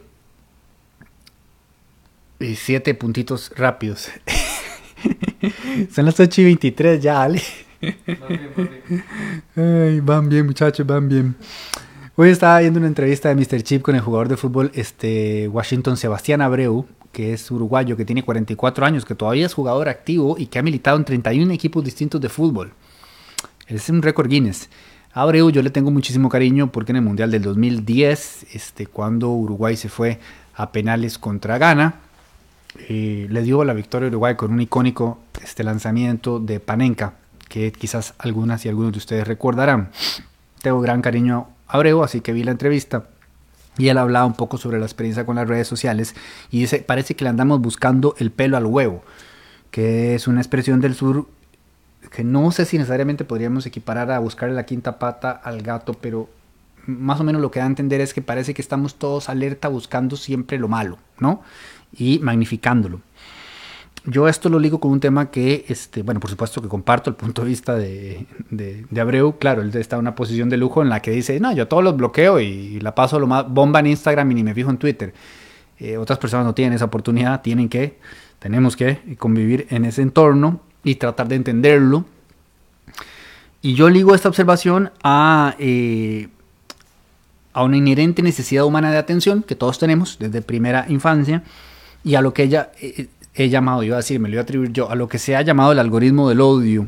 eh, 2.39 2.55
siete 2.55 2.93
puntitos 2.93 3.51
rápidos. 3.55 4.09
Son 5.91 6.05
las 6.05 6.19
8 6.19 6.41
y 6.41 6.43
23 6.45 7.01
ya, 7.01 7.23
Ale. 7.23 7.41
van 10.03 10.29
bien, 10.29 10.45
muchachos, 10.45 10.85
van 10.85 11.09
bien. 11.09 11.35
Hoy 12.15 12.29
estaba 12.29 12.59
viendo 12.59 12.79
una 12.79 12.87
entrevista 12.87 13.29
de 13.29 13.35
Mr. 13.35 13.61
Chip 13.61 13.83
con 13.83 13.93
el 13.95 14.01
jugador 14.01 14.27
de 14.27 14.37
fútbol 14.37 14.71
este, 14.73 15.47
Washington 15.49 15.97
Sebastián 15.97 16.41
Abreu, 16.41 16.87
que 17.11 17.33
es 17.33 17.49
uruguayo, 17.51 17.95
que 17.95 18.05
tiene 18.05 18.23
44 18.23 18.85
años, 18.85 19.05
que 19.05 19.13
todavía 19.15 19.45
es 19.45 19.53
jugador 19.53 19.87
activo 19.87 20.35
y 20.37 20.47
que 20.47 20.59
ha 20.59 20.63
militado 20.63 20.97
en 20.97 21.05
31 21.05 21.53
equipos 21.53 21.83
distintos 21.83 22.19
de 22.19 22.29
fútbol. 22.29 22.73
Es 23.67 23.89
un 23.89 24.01
récord 24.01 24.29
Guinness. 24.29 24.69
Abreu 25.17 25.49
yo 25.49 25.63
le 25.63 25.71
tengo 25.71 25.89
muchísimo 25.89 26.29
cariño 26.29 26.71
porque 26.71 26.91
en 26.91 26.97
el 26.97 27.01
Mundial 27.01 27.31
del 27.31 27.41
2010, 27.41 28.53
este, 28.53 28.85
cuando 28.85 29.31
Uruguay 29.31 29.75
se 29.75 29.89
fue 29.89 30.19
a 30.53 30.71
penales 30.71 31.17
contra 31.17 31.57
Ghana, 31.57 31.95
eh, 32.87 33.25
le 33.27 33.41
dio 33.41 33.63
la 33.63 33.73
victoria 33.73 34.05
a 34.05 34.09
Uruguay 34.09 34.35
con 34.35 34.53
un 34.53 34.61
icónico 34.61 35.17
este, 35.43 35.63
lanzamiento 35.63 36.39
de 36.39 36.59
Panenka, 36.59 37.15
que 37.49 37.71
quizás 37.71 38.13
algunas 38.19 38.63
y 38.65 38.69
algunos 38.69 38.91
de 38.91 38.99
ustedes 38.99 39.27
recordarán. 39.27 39.89
Tengo 40.61 40.81
gran 40.81 41.01
cariño 41.01 41.47
a 41.67 41.77
Abreu, 41.77 42.03
así 42.03 42.21
que 42.21 42.31
vi 42.31 42.43
la 42.43 42.51
entrevista 42.51 43.07
y 43.79 43.87
él 43.89 43.97
hablaba 43.97 44.27
un 44.27 44.35
poco 44.35 44.59
sobre 44.59 44.77
la 44.77 44.85
experiencia 44.85 45.25
con 45.25 45.37
las 45.37 45.47
redes 45.47 45.67
sociales 45.67 46.13
y 46.51 46.59
dice, 46.59 46.77
parece 46.85 47.15
que 47.15 47.23
le 47.23 47.31
andamos 47.31 47.59
buscando 47.59 48.13
el 48.19 48.29
pelo 48.29 48.55
al 48.55 48.67
huevo, 48.67 49.03
que 49.71 50.13
es 50.13 50.27
una 50.27 50.41
expresión 50.41 50.79
del 50.79 50.93
sur 50.93 51.27
no 52.23 52.51
sé 52.51 52.65
si 52.65 52.77
necesariamente 52.77 53.25
podríamos 53.25 53.65
equiparar 53.65 54.11
a 54.11 54.19
buscar 54.19 54.49
la 54.49 54.65
quinta 54.65 54.99
pata 54.99 55.31
al 55.31 55.61
gato, 55.61 55.93
pero 55.93 56.29
más 56.85 57.19
o 57.19 57.23
menos 57.23 57.41
lo 57.41 57.51
que 57.51 57.59
da 57.59 57.65
a 57.65 57.67
entender 57.67 58.01
es 58.01 58.13
que 58.13 58.21
parece 58.21 58.53
que 58.53 58.61
estamos 58.61 58.95
todos 58.95 59.29
alerta 59.29 59.67
buscando 59.67 60.15
siempre 60.15 60.57
lo 60.57 60.67
malo, 60.67 60.97
¿no? 61.19 61.41
Y 61.95 62.19
magnificándolo. 62.19 63.01
Yo 64.05 64.29
esto 64.29 64.47
lo 64.47 64.57
ligo 64.57 64.79
con 64.79 64.91
un 64.91 65.01
tema 65.01 65.31
que, 65.31 65.65
este, 65.67 66.01
bueno, 66.01 66.21
por 66.21 66.29
supuesto 66.29 66.61
que 66.61 66.69
comparto 66.69 67.09
el 67.09 67.17
punto 67.17 67.41
de 67.41 67.47
vista 67.49 67.75
de, 67.75 68.25
de, 68.49 69.01
Abreu. 69.01 69.37
Claro, 69.37 69.61
él 69.61 69.75
está 69.75 69.97
en 69.97 70.01
una 70.01 70.15
posición 70.15 70.47
de 70.47 70.55
lujo 70.55 70.81
en 70.81 70.87
la 70.87 71.01
que 71.01 71.11
dice, 71.11 71.41
no, 71.41 71.51
yo 71.51 71.67
todos 71.67 71.83
los 71.83 71.97
bloqueo 71.97 72.39
y 72.39 72.79
la 72.79 72.95
paso 72.95 73.19
lo 73.19 73.27
más 73.27 73.49
bomba 73.49 73.81
en 73.81 73.87
Instagram 73.87 74.31
y 74.31 74.35
ni 74.35 74.43
me 74.43 74.53
fijo 74.53 74.69
en 74.69 74.77
Twitter. 74.77 75.13
Eh, 75.79 75.97
otras 75.97 76.19
personas 76.19 76.45
no 76.45 76.55
tienen 76.55 76.73
esa 76.73 76.85
oportunidad, 76.85 77.41
tienen 77.41 77.67
que, 77.67 77.99
tenemos 78.39 78.77
que 78.77 79.17
convivir 79.17 79.67
en 79.71 79.83
ese 79.83 80.03
entorno 80.03 80.61
y 80.87 80.95
tratar 80.95 81.27
de 81.27 81.35
entenderlo. 81.35 82.05
Y 83.61 83.73
yo 83.73 83.89
ligo 83.89 84.15
esta 84.15 84.29
observación 84.29 84.91
a, 85.03 85.55
eh, 85.59 86.29
a 87.51 87.63
una 87.63 87.75
inherente 87.75 88.21
necesidad 88.21 88.63
humana 88.63 88.89
de 88.91 88.97
atención 88.97 89.43
que 89.43 89.55
todos 89.55 89.79
tenemos 89.79 90.17
desde 90.17 90.41
primera 90.41 90.85
infancia 90.87 91.43
y 92.03 92.15
a 92.15 92.21
lo 92.21 92.33
que 92.33 92.43
ella 92.43 92.71
eh, 92.79 93.07
he 93.33 93.49
llamado, 93.49 93.83
iba 93.83 93.95
a 93.95 93.97
decir, 93.97 94.19
me 94.19 94.29
lo 94.29 94.35
iba 94.35 94.41
a 94.41 94.43
atribuir 94.43 94.71
yo, 94.71 94.89
a 94.89 94.95
lo 94.95 95.09
que 95.09 95.19
se 95.19 95.35
ha 95.35 95.41
llamado 95.41 95.73
el 95.73 95.79
algoritmo 95.79 96.29
del 96.29 96.39
odio. 96.39 96.87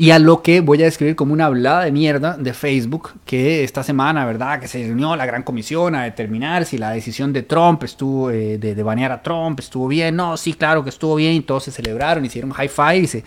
Y 0.00 0.12
a 0.12 0.20
lo 0.20 0.42
que 0.42 0.60
voy 0.60 0.80
a 0.80 0.84
describir 0.84 1.16
como 1.16 1.32
una 1.32 1.46
hablada 1.46 1.82
de 1.82 1.90
mierda 1.90 2.36
de 2.36 2.54
Facebook, 2.54 3.14
que 3.24 3.64
esta 3.64 3.82
semana, 3.82 4.24
¿verdad? 4.24 4.60
Que 4.60 4.68
se 4.68 4.86
reunió 4.86 5.16
la 5.16 5.26
gran 5.26 5.42
comisión 5.42 5.96
a 5.96 6.04
determinar 6.04 6.66
si 6.66 6.78
la 6.78 6.92
decisión 6.92 7.32
de 7.32 7.42
Trump 7.42 7.82
estuvo, 7.82 8.30
eh, 8.30 8.58
de, 8.58 8.80
banear 8.84 9.10
a 9.10 9.20
Trump, 9.24 9.58
estuvo 9.58 9.88
bien. 9.88 10.14
No, 10.14 10.36
sí, 10.36 10.54
claro 10.54 10.84
que 10.84 10.90
estuvo 10.90 11.16
bien. 11.16 11.32
Y 11.32 11.40
todos 11.40 11.64
se 11.64 11.72
celebraron, 11.72 12.24
hicieron 12.24 12.52
high 12.52 12.68
five 12.68 12.98
y 12.98 13.06
se, 13.08 13.24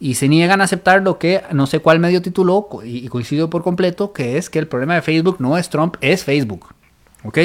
y 0.00 0.14
se 0.14 0.28
niegan 0.28 0.60
a 0.60 0.64
aceptar 0.64 1.02
lo 1.02 1.20
que 1.20 1.40
no 1.52 1.68
sé 1.68 1.78
cuál 1.78 2.00
medio 2.00 2.20
tituló, 2.20 2.68
y, 2.82 3.06
coincido 3.06 3.48
por 3.48 3.62
completo, 3.62 4.12
que 4.12 4.38
es 4.38 4.50
que 4.50 4.58
el 4.58 4.66
problema 4.66 4.96
de 4.96 5.02
Facebook 5.02 5.36
no 5.38 5.56
es 5.56 5.68
Trump, 5.70 5.94
es 6.00 6.24
Facebook. 6.24 6.74
¿Ok? 7.22 7.38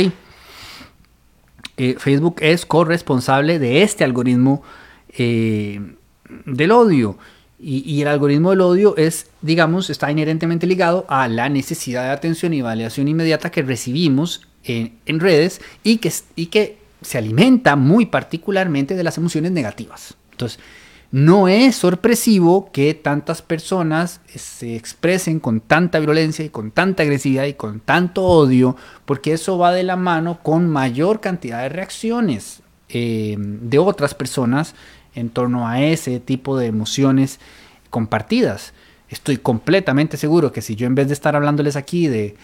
Eh, 1.77 1.95
Facebook 1.99 2.37
es 2.39 2.65
corresponsable 2.65 3.59
de 3.59 3.83
este 3.83 4.03
algoritmo 4.03 4.63
eh, 5.15 5.79
del 6.47 6.71
odio. 6.71 7.19
Y, 7.59 8.01
el 8.01 8.07
algoritmo 8.07 8.51
del 8.51 8.61
odio 8.61 8.95
es, 8.97 9.31
digamos, 9.41 9.89
está 9.89 10.11
inherentemente 10.11 10.67
ligado 10.67 11.05
a 11.09 11.27
la 11.27 11.49
necesidad 11.49 12.03
de 12.03 12.11
atención 12.11 12.53
y 12.53 12.61
validación 12.61 13.07
inmediata 13.07 13.49
que 13.49 13.63
recibimos 13.63 14.47
en, 14.63 15.19
redes 15.19 15.59
y 15.83 15.97
que, 15.97 16.13
y 16.35 16.47
que 16.47 16.77
se 17.01 17.17
alimenta 17.17 17.75
muy 17.75 18.05
particularmente 18.05 18.95
de 18.95 19.03
las 19.03 19.17
emociones 19.17 19.51
negativas. 19.51 20.15
Entonces, 20.31 20.59
no 21.09 21.47
es 21.47 21.75
sorpresivo 21.75 22.69
que 22.71 22.93
tantas 22.93 23.41
personas 23.41 24.19
se 24.35 24.75
expresen 24.75 25.39
con 25.39 25.61
tanta 25.61 25.99
violencia 25.99 26.43
y 26.43 26.49
con 26.49 26.71
tanta 26.71 27.03
agresividad 27.03 27.45
y 27.45 27.53
con 27.53 27.79
tanto 27.79 28.23
odio, 28.23 28.75
porque 29.05 29.33
eso 29.33 29.57
va 29.57 29.71
de 29.71 29.83
la 29.83 29.95
mano 29.95 30.39
con 30.43 30.69
mayor 30.69 31.21
cantidad 31.21 31.61
de 31.61 31.69
reacciones 31.69 32.61
eh, 32.89 33.35
de 33.37 33.79
otras 33.79 34.13
personas 34.13 34.75
en 35.17 35.29
torno 35.29 35.67
a 35.67 35.81
ese 35.81 36.19
tipo 36.19 36.57
de 36.57 36.67
emociones 36.67 37.39
compartidas. 37.89 38.73
Estoy 39.09 39.37
completamente 39.37 40.15
seguro 40.15 40.51
que 40.51 40.61
si 40.61 40.75
yo 40.75 40.85
en 40.85 40.95
vez 40.95 41.07
de 41.07 41.13
estar 41.13 41.35
hablándoles 41.35 41.75
aquí 41.75 42.07
de 42.07 42.35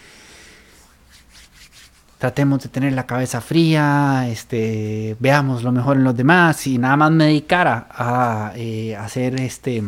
tratemos 2.18 2.62
de 2.62 2.68
tener 2.70 2.94
la 2.94 3.06
cabeza 3.06 3.40
fría, 3.40 4.26
este, 4.28 5.16
veamos 5.20 5.62
lo 5.62 5.72
mejor 5.72 5.98
en 5.98 6.04
los 6.04 6.16
demás 6.16 6.66
y 6.66 6.78
nada 6.78 6.96
más 6.96 7.12
me 7.12 7.26
dedicara 7.26 7.86
a 7.90 8.52
eh, 8.56 8.96
hacer 8.96 9.38
este 9.40 9.82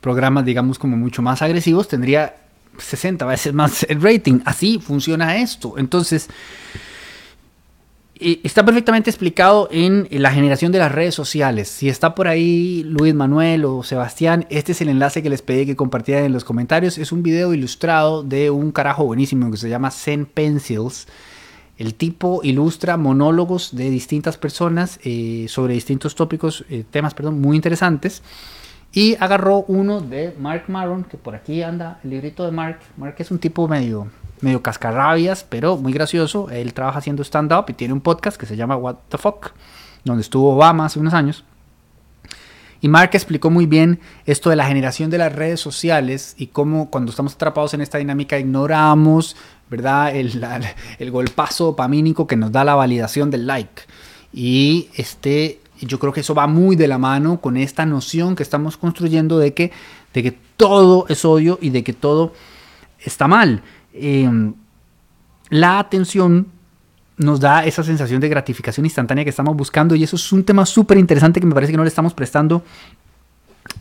programas, 0.00 0.44
digamos, 0.44 0.78
como 0.78 0.96
mucho 0.96 1.22
más 1.22 1.42
agresivos, 1.42 1.86
tendría 1.86 2.34
60 2.76 3.24
veces 3.26 3.52
más 3.54 3.84
el 3.88 4.02
rating. 4.02 4.40
Así 4.44 4.80
funciona 4.80 5.36
esto. 5.36 5.74
Entonces, 5.78 6.28
está 8.42 8.64
perfectamente 8.64 9.10
explicado 9.10 9.68
en 9.70 10.06
la 10.10 10.30
generación 10.30 10.72
de 10.72 10.78
las 10.78 10.92
redes 10.92 11.14
sociales. 11.14 11.68
Si 11.68 11.88
está 11.88 12.14
por 12.14 12.28
ahí 12.28 12.82
Luis 12.84 13.14
Manuel 13.14 13.64
o 13.64 13.82
Sebastián, 13.82 14.46
este 14.50 14.72
es 14.72 14.80
el 14.80 14.88
enlace 14.88 15.22
que 15.22 15.30
les 15.30 15.42
pedí 15.42 15.66
que 15.66 15.76
compartieran 15.76 16.24
en 16.24 16.32
los 16.32 16.44
comentarios. 16.44 16.98
Es 16.98 17.12
un 17.12 17.22
video 17.22 17.54
ilustrado 17.54 18.22
de 18.22 18.50
un 18.50 18.72
carajo 18.72 19.04
buenísimo 19.04 19.50
que 19.50 19.56
se 19.56 19.68
llama 19.68 19.90
Zen 19.90 20.26
Pencils. 20.26 21.06
El 21.78 21.94
tipo 21.94 22.40
ilustra 22.42 22.96
monólogos 22.96 23.74
de 23.74 23.90
distintas 23.90 24.36
personas 24.36 25.00
eh, 25.02 25.46
sobre 25.48 25.74
distintos 25.74 26.14
tópicos, 26.14 26.64
eh, 26.70 26.84
temas, 26.90 27.14
perdón, 27.14 27.40
muy 27.40 27.56
interesantes. 27.56 28.22
Y 28.92 29.16
agarró 29.20 29.64
uno 29.68 30.00
de 30.00 30.34
Mark 30.38 30.64
Maron, 30.68 31.04
que 31.04 31.16
por 31.16 31.34
aquí 31.34 31.62
anda 31.62 31.98
el 32.04 32.10
librito 32.10 32.44
de 32.44 32.52
Mark. 32.52 32.78
Mark 32.96 33.16
es 33.18 33.30
un 33.30 33.38
tipo 33.38 33.66
medio 33.66 34.08
medio 34.42 34.62
cascarrabias, 34.62 35.44
pero 35.48 35.76
muy 35.76 35.92
gracioso. 35.92 36.50
Él 36.50 36.74
trabaja 36.74 36.98
haciendo 36.98 37.22
stand-up 37.22 37.64
y 37.68 37.72
tiene 37.72 37.94
un 37.94 38.00
podcast 38.00 38.36
que 38.36 38.46
se 38.46 38.56
llama 38.56 38.76
What 38.76 38.96
the 39.08 39.18
Fuck, 39.18 39.52
donde 40.04 40.22
estuvo 40.22 40.54
Obama 40.54 40.86
hace 40.86 40.98
unos 40.98 41.14
años. 41.14 41.44
Y 42.80 42.88
Mark 42.88 43.10
explicó 43.12 43.48
muy 43.48 43.66
bien 43.66 44.00
esto 44.26 44.50
de 44.50 44.56
la 44.56 44.66
generación 44.66 45.08
de 45.08 45.18
las 45.18 45.32
redes 45.32 45.60
sociales 45.60 46.34
y 46.36 46.48
cómo 46.48 46.90
cuando 46.90 47.10
estamos 47.10 47.34
atrapados 47.34 47.74
en 47.74 47.80
esta 47.80 47.98
dinámica 47.98 48.40
ignoramos, 48.40 49.36
¿verdad? 49.70 50.14
El, 50.14 50.44
el 50.98 51.10
golpazo 51.12 51.66
dopamínico 51.66 52.26
que 52.26 52.36
nos 52.36 52.50
da 52.50 52.64
la 52.64 52.74
validación 52.74 53.30
del 53.30 53.46
like. 53.46 53.82
Y 54.32 54.88
este, 54.96 55.60
yo 55.80 56.00
creo 56.00 56.12
que 56.12 56.20
eso 56.20 56.34
va 56.34 56.48
muy 56.48 56.74
de 56.74 56.88
la 56.88 56.98
mano 56.98 57.40
con 57.40 57.56
esta 57.56 57.86
noción 57.86 58.34
que 58.34 58.42
estamos 58.42 58.76
construyendo 58.76 59.38
de 59.38 59.54
que, 59.54 59.70
de 60.12 60.22
que 60.24 60.38
todo 60.56 61.06
es 61.08 61.24
odio 61.24 61.60
y 61.62 61.70
de 61.70 61.84
que 61.84 61.92
todo 61.92 62.32
está 62.98 63.28
mal. 63.28 63.62
Em, 63.92 64.54
la 65.50 65.78
atención 65.78 66.46
nos 67.18 67.40
da 67.40 67.64
esa 67.64 67.82
sensación 67.82 68.20
de 68.20 68.28
gratificación 68.28 68.86
instantánea 68.86 69.24
que 69.24 69.30
estamos 69.30 69.56
buscando 69.56 69.94
y 69.94 70.02
eso 70.02 70.16
es 70.16 70.32
un 70.32 70.44
tema 70.44 70.64
súper 70.66 70.98
interesante 70.98 71.40
que 71.40 71.46
me 71.46 71.54
parece 71.54 71.72
que 71.72 71.76
no 71.76 71.84
le 71.84 71.88
estamos 71.88 72.14
prestando 72.14 72.62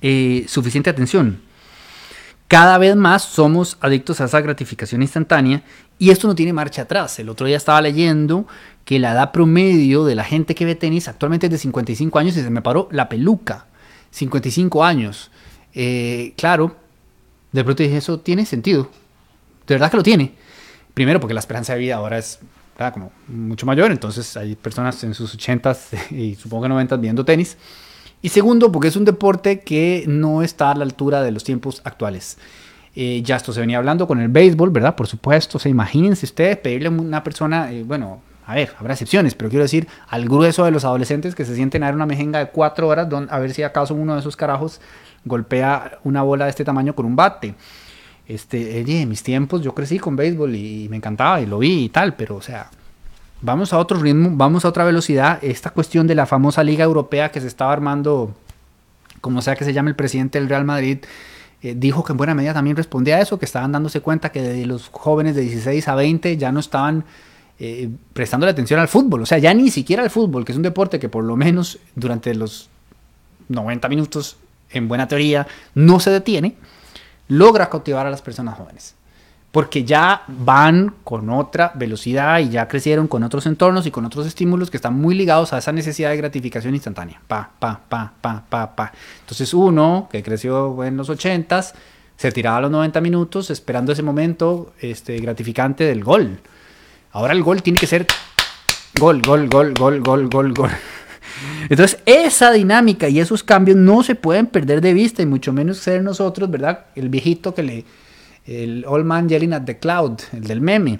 eh, 0.01 0.45
suficiente 0.47 0.89
atención. 0.89 1.39
Cada 2.47 2.77
vez 2.77 2.97
más 2.97 3.23
somos 3.23 3.77
adictos 3.79 4.19
a 4.19 4.25
esa 4.25 4.41
gratificación 4.41 5.01
instantánea 5.01 5.63
y 5.97 6.09
esto 6.09 6.27
no 6.27 6.35
tiene 6.35 6.51
marcha 6.51 6.81
atrás. 6.81 7.17
El 7.19 7.29
otro 7.29 7.47
día 7.47 7.55
estaba 7.55 7.81
leyendo 7.81 8.45
que 8.83 8.99
la 8.99 9.13
edad 9.13 9.31
promedio 9.31 10.03
de 10.03 10.15
la 10.15 10.25
gente 10.25 10.53
que 10.53 10.65
ve 10.65 10.75
tenis 10.75 11.07
actualmente 11.07 11.45
es 11.45 11.51
de 11.51 11.57
55 11.57 12.19
años 12.19 12.35
y 12.35 12.41
se 12.41 12.49
me 12.49 12.61
paró 12.61 12.89
la 12.91 13.07
peluca. 13.07 13.67
55 14.11 14.83
años. 14.83 15.31
Eh, 15.73 16.33
claro, 16.35 16.75
de 17.53 17.63
pronto 17.63 17.83
dije, 17.83 17.95
eso 17.95 18.19
tiene 18.19 18.45
sentido 18.45 18.89
de 19.67 19.75
verdad 19.75 19.91
que 19.91 19.97
lo 19.97 20.03
tiene. 20.03 20.33
Primero 20.93 21.19
porque 21.19 21.33
la 21.33 21.39
esperanza 21.39 21.73
de 21.73 21.79
vida 21.79 21.95
ahora 21.95 22.17
es 22.17 22.39
como 22.89 23.11
mucho 23.27 23.67
mayor, 23.67 23.91
entonces 23.91 24.35
hay 24.37 24.55
personas 24.55 25.03
en 25.03 25.13
sus 25.13 25.37
80s 25.37 26.11
y 26.11 26.33
supongo 26.35 26.63
que 26.63 26.69
90 26.69 26.95
viendo 26.97 27.23
tenis. 27.23 27.57
Y 28.23 28.29
segundo 28.29 28.71
porque 28.71 28.87
es 28.87 28.95
un 28.95 29.05
deporte 29.05 29.59
que 29.59 30.05
no 30.07 30.41
está 30.41 30.71
a 30.71 30.75
la 30.75 30.83
altura 30.83 31.21
de 31.21 31.31
los 31.31 31.43
tiempos 31.43 31.81
actuales. 31.83 32.37
Eh, 32.95 33.21
ya 33.23 33.37
esto 33.37 33.53
se 33.53 33.59
venía 33.59 33.77
hablando 33.77 34.07
con 34.07 34.19
el 34.19 34.27
béisbol, 34.27 34.69
¿verdad? 34.69 34.95
Por 34.95 35.07
supuesto, 35.07 35.57
o 35.57 35.61
sea, 35.61 35.69
imagínense 35.69 36.25
ustedes 36.25 36.57
pedirle 36.57 36.87
a 36.87 36.91
una 36.91 37.23
persona, 37.23 37.71
eh, 37.71 37.83
bueno, 37.83 38.21
a 38.45 38.55
ver, 38.55 38.73
habrá 38.77 38.93
excepciones, 38.93 39.33
pero 39.33 39.49
quiero 39.49 39.63
decir, 39.63 39.87
al 40.09 40.25
grueso 40.25 40.65
de 40.65 40.71
los 40.71 40.83
adolescentes 40.83 41.35
que 41.35 41.45
se 41.45 41.55
sienten 41.55 41.83
a 41.83 41.85
ver 41.87 41.95
una 41.95 42.05
mejenga 42.05 42.39
de 42.39 42.47
cuatro 42.47 42.87
horas, 42.87 43.07
a 43.29 43.39
ver 43.39 43.53
si 43.53 43.63
acaso 43.63 43.95
uno 43.95 44.13
de 44.13 44.19
esos 44.19 44.35
carajos 44.35 44.81
golpea 45.23 45.99
una 46.03 46.21
bola 46.21 46.45
de 46.45 46.49
este 46.49 46.65
tamaño 46.65 46.93
con 46.93 47.05
un 47.05 47.15
bate. 47.15 47.55
Este, 48.27 48.79
en 48.79 49.09
mis 49.09 49.23
tiempos 49.23 49.61
yo 49.61 49.73
crecí 49.75 49.99
con 49.99 50.15
béisbol 50.15 50.55
y, 50.55 50.87
me 50.89 50.97
encantaba 50.97 51.41
y 51.41 51.45
lo 51.45 51.59
vi 51.59 51.85
y 51.85 51.89
tal, 51.89 52.15
pero 52.15 52.35
o 52.37 52.41
sea, 52.41 52.69
vamos 53.41 53.73
a 53.73 53.77
otro 53.77 53.99
ritmo, 53.99 54.29
vamos 54.33 54.63
a 54.65 54.69
otra 54.69 54.83
velocidad. 54.83 55.39
Esta 55.43 55.71
cuestión 55.71 56.07
de 56.07 56.15
la 56.15 56.25
famosa 56.25 56.63
Liga 56.63 56.83
Europea 56.83 57.31
que 57.31 57.41
se 57.41 57.47
estaba 57.47 57.73
armando 57.73 58.33
como 59.21 59.41
sea 59.41 59.55
que 59.55 59.63
se 59.63 59.73
llame 59.73 59.91
el 59.91 59.95
presidente 59.95 60.39
del 60.39 60.49
Real 60.49 60.65
Madrid, 60.65 60.97
eh, 61.61 61.75
dijo 61.77 62.03
que 62.03 62.11
en 62.11 62.17
buena 62.17 62.33
medida 62.33 62.53
también 62.53 62.75
respondía 62.75 63.17
a 63.17 63.21
eso, 63.21 63.37
que 63.37 63.45
estaban 63.45 63.71
dándose 63.71 64.01
cuenta 64.01 64.31
que 64.31 64.41
de 64.41 64.65
los 64.65 64.89
jóvenes 64.89 65.35
de 65.35 65.43
16 65.43 65.87
a 65.87 65.95
20 65.95 66.37
ya 66.37 66.51
no 66.51 66.59
estaban 66.59 67.05
eh, 67.59 67.89
prestando 68.13 68.47
la 68.47 68.51
atención 68.51 68.79
al 68.79 68.87
fútbol, 68.87 69.21
o 69.21 69.25
sea, 69.25 69.37
ya 69.37 69.53
ni 69.53 69.69
siquiera 69.69 70.01
al 70.01 70.09
fútbol, 70.09 70.43
que 70.43 70.51
es 70.51 70.55
un 70.55 70.63
deporte 70.63 70.99
que 70.99 71.07
por 71.07 71.23
lo 71.23 71.35
menos 71.35 71.77
durante 71.95 72.33
los 72.33 72.69
90 73.49 73.87
minutos, 73.89 74.37
en 74.71 74.87
buena 74.87 75.07
teoría, 75.07 75.45
no 75.75 75.99
se 75.99 76.09
detiene, 76.09 76.55
logra 77.31 77.69
cautivar 77.69 78.05
a 78.05 78.09
las 78.09 78.21
personas 78.21 78.57
jóvenes 78.57 78.95
porque 79.51 79.83
ya 79.83 80.23
van 80.27 80.95
con 81.03 81.29
otra 81.29 81.71
velocidad 81.75 82.39
y 82.39 82.49
ya 82.49 82.67
crecieron 82.67 83.07
con 83.07 83.23
otros 83.23 83.45
entornos 83.45 83.85
y 83.85 83.91
con 83.91 84.05
otros 84.05 84.25
estímulos 84.25 84.71
que 84.71 84.77
están 84.77 84.93
muy 84.93 85.13
ligados 85.13 85.51
a 85.51 85.57
esa 85.57 85.71
necesidad 85.71 86.09
de 86.09 86.17
gratificación 86.17 86.73
instantánea. 86.73 87.21
Pa, 87.27 87.49
pa, 87.59 87.79
pa, 87.89 88.13
pa, 88.21 88.43
pa, 88.49 88.75
pa. 88.75 88.91
Entonces 89.19 89.53
uno 89.53 90.07
que 90.09 90.23
creció 90.23 90.83
en 90.85 90.95
los 90.95 91.09
80s 91.09 91.73
se 92.15 92.31
tiraba 92.31 92.57
a 92.57 92.61
los 92.61 92.71
90 92.71 93.01
minutos 93.01 93.49
esperando 93.49 93.91
ese 93.91 94.03
momento 94.03 94.73
este, 94.79 95.17
gratificante 95.19 95.83
del 95.83 96.03
gol. 96.03 96.39
Ahora 97.11 97.33
el 97.33 97.43
gol 97.43 97.61
tiene 97.61 97.77
que 97.77 97.87
ser 97.87 98.07
gol, 98.97 99.21
gol, 99.21 99.49
gol, 99.49 99.73
gol, 99.73 99.99
gol, 99.99 100.29
gol, 100.29 100.53
gol. 100.53 100.71
Entonces, 101.69 101.99
esa 102.05 102.51
dinámica 102.51 103.09
y 103.09 103.19
esos 103.19 103.43
cambios 103.43 103.77
no 103.77 104.03
se 104.03 104.15
pueden 104.15 104.47
perder 104.47 104.81
de 104.81 104.93
vista 104.93 105.21
y 105.21 105.25
mucho 105.25 105.53
menos 105.53 105.77
ser 105.77 106.03
nosotros, 106.03 106.49
¿verdad? 106.49 106.85
El 106.95 107.09
viejito 107.09 107.53
que 107.53 107.63
le 107.63 107.85
el 108.45 108.85
Old 108.87 109.05
Man 109.05 109.29
Yelling 109.29 109.53
at 109.53 109.63
the 109.63 109.77
Cloud, 109.77 110.19
el 110.33 110.43
del 110.43 110.61
meme. 110.61 110.99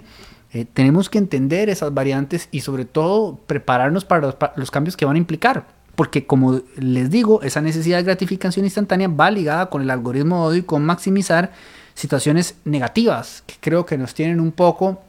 Eh, 0.52 0.66
tenemos 0.70 1.08
que 1.08 1.18
entender 1.18 1.70
esas 1.70 1.94
variantes 1.94 2.48
y 2.50 2.60
sobre 2.60 2.84
todo 2.84 3.38
prepararnos 3.46 4.04
para 4.04 4.34
los, 4.56 4.70
cambios 4.70 4.96
que 4.96 5.04
van 5.04 5.16
a 5.16 5.18
implicar. 5.18 5.66
Porque 5.94 6.26
como 6.26 6.60
les 6.76 7.10
digo, 7.10 7.42
esa 7.42 7.60
necesidad 7.60 7.98
de 7.98 8.04
gratificación 8.04 8.64
instantánea 8.64 9.08
va 9.08 9.30
ligada 9.30 9.66
con 9.66 9.82
el 9.82 9.90
algoritmo 9.90 10.42
de 10.42 10.48
odio 10.48 10.58
y 10.60 10.64
con 10.64 10.84
maximizar 10.84 11.52
situaciones 11.94 12.56
negativas 12.64 13.44
que 13.46 13.54
creo 13.60 13.84
que 13.84 13.98
nos 13.98 14.14
tienen 14.14 14.40
un 14.40 14.52
poco 14.52 15.02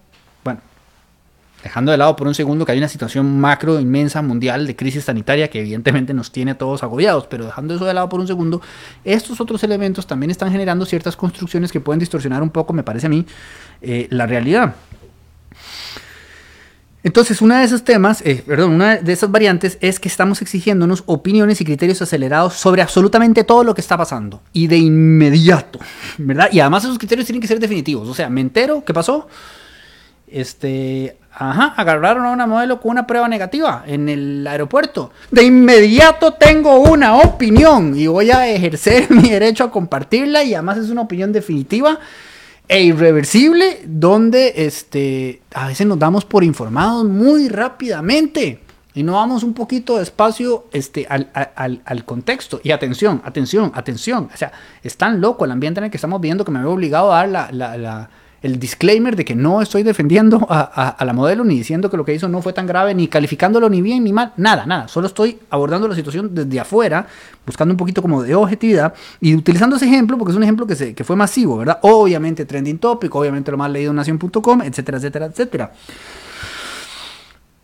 dejando 1.64 1.92
de 1.92 1.98
lado 1.98 2.16
por 2.16 2.28
un 2.28 2.36
segundo 2.36 2.66
que 2.66 2.74
hay 2.74 2.78
una 2.78 2.90
situación 2.90 3.40
macro 3.40 3.80
inmensa 3.80 4.22
mundial 4.22 4.68
de 4.68 4.76
crisis 4.76 5.06
sanitaria 5.06 5.50
que 5.50 5.62
evidentemente 5.62 6.14
nos 6.14 6.32
tiene 6.32 6.56
todos 6.56 6.84
agobiados, 6.84 7.26
pero 7.28 7.46
dejando 7.46 7.74
eso 7.74 7.86
de 7.86 7.94
lado 7.94 8.10
por 8.10 8.20
un 8.20 8.28
segundo, 8.28 8.62
estos 9.06 9.40
otros 9.40 9.64
elementos 9.64 10.06
también 10.06 10.30
están 10.30 10.52
generando 10.52 10.86
ciertas 10.86 11.16
construcciones 11.16 11.72
que 11.72 11.80
pueden 11.80 12.00
distorsionar 12.00 12.44
un 12.44 12.50
poco, 12.50 12.74
me 12.74 12.84
parece 12.84 13.08
a 13.08 13.10
mí, 13.10 13.26
eh, 13.82 14.08
la 14.10 14.28
realidad. 14.28 14.76
Entonces, 17.06 17.42
una 17.42 17.60
de 17.60 17.66
esos 17.66 17.84
temas, 17.84 18.22
eh, 18.22 18.44
perdón, 18.46 18.72
una 18.72 18.96
de 18.96 19.12
esas 19.12 19.30
variantes 19.30 19.78
es 19.82 20.00
que 20.00 20.08
estamos 20.08 20.42
exigiéndonos 20.42 21.04
opiniones 21.06 21.60
y 21.60 21.66
criterios 21.66 22.02
acelerados 22.02 22.54
sobre 22.54 22.82
absolutamente 22.82 23.44
todo 23.44 23.66
lo 23.66 23.76
que 23.76 23.82
está 23.82 23.98
pasando 23.98 24.42
y 24.54 24.68
de 24.68 24.78
inmediato, 24.78 25.80
¿verdad? 26.18 26.48
Y 26.52 26.62
además 26.62 26.86
esos 26.86 26.98
criterios 26.98 27.26
tienen 27.26 27.42
que 27.42 27.48
ser 27.48 27.60
definitivos. 27.60 28.08
O 28.08 28.14
sea, 28.14 28.30
me 28.30 28.40
entero, 28.40 28.84
¿qué 28.86 28.94
pasó? 28.94 29.28
Este, 30.28 31.18
Ajá, 31.36 31.74
agarraron 31.78 32.26
a 32.26 32.32
una 32.32 32.46
modelo 32.46 32.80
con 32.80 32.92
una 32.92 33.08
prueba 33.08 33.28
negativa 33.28 33.84
en 33.88 34.08
el 34.08 34.46
aeropuerto. 34.46 35.12
De 35.32 35.44
inmediato 35.44 36.34
tengo 36.34 36.80
una 36.80 37.18
opinión 37.18 37.98
y 37.98 38.06
voy 38.06 38.30
a 38.30 38.48
ejercer 38.48 39.10
mi 39.10 39.30
derecho 39.30 39.64
a 39.64 39.72
compartirla 39.72 40.44
y 40.44 40.54
además 40.54 40.78
es 40.78 40.90
una 40.90 41.02
opinión 41.02 41.32
definitiva 41.32 42.00
e 42.68 42.84
irreversible 42.84 43.82
donde 43.86 44.54
este, 44.58 45.42
a 45.54 45.68
veces 45.68 45.88
nos 45.88 45.98
damos 45.98 46.24
por 46.24 46.44
informados 46.44 47.04
muy 47.06 47.50
rápidamente 47.50 48.60
y 48.94 49.02
no 49.02 49.14
vamos 49.14 49.42
un 49.42 49.56
poquito 49.56 49.98
despacio 49.98 50.68
este, 50.72 51.08
al, 51.10 51.32
al, 51.34 52.06
contexto. 52.06 52.62
Y 52.64 52.70
atención, 52.70 53.24
atención, 53.26 53.72
atención. 53.74 54.30
O 54.32 54.38
sea, 54.38 54.52
es 54.84 54.96
tan 54.98 55.20
loco 55.20 55.46
el 55.46 55.52
ambiente 55.52 55.80
en 55.80 55.86
el 55.86 55.90
que 55.90 55.98
estamos 55.98 56.22
viendo 56.22 56.46
que 56.46 56.52
me 56.52 56.60
veo 56.60 56.72
obligado 56.74 57.12
a 57.12 57.26
dar 57.26 57.52
la 57.52 58.10
el 58.44 58.60
disclaimer 58.60 59.16
de 59.16 59.24
que 59.24 59.36
no 59.36 59.62
estoy 59.62 59.84
defendiendo 59.84 60.46
a, 60.50 61.04
la 61.04 61.14
modelo 61.14 61.46
ni 61.46 61.56
diciendo 61.56 61.90
que 61.90 61.96
lo 61.96 62.04
que 62.04 62.14
hizo 62.14 62.28
no 62.28 62.42
fue 62.42 62.52
tan 62.52 62.68
grave, 62.68 62.94
ni 62.94 63.08
calificándolo 63.08 63.70
ni 63.70 63.82
bien 63.82 64.04
ni 64.04 64.12
mal, 64.12 64.34
nada, 64.36 64.66
nada. 64.66 64.90
Solo 64.90 65.08
estoy 65.08 65.40
abordando 65.50 65.88
la 65.88 65.96
situación 65.96 66.36
desde 66.36 66.60
afuera, 66.60 67.08
buscando 67.46 67.74
un 67.74 67.78
poquito 67.78 68.02
como 68.02 68.22
de 68.22 68.36
objetividad 68.36 68.94
y 69.22 69.34
utilizando 69.34 69.78
ese 69.78 69.86
ejemplo 69.86 70.18
porque 70.18 70.32
es 70.32 70.38
un 70.38 70.44
ejemplo 70.44 70.68
que, 70.68 70.76
se, 70.76 70.94
fue 71.06 71.16
masivo, 71.16 71.58
¿verdad? 71.58 71.80
Obviamente 71.84 72.46
trending 72.46 72.80
topic, 72.80 73.16
obviamente 73.16 73.50
lo 73.50 73.58
más 73.58 73.72
leído 73.72 73.92
en 73.92 73.96
nación.com, 73.96 74.62
etcétera, 74.62 74.98
etcétera, 74.98 75.26
etcétera. 75.28 75.72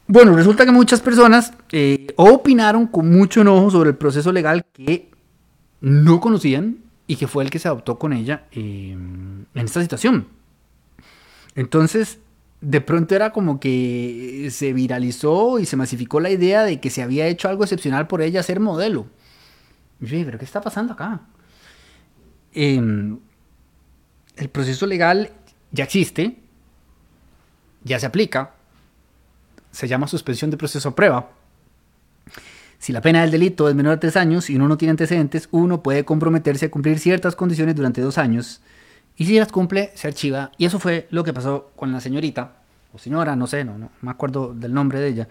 Bueno, 0.07 0.33
resulta 0.33 0.65
que 0.65 0.71
muchas 0.71 1.01
personas 1.01 1.51
eh, 1.73 2.07
opinaron 2.15 2.87
con 2.87 3.11
mucho 3.11 3.41
enojo 3.41 3.69
sobre 3.69 3.89
el 3.89 3.97
proceso 3.97 4.31
legal 4.31 4.65
que 4.73 5.11
no 5.81 6.21
conocían 6.21 6.77
y 7.05 7.17
que 7.17 7.27
fue 7.27 7.43
el 7.43 7.49
que 7.49 7.59
se 7.59 7.67
adoptó 7.67 7.99
con 7.99 8.13
ella 8.13 8.45
eh, 8.53 8.91
en 8.93 9.47
esta 9.53 9.81
situación. 9.81 10.38
Entonces, 11.59 12.19
de 12.61 12.79
pronto 12.79 13.15
era 13.15 13.33
como 13.33 13.59
que 13.59 14.47
se 14.49 14.71
viralizó 14.71 15.59
y 15.59 15.65
se 15.65 15.75
masificó 15.75 16.21
la 16.21 16.29
idea 16.29 16.63
de 16.63 16.79
que 16.79 16.89
se 16.89 17.03
había 17.03 17.27
hecho 17.27 17.49
algo 17.49 17.65
excepcional 17.65 18.07
por 18.07 18.21
ella 18.21 18.41
ser 18.43 18.61
modelo. 18.61 19.07
Y 19.99 20.05
yo 20.05 20.25
pero 20.25 20.39
¿qué 20.39 20.45
está 20.45 20.61
pasando 20.61 20.93
acá? 20.93 21.19
Em, 22.53 23.19
el 24.37 24.47
proceso 24.47 24.87
legal 24.87 25.31
ya 25.73 25.83
existe, 25.83 26.39
ya 27.83 27.99
se 27.99 28.05
aplica, 28.05 28.53
se 29.71 29.89
llama 29.89 30.07
suspensión 30.07 30.51
de 30.51 30.55
proceso 30.55 30.87
a 30.87 30.95
prueba. 30.95 31.29
Si 32.77 32.93
la 32.93 33.01
pena 33.01 33.19
del 33.19 33.31
delito 33.31 33.67
es 33.67 33.75
menor 33.75 33.95
de 33.95 33.97
tres 33.97 34.15
años 34.15 34.49
y 34.49 34.55
uno 34.55 34.69
no 34.69 34.77
tiene 34.77 34.91
antecedentes, 34.91 35.49
uno 35.51 35.83
puede 35.83 36.05
comprometerse 36.05 36.67
a 36.67 36.71
cumplir 36.71 36.99
ciertas 36.99 37.35
condiciones 37.35 37.75
durante 37.75 37.99
dos 37.99 38.17
años 38.17 38.61
y 39.19 39.25
si 39.25 39.37
las 39.37 39.51
cumple, 39.51 39.91
se 39.95 40.07
archiva. 40.07 40.51
Y 40.57 40.65
eso 40.65 40.79
fue 40.79 41.07
lo 41.11 41.25
que 41.25 41.33
pasó 41.33 41.71
con 41.75 41.91
la 41.91 41.99
señorita, 41.99 42.53
o 42.93 42.97
señora, 42.97 43.35
no 43.35 43.47
sé, 43.47 43.65
no, 43.65 43.77
no 43.77 43.91
me 44.01 44.11
acuerdo 44.11 44.53
del 44.53 44.73
nombre 44.73 44.99
de 44.99 45.09
ella. 45.09 45.27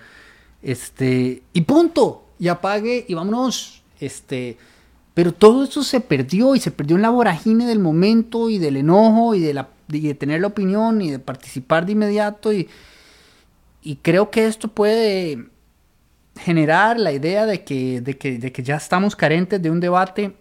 Este, 0.62 1.42
y 1.54 1.60
punto, 1.62 2.26
y 2.38 2.48
apague 2.48 3.06
y 3.08 3.14
vámonos. 3.14 3.82
Este, 3.98 4.58
pero 5.14 5.32
todo 5.32 5.64
eso 5.64 5.82
se 5.82 6.00
perdió 6.00 6.54
y 6.54 6.60
se 6.60 6.70
perdió 6.70 6.96
en 6.96 7.02
la 7.02 7.08
vorágine 7.08 7.64
del 7.66 7.78
momento 7.78 8.50
y 8.50 8.58
del 8.58 8.76
enojo 8.76 9.34
y 9.34 9.40
de, 9.40 9.54
la, 9.54 9.70
de 9.88 10.14
tener 10.14 10.42
la 10.42 10.48
opinión 10.48 11.00
y 11.00 11.10
de 11.10 11.18
participar 11.18 11.86
de 11.86 11.92
inmediato. 11.92 12.52
Y, 12.52 12.68
y 13.82 13.96
creo 13.96 14.30
que 14.30 14.46
esto 14.46 14.68
puede 14.68 15.46
generar 16.36 17.00
la 17.00 17.10
idea 17.12 17.46
de 17.46 17.64
que, 17.64 18.02
de 18.02 18.18
que, 18.18 18.38
de 18.38 18.52
que 18.52 18.62
ya 18.62 18.76
estamos 18.76 19.16
carentes 19.16 19.62
de 19.62 19.70
un 19.70 19.80
debate 19.80 20.36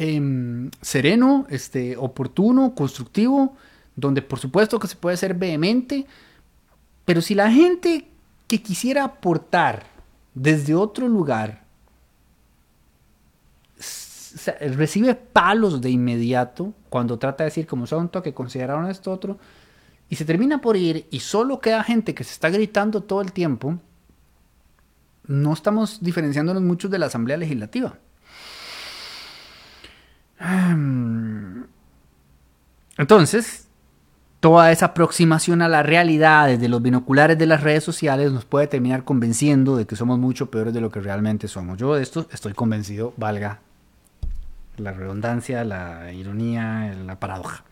Em, 0.00 0.70
sereno, 0.80 1.44
este, 1.50 1.96
oportuno, 1.96 2.72
constructivo, 2.76 3.56
donde 3.96 4.22
por 4.22 4.38
supuesto 4.38 4.78
que 4.78 4.86
se 4.86 4.94
puede 4.94 5.16
ser 5.16 5.34
vehemente, 5.34 6.06
pero 7.04 7.20
si 7.20 7.34
la 7.34 7.50
gente 7.50 8.06
que 8.46 8.62
quisiera 8.62 9.02
aportar 9.02 9.86
desde 10.34 10.76
otro 10.76 11.08
lugar 11.08 11.64
recibe 14.60 15.16
palos 15.16 15.80
de 15.80 15.90
inmediato 15.90 16.74
cuando 16.90 17.18
trata 17.18 17.42
de 17.42 17.50
decir 17.50 17.66
como 17.66 17.88
son 17.88 18.08
que 18.08 18.32
consideraron 18.32 18.88
esto 18.88 19.10
otro 19.10 19.38
y 20.08 20.14
se 20.14 20.24
termina 20.24 20.60
por 20.60 20.76
ir 20.76 21.08
y 21.10 21.20
solo 21.20 21.60
queda 21.60 21.82
gente 21.82 22.14
que 22.14 22.22
se 22.22 22.34
está 22.34 22.50
gritando 22.50 23.02
todo 23.02 23.20
el 23.20 23.32
tiempo, 23.32 23.80
no 25.26 25.52
estamos 25.52 26.00
diferenciándonos 26.00 26.62
mucho 26.62 26.88
de 26.88 27.00
la 27.00 27.06
Asamblea 27.06 27.36
Legislativa. 27.36 27.98
Entonces, 32.96 33.68
toda 34.40 34.70
esa 34.70 34.86
aproximación 34.86 35.62
a 35.62 35.68
la 35.68 35.82
realidad 35.82 36.46
desde 36.46 36.68
los 36.68 36.80
binoculares 36.82 37.38
de 37.38 37.46
las 37.46 37.62
redes 37.62 37.84
sociales 37.84 38.32
nos 38.32 38.44
puede 38.44 38.66
terminar 38.66 39.04
convenciendo 39.04 39.76
de 39.76 39.86
que 39.86 39.96
somos 39.96 40.18
mucho 40.18 40.50
peores 40.50 40.72
de 40.74 40.80
lo 40.80 40.90
que 40.90 41.00
realmente 41.00 41.48
somos. 41.48 41.78
Yo 41.78 41.94
de 41.94 42.02
esto 42.02 42.26
estoy 42.32 42.54
convencido, 42.54 43.14
valga 43.16 43.60
la 44.76 44.92
redundancia, 44.92 45.64
la 45.64 46.12
ironía, 46.12 46.94
la 47.04 47.18
paradoja. 47.18 47.64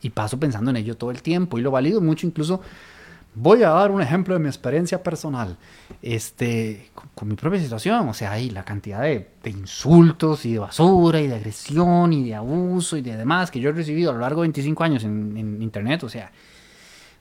Y 0.00 0.10
paso 0.10 0.38
pensando 0.38 0.70
en 0.70 0.76
ello 0.76 0.96
todo 0.96 1.10
el 1.10 1.22
tiempo 1.22 1.58
y 1.58 1.62
lo 1.62 1.70
valido 1.70 2.00
mucho 2.00 2.26
incluso 2.26 2.60
Voy 3.36 3.64
a 3.64 3.70
dar 3.70 3.90
un 3.90 4.00
ejemplo 4.00 4.34
de 4.34 4.40
mi 4.40 4.46
experiencia 4.46 5.02
personal, 5.02 5.56
este, 6.02 6.90
con, 7.14 7.28
mi 7.28 7.34
propia 7.34 7.60
situación, 7.60 8.08
o 8.08 8.14
sea, 8.14 8.30
hay 8.30 8.48
la 8.50 8.64
cantidad 8.64 9.02
de, 9.02 9.28
insultos 9.46 10.46
y 10.46 10.52
de 10.52 10.60
basura 10.60 11.20
y 11.20 11.26
de 11.26 11.34
agresión 11.34 12.12
y 12.12 12.28
de 12.28 12.36
abuso 12.36 12.96
y 12.96 13.02
de 13.02 13.16
demás 13.16 13.50
que 13.50 13.58
yo 13.58 13.70
he 13.70 13.72
recibido 13.72 14.10
a 14.10 14.14
lo 14.14 14.20
largo 14.20 14.42
de 14.42 14.48
25 14.48 14.84
años 14.84 15.02
en, 15.02 15.60
Internet, 15.60 16.04
o 16.04 16.08
sea, 16.08 16.30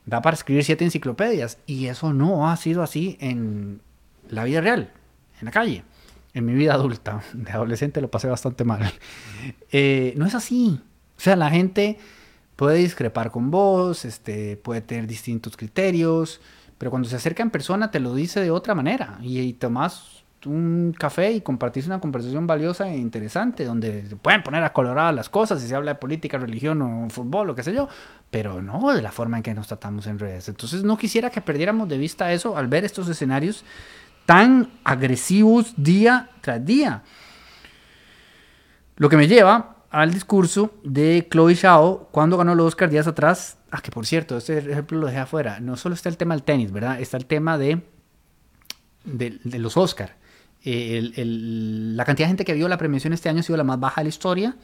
da 0.06 0.22
para 0.22 0.36
escribir 0.36 0.64
siete 0.64 0.86
enciclopedias 0.86 1.58
y 1.66 1.88
eso 1.88 2.14
no 2.14 2.48
ha 2.48 2.58
sido 2.58 2.84
así 2.84 3.18
en 3.20 3.82
la 4.30 4.44
vida 4.44 4.62
real, 4.62 4.92
en 5.40 5.46
la 5.46 5.52
calle, 5.52 5.84
en 6.36 6.46
mi 6.46 6.54
vida 6.54 6.76
adulta, 6.76 7.24
de 7.34 7.52
adolescente 7.52 8.02
lo 8.02 8.12
pasé 8.12 8.28
bastante 8.28 8.64
mal. 8.64 8.94
Eh, 9.72 10.14
no 10.16 10.28
es 10.28 10.36
así, 10.36 10.80
o 11.18 11.20
sea, 11.20 11.36
la 11.36 11.50
gente 11.50 11.98
puede 12.56 12.78
discrepar 12.78 13.32
con 13.32 13.52
vos, 13.52 14.06
este, 14.06 14.58
puede 14.58 14.82
tener 14.82 15.08
distintos 15.08 15.58
criterios, 15.58 16.42
pero 16.78 16.92
cuando 16.92 17.10
se 17.10 17.16
acerca 17.16 17.44
en 17.44 17.50
persona 17.50 17.92
te 17.92 18.00
lo 18.00 18.14
dice 18.14 18.42
de 18.42 18.52
otra 18.52 18.76
manera 18.76 19.18
y, 19.22 19.54
tomás 19.54 20.24
un 20.46 20.94
café 20.98 21.32
y 21.32 21.40
compartirse 21.40 21.88
una 21.88 22.02
conversación 22.02 22.46
valiosa 22.46 22.90
e 22.90 22.98
interesante, 22.98 23.64
donde 23.64 24.06
se 24.08 24.16
pueden 24.18 24.44
poner 24.44 24.62
a 24.64 24.74
colorar 24.74 25.14
las 25.14 25.30
cosas 25.30 25.64
y 25.64 25.68
se 25.70 25.76
habla 25.76 25.94
de 25.94 26.00
política, 26.00 26.38
religión 26.38 26.82
o 26.82 27.10
fútbol, 27.10 27.48
lo 27.48 27.56
que 27.56 27.64
sé 27.64 27.74
yo, 27.74 27.88
pero 28.30 28.62
no 28.62 28.94
de 28.94 29.02
la 29.02 29.14
forma 29.14 29.38
en 29.38 29.44
que 29.44 29.54
nos 29.54 29.68
tratamos 29.68 30.06
en 30.08 30.20
redes. 30.20 30.50
Entonces 30.50 30.84
no 30.84 30.98
quisiera 30.98 31.30
que 31.30 31.40
perdiéramos 31.40 31.88
de 31.88 31.98
vista 31.98 32.34
eso 32.34 32.58
al 32.58 32.68
ver 32.68 32.84
estos 32.84 33.08
escenarios 33.08 33.64
tan 34.26 34.70
agresivos 34.84 35.74
día 35.78 36.30
tras 36.42 36.66
día. 36.66 37.04
Lo 38.98 39.08
que 39.08 39.16
me 39.16 39.30
lleva 39.30 39.73
al 39.94 40.12
discurso 40.12 40.74
de 40.84 41.28
Chloe 41.30 41.56
Zhao 41.56 42.10
cuando 42.12 42.36
ganó 42.36 42.56
los 42.56 42.66
Oscar 42.66 42.90
días 42.90 43.06
atrás. 43.06 43.60
Ah, 43.70 43.80
que 43.80 43.92
por 43.92 44.08
cierto, 44.08 44.38
este 44.38 44.58
ejemplo 44.58 44.98
lo 44.98 45.06
dejé 45.06 45.20
afuera. 45.20 45.60
No 45.60 45.78
solo 45.78 45.94
está 45.94 46.10
el 46.10 46.18
tema 46.18 46.34
del 46.34 46.42
tenis, 46.44 46.72
¿verdad? 46.72 47.00
Está 47.00 47.18
el 47.18 47.28
tema 47.28 47.60
de, 47.60 47.84
de, 49.06 49.60
los 49.60 49.78
Oscar. 49.78 50.18
Eh, 50.66 51.12
la 51.16 52.06
cantidad 52.06 52.26
de 52.26 52.32
gente 52.32 52.44
que 52.44 52.56
vio 52.56 52.68
la 52.68 52.80
premiación 52.80 53.14
este 53.14 53.30
año 53.30 53.42
ha 53.42 53.44
sido 53.44 53.56
la 53.56 53.64
más 53.64 53.80
baja 53.80 54.02
de 54.02 54.06
la 54.06 54.10
historia. 54.10 54.58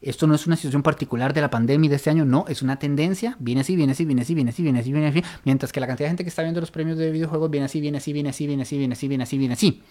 Esto 0.00 0.28
no 0.28 0.36
es 0.36 0.46
una 0.46 0.54
situación 0.54 0.84
particular 0.84 1.34
de 1.34 1.40
la 1.40 1.50
pandemia 1.50 1.90
de 1.90 1.96
este 1.96 2.10
año, 2.10 2.24
no, 2.24 2.44
es 2.46 2.62
una 2.62 2.78
tendencia. 2.78 3.36
Viene 3.40 3.62
así, 3.62 3.74
viene 3.74 3.92
así, 3.92 4.04
viene 4.04 4.22
así, 4.22 4.34
viene 4.34 4.50
así, 4.50 4.62
viene 4.62 4.78
así, 4.78 4.92
viene 4.92 5.08
así. 5.08 5.22
Mientras 5.44 5.72
que 5.72 5.80
la 5.80 5.88
cantidad 5.88 6.06
de 6.06 6.10
gente 6.10 6.22
que 6.22 6.28
está 6.28 6.42
viendo 6.42 6.60
los 6.60 6.70
premios 6.70 6.96
de 6.96 7.10
videojuegos 7.10 7.50
viene 7.50 7.66
así, 7.66 7.80
viene 7.80 7.98
así, 7.98 8.12
viene 8.12 8.30
así, 8.30 8.46
viene 8.46 8.62
así, 8.62 8.78
viene 8.78 8.92
así, 8.92 9.08
viene 9.08 9.24
así, 9.24 9.38
viene 9.38 9.54
así. 9.54 9.82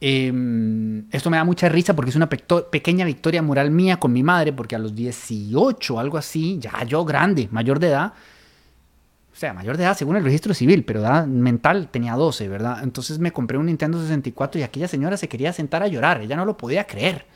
Esto 0.00 1.30
me 1.30 1.36
da 1.36 1.44
mucha 1.44 1.68
risa 1.68 1.96
porque 1.96 2.10
es 2.10 2.16
una 2.16 2.28
pequeña 2.28 3.04
victoria 3.04 3.42
moral 3.42 3.70
mía 3.70 3.98
con 3.98 4.12
mi 4.12 4.22
madre, 4.22 4.52
porque 4.52 4.76
a 4.76 4.78
los 4.78 4.94
18, 4.94 5.98
algo 5.98 6.18
así, 6.18 6.58
ya 6.60 6.84
yo 6.84 7.04
grande, 7.04 7.48
mayor 7.50 7.78
de 7.78 7.88
edad, 7.88 8.12
o 9.32 9.38
sea, 9.38 9.52
mayor 9.52 9.76
de 9.76 9.84
edad 9.84 9.96
según 9.96 10.16
el 10.16 10.24
registro 10.24 10.54
civil, 10.54 10.84
pero 10.84 11.26
mental 11.26 11.88
tenía 11.88 12.14
12, 12.14 12.48
¿verdad? 12.48 12.82
Entonces 12.82 13.18
me 13.18 13.32
compré 13.32 13.58
un 13.58 13.66
Nintendo 13.66 14.00
64 14.00 14.60
y 14.60 14.64
aquella 14.64 14.88
señora 14.88 15.16
se 15.16 15.28
quería 15.28 15.52
sentar 15.52 15.82
a 15.82 15.88
llorar, 15.88 16.20
ella 16.22 16.36
no 16.36 16.44
lo 16.44 16.56
podía 16.56 16.86
creer. 16.86 17.26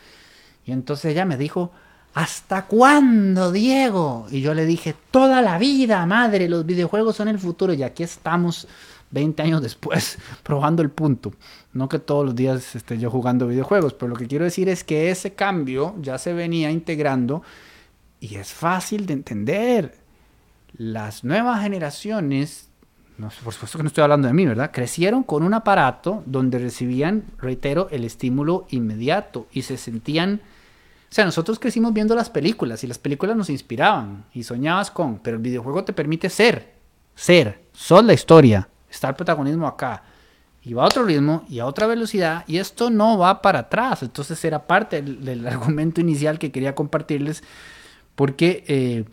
Y 0.64 0.72
entonces 0.72 1.12
ella 1.12 1.24
me 1.24 1.36
dijo, 1.36 1.72
¿hasta 2.14 2.66
cuándo, 2.66 3.52
Diego? 3.52 4.26
Y 4.30 4.40
yo 4.40 4.52
le 4.54 4.66
dije, 4.66 4.94
toda 5.10 5.42
la 5.42 5.58
vida, 5.58 6.04
madre, 6.06 6.48
los 6.48 6.66
videojuegos 6.66 7.16
son 7.16 7.28
el 7.28 7.38
futuro. 7.38 7.72
Y 7.72 7.82
aquí 7.82 8.02
estamos 8.02 8.68
20 9.10 9.42
años 9.42 9.62
después 9.62 10.18
probando 10.42 10.82
el 10.82 10.90
punto. 10.90 11.32
No 11.72 11.88
que 11.88 11.98
todos 11.98 12.24
los 12.24 12.34
días 12.34 12.74
esté 12.74 12.98
yo 12.98 13.10
jugando 13.10 13.46
videojuegos, 13.46 13.94
pero 13.94 14.10
lo 14.10 14.16
que 14.16 14.26
quiero 14.26 14.44
decir 14.44 14.68
es 14.68 14.84
que 14.84 15.10
ese 15.10 15.34
cambio 15.34 15.94
ya 16.00 16.18
se 16.18 16.32
venía 16.32 16.70
integrando 16.70 17.42
y 18.20 18.36
es 18.36 18.52
fácil 18.52 19.06
de 19.06 19.14
entender. 19.14 19.98
Las 20.76 21.24
nuevas 21.24 21.62
generaciones, 21.62 22.68
por 23.18 23.52
supuesto 23.52 23.78
que 23.78 23.82
no 23.82 23.88
estoy 23.88 24.02
hablando 24.02 24.28
de 24.28 24.34
mí, 24.34 24.46
¿verdad? 24.46 24.70
Crecieron 24.72 25.22
con 25.22 25.42
un 25.42 25.54
aparato 25.54 26.22
donde 26.26 26.58
recibían, 26.58 27.24
reitero, 27.38 27.88
el 27.90 28.04
estímulo 28.04 28.66
inmediato 28.70 29.46
y 29.52 29.62
se 29.62 29.76
sentían 29.76 30.40
o 31.10 31.12
sea, 31.12 31.24
nosotros 31.24 31.58
crecimos 31.58 31.92
viendo 31.92 32.14
las 32.14 32.30
películas 32.30 32.84
y 32.84 32.86
las 32.86 33.00
películas 33.00 33.36
nos 33.36 33.50
inspiraban 33.50 34.26
y 34.32 34.44
soñabas 34.44 34.92
con, 34.92 35.18
pero 35.18 35.38
el 35.38 35.42
videojuego 35.42 35.82
te 35.82 35.92
permite 35.92 36.30
ser, 36.30 36.74
ser, 37.16 37.64
son 37.72 38.06
la 38.06 38.12
historia, 38.12 38.68
está 38.90 39.08
el 39.08 39.14
protagonismo 39.14 39.66
acá 39.66 40.02
y 40.62 40.74
va 40.74 40.82
a 40.82 40.86
otro 40.86 41.04
ritmo 41.04 41.44
y 41.48 41.58
a 41.60 41.66
otra 41.66 41.86
velocidad 41.86 42.44
y 42.46 42.58
esto 42.58 42.90
no 42.90 43.18
va 43.18 43.42
para 43.42 43.60
atrás. 43.60 44.02
Entonces 44.02 44.44
era 44.44 44.66
parte 44.66 45.02
del, 45.02 45.46
argumento 45.46 46.00
inicial 46.00 46.38
que 46.38 46.52
quería 46.52 46.74
compartirles 46.74 47.42
porque 48.14 48.64
eh, 48.66 49.04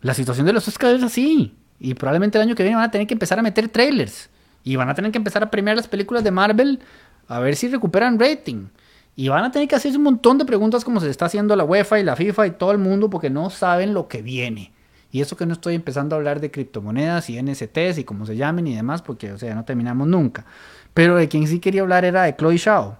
la 0.00 0.14
situación 0.14 0.46
de 0.46 0.52
los 0.52 0.68
Oscars 0.68 0.98
es 0.98 1.02
así 1.02 1.54
y 1.80 1.94
probablemente 1.94 2.38
el 2.38 2.42
año 2.42 2.54
que 2.54 2.62
viene 2.62 2.76
van 2.76 2.84
a 2.84 2.90
tener 2.90 3.06
que 3.06 3.14
empezar 3.14 3.38
a 3.38 3.42
meter 3.42 3.68
trailers 3.68 4.30
y 4.64 4.76
van 4.76 4.88
a 4.88 4.94
tener 4.94 5.10
que 5.10 5.18
empezar 5.18 5.42
a 5.42 5.50
premiar 5.50 5.76
las 5.76 5.88
películas 5.88 6.22
de 6.22 6.30
Marvel 6.30 6.80
a 7.28 7.40
ver 7.40 7.56
si 7.56 7.68
recuperan 7.68 8.18
rating. 8.18 8.66
Y 9.14 9.28
van 9.28 9.44
a 9.44 9.50
tener 9.50 9.68
que 9.68 9.74
hacerse 9.74 9.98
un 9.98 10.04
montón 10.04 10.38
de 10.38 10.46
preguntas 10.46 10.84
como 10.84 10.98
se 11.00 11.10
está 11.10 11.26
haciendo 11.26 11.54
la 11.54 11.64
UEFA 11.64 12.00
y 12.00 12.04
la 12.04 12.16
FIFA 12.16 12.46
y 12.46 12.50
todo 12.52 12.72
el 12.72 12.78
mundo 12.78 13.10
porque 13.10 13.28
no 13.28 13.50
saben 13.50 13.92
lo 13.92 14.08
que 14.08 14.22
viene. 14.22 14.72
Y 15.12 15.20
eso 15.20 15.36
que 15.36 15.44
no 15.44 15.52
estoy 15.52 15.74
empezando 15.74 16.16
a 16.16 16.18
hablar 16.18 16.40
de 16.40 16.50
criptomonedas 16.50 17.28
y 17.28 17.40
NSTs 17.40 17.98
y 17.98 18.04
como 18.04 18.24
se 18.24 18.34
llamen 18.34 18.66
y 18.66 18.74
demás, 18.74 19.02
porque, 19.02 19.30
o 19.30 19.38
sea, 19.38 19.54
no 19.54 19.66
terminamos 19.66 20.08
nunca. 20.08 20.46
Pero 20.94 21.16
de 21.16 21.28
quien 21.28 21.46
sí 21.46 21.60
quería 21.60 21.82
hablar 21.82 22.06
era 22.06 22.22
de 22.22 22.34
Chloe 22.34 22.56
Shaw. 22.56 22.96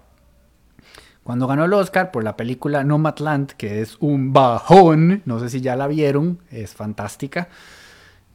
Cuando 1.24 1.46
ganó 1.46 1.64
el 1.64 1.72
Oscar 1.72 2.10
por 2.10 2.22
la 2.22 2.36
película 2.36 2.84
Nomadland, 2.84 3.52
que 3.52 3.80
es 3.80 3.96
un 3.98 4.34
bajón, 4.34 5.22
no 5.24 5.40
sé 5.40 5.48
si 5.48 5.62
ya 5.62 5.74
la 5.74 5.86
vieron, 5.86 6.38
es 6.50 6.74
fantástica, 6.74 7.48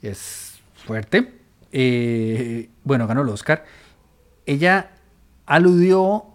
es 0.01 0.59
fuerte. 0.73 1.39
Eh, 1.71 2.71
bueno, 2.83 3.05
ganó 3.05 3.21
el 3.21 3.29
Oscar. 3.29 3.63
Ella 4.47 4.89
aludió 5.45 6.25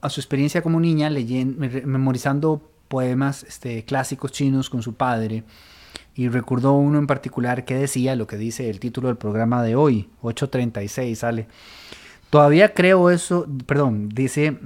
a 0.00 0.08
su 0.08 0.20
experiencia 0.20 0.62
como 0.62 0.80
niña 0.80 1.10
leyendo, 1.10 1.60
memorizando 1.84 2.70
poemas 2.88 3.42
este, 3.42 3.84
clásicos 3.84 4.32
chinos 4.32 4.70
con 4.70 4.82
su 4.82 4.94
padre 4.94 5.44
y 6.16 6.28
recordó 6.28 6.72
uno 6.72 6.98
en 6.98 7.06
particular 7.06 7.64
que 7.64 7.74
decía 7.74 8.16
lo 8.16 8.26
que 8.26 8.36
dice 8.36 8.70
el 8.70 8.80
título 8.80 9.08
del 9.08 9.18
programa 9.18 9.62
de 9.62 9.76
hoy, 9.76 10.08
836 10.22 11.18
sale. 11.18 11.46
Todavía 12.30 12.74
creo 12.74 13.10
eso, 13.10 13.46
perdón, 13.66 14.08
dice 14.08 14.58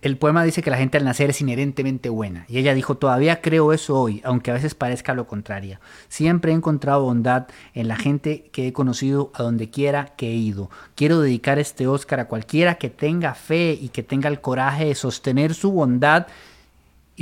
el, 0.00 0.16
poema 0.16 0.44
dice 0.44 0.62
que 0.62 0.70
la 0.70 0.76
gente 0.76 0.96
al 0.96 1.04
nacer 1.04 1.30
es 1.30 1.40
inherentemente 1.40 2.08
buena. 2.08 2.44
Y 2.48 2.58
ella 2.58 2.72
dijo, 2.72 2.96
todavía 2.96 3.40
creo 3.40 3.72
eso 3.72 4.00
hoy, 4.00 4.20
aunque 4.24 4.52
a 4.52 4.54
veces 4.54 4.76
parezca 4.76 5.12
lo 5.14 5.26
contrario. 5.26 5.80
Siempre 6.08 6.52
he 6.52 6.54
encontrado 6.54 7.02
bondad 7.02 7.48
en 7.74 7.88
la 7.88 7.96
gente 7.96 8.48
que 8.52 8.68
he 8.68 8.72
conocido 8.72 9.32
a 9.34 9.42
donde 9.42 9.70
quiera 9.70 10.14
que 10.16 10.28
he 10.28 10.34
ido. 10.34 10.70
Quiero 10.94 11.20
dedicar 11.20 11.58
este 11.58 11.88
Oscar 11.88 12.20
a 12.20 12.28
cualquiera 12.28 12.76
que 12.76 12.90
tenga 12.90 13.34
fe 13.34 13.76
y 13.80 13.88
que 13.88 14.04
tenga 14.04 14.28
el 14.28 14.40
coraje 14.40 14.86
de 14.86 14.94
sostener 14.94 15.52
su 15.54 15.72
bondad 15.72 16.28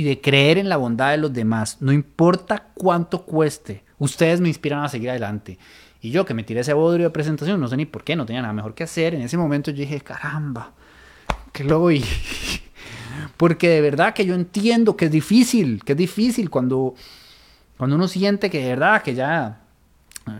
y 0.01 0.03
de 0.03 0.19
creer 0.19 0.57
en 0.57 0.67
la 0.67 0.77
bondad 0.77 1.11
de 1.11 1.17
los 1.17 1.31
demás. 1.31 1.77
No 1.79 1.91
importa 1.91 2.69
cuánto 2.73 3.23
cueste. 3.23 3.83
Ustedes 3.99 4.41
me 4.41 4.47
inspiran 4.47 4.83
a 4.83 4.89
seguir 4.89 5.11
adelante. 5.11 5.59
Y 6.01 6.09
yo 6.09 6.25
que 6.25 6.33
me 6.33 6.43
tiré 6.43 6.61
ese 6.61 6.73
bodrio 6.73 7.05
de 7.05 7.09
presentación, 7.11 7.61
no 7.61 7.67
sé 7.67 7.77
ni 7.77 7.85
por 7.85 8.03
qué, 8.03 8.15
no 8.15 8.25
tenía 8.25 8.41
nada 8.41 8.51
mejor 8.51 8.73
que 8.73 8.83
hacer. 8.83 9.13
En 9.13 9.21
ese 9.21 9.37
momento 9.37 9.69
yo 9.69 9.77
dije, 9.77 10.01
caramba 10.01 10.73
que 11.51 11.63
lo 11.63 11.77
voy. 11.77 12.03
Porque 13.37 13.69
de 13.69 13.81
verdad 13.81 14.15
que 14.15 14.25
yo 14.25 14.33
entiendo 14.33 14.97
que 14.97 15.05
es 15.05 15.11
difícil, 15.11 15.83
que 15.83 15.91
es 15.91 15.97
difícil 15.99 16.49
cuando, 16.49 16.95
cuando 17.77 17.95
uno 17.95 18.07
siente 18.07 18.49
que 18.49 18.63
de 18.63 18.69
verdad 18.69 19.03
que 19.03 19.13
ya 19.13 19.59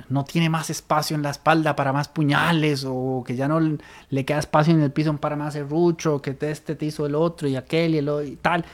no 0.09 0.25
tiene 0.25 0.49
más 0.49 0.71
espacio 0.71 1.15
en 1.15 1.21
la 1.21 1.29
espalda 1.29 1.75
para 1.75 1.93
más 1.93 2.07
puñales 2.07 2.83
o 2.87 3.23
que 3.23 3.35
ya 3.35 3.47
no 3.47 3.59
le 3.59 4.25
queda 4.25 4.39
espacio 4.39 4.73
en 4.73 4.81
el 4.81 4.91
piso 4.91 5.15
para 5.17 5.35
más 5.35 5.53
serrucho, 5.53 6.19
que 6.19 6.35
este 6.41 6.75
te 6.75 6.85
hizo 6.87 7.05
el 7.05 7.13
otro 7.13 7.47
y 7.47 7.55
aquel 7.55 7.93
y 7.93 7.99
el 7.99 8.09
y 8.25 8.37
tal. 8.37 8.65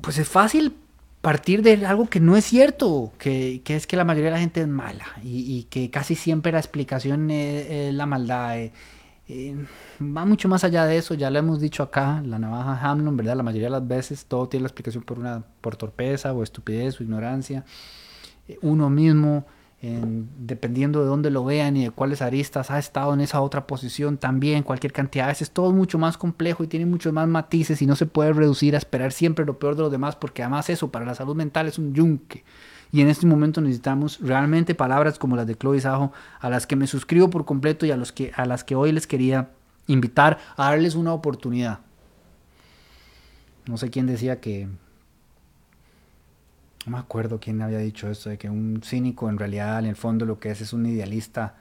Pues 0.00 0.18
es 0.18 0.28
fácil 0.28 0.74
partir 1.20 1.62
de 1.62 1.84
algo 1.86 2.08
que 2.08 2.20
no 2.20 2.36
es 2.36 2.44
cierto, 2.44 3.12
que, 3.18 3.62
es 3.66 3.86
que 3.86 3.96
la 3.96 4.04
mayoría 4.04 4.30
de 4.30 4.36
la 4.36 4.40
gente 4.40 4.62
es 4.62 4.68
mala 4.68 5.04
y, 5.22 5.64
que 5.64 5.90
casi 5.90 6.14
siempre 6.14 6.52
la 6.52 6.58
explicación 6.58 7.30
es, 7.30 7.92
la 7.94 8.06
maldad. 8.06 8.58
Eh, 8.58 8.72
eh, 9.28 9.54
va 10.00 10.24
mucho 10.24 10.48
más 10.48 10.64
allá 10.64 10.86
de 10.86 10.96
eso, 10.96 11.14
ya 11.14 11.30
lo 11.30 11.38
hemos 11.38 11.60
dicho 11.60 11.82
acá, 11.82 12.22
la 12.26 12.38
navaja 12.38 12.80
Hamlin, 12.82 13.16
¿verdad? 13.16 13.36
La 13.36 13.42
mayoría 13.42 13.68
de 13.68 13.72
las 13.72 13.86
veces 13.86 14.24
todo 14.24 14.48
tiene 14.48 14.62
la 14.62 14.68
explicación 14.68 15.04
por 15.04 15.18
una 15.18 15.44
por 15.60 15.76
torpeza 15.76 16.32
o 16.32 16.42
estupidez 16.42 16.98
o 16.98 17.04
ignorancia. 17.04 17.64
Eh, 18.48 18.58
uno 18.62 18.90
mismo, 18.90 19.46
dependiendo 19.82 21.00
de 21.00 21.06
dónde 21.06 21.30
lo 21.30 21.42
vean 21.42 21.74
y 21.76 21.84
de 21.84 21.90
cuáles 21.90 22.20
aristas, 22.20 22.70
ha 22.70 22.78
estado 22.78 23.14
en 23.14 23.20
esa 23.20 23.40
otra 23.40 23.66
posición 23.66 24.18
también, 24.18 24.62
cualquier 24.62 24.92
cantidad. 24.92 25.24
A 25.24 25.28
veces 25.28 25.50
todo 25.50 25.70
es 25.70 25.74
mucho 25.74 25.98
más 25.98 26.18
complejo 26.18 26.62
y 26.62 26.66
tiene 26.66 26.84
muchos 26.84 27.14
más 27.14 27.26
matices 27.26 27.80
y 27.80 27.86
no 27.86 27.96
se 27.96 28.04
puede 28.04 28.34
reducir 28.34 28.74
a 28.74 28.78
esperar 28.78 29.10
siempre 29.12 29.46
lo 29.46 29.58
peor 29.58 29.76
de 29.76 29.82
los 29.82 29.90
demás, 29.90 30.16
porque 30.16 30.42
además 30.42 30.68
eso 30.68 30.90
para 30.90 31.06
la 31.06 31.14
salud 31.14 31.34
mental 31.34 31.66
es 31.66 31.78
un 31.78 31.94
yunque. 31.94 32.44
Y 32.92 33.00
en 33.00 33.08
este 33.08 33.26
momento 33.26 33.60
necesitamos 33.62 34.18
realmente 34.20 34.74
palabras 34.74 35.18
como 35.18 35.36
las 35.36 35.46
de 35.46 35.54
Chloe 35.54 35.80
Sajo, 35.80 36.12
a 36.40 36.50
las 36.50 36.66
que 36.66 36.76
me 36.76 36.86
suscribo 36.86 37.30
por 37.30 37.46
completo 37.46 37.86
y 37.86 37.90
a, 37.90 37.96
los 37.96 38.12
que, 38.12 38.32
a 38.36 38.44
las 38.44 38.64
que 38.64 38.74
hoy 38.74 38.92
les 38.92 39.06
quería 39.06 39.50
invitar 39.86 40.38
a 40.56 40.70
darles 40.70 40.94
una 40.94 41.14
oportunidad. 41.14 41.78
No 43.66 43.78
sé 43.78 43.88
quién 43.88 44.06
decía 44.06 44.40
que... 44.40 44.68
No 46.90 46.96
me 46.96 47.02
acuerdo 47.02 47.38
quién 47.38 47.62
había 47.62 47.78
dicho 47.78 48.10
esto, 48.10 48.30
de 48.30 48.36
que 48.36 48.50
un 48.50 48.80
cínico 48.82 49.28
en 49.28 49.38
realidad 49.38 49.78
en 49.78 49.86
el 49.86 49.94
fondo 49.94 50.26
lo 50.26 50.40
que 50.40 50.50
es 50.50 50.60
es 50.60 50.72
un 50.72 50.86
idealista 50.86 51.54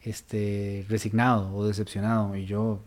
este, 0.00 0.86
resignado 0.88 1.52
o 1.52 1.66
decepcionado. 1.66 2.36
Y 2.36 2.46
yo 2.46 2.78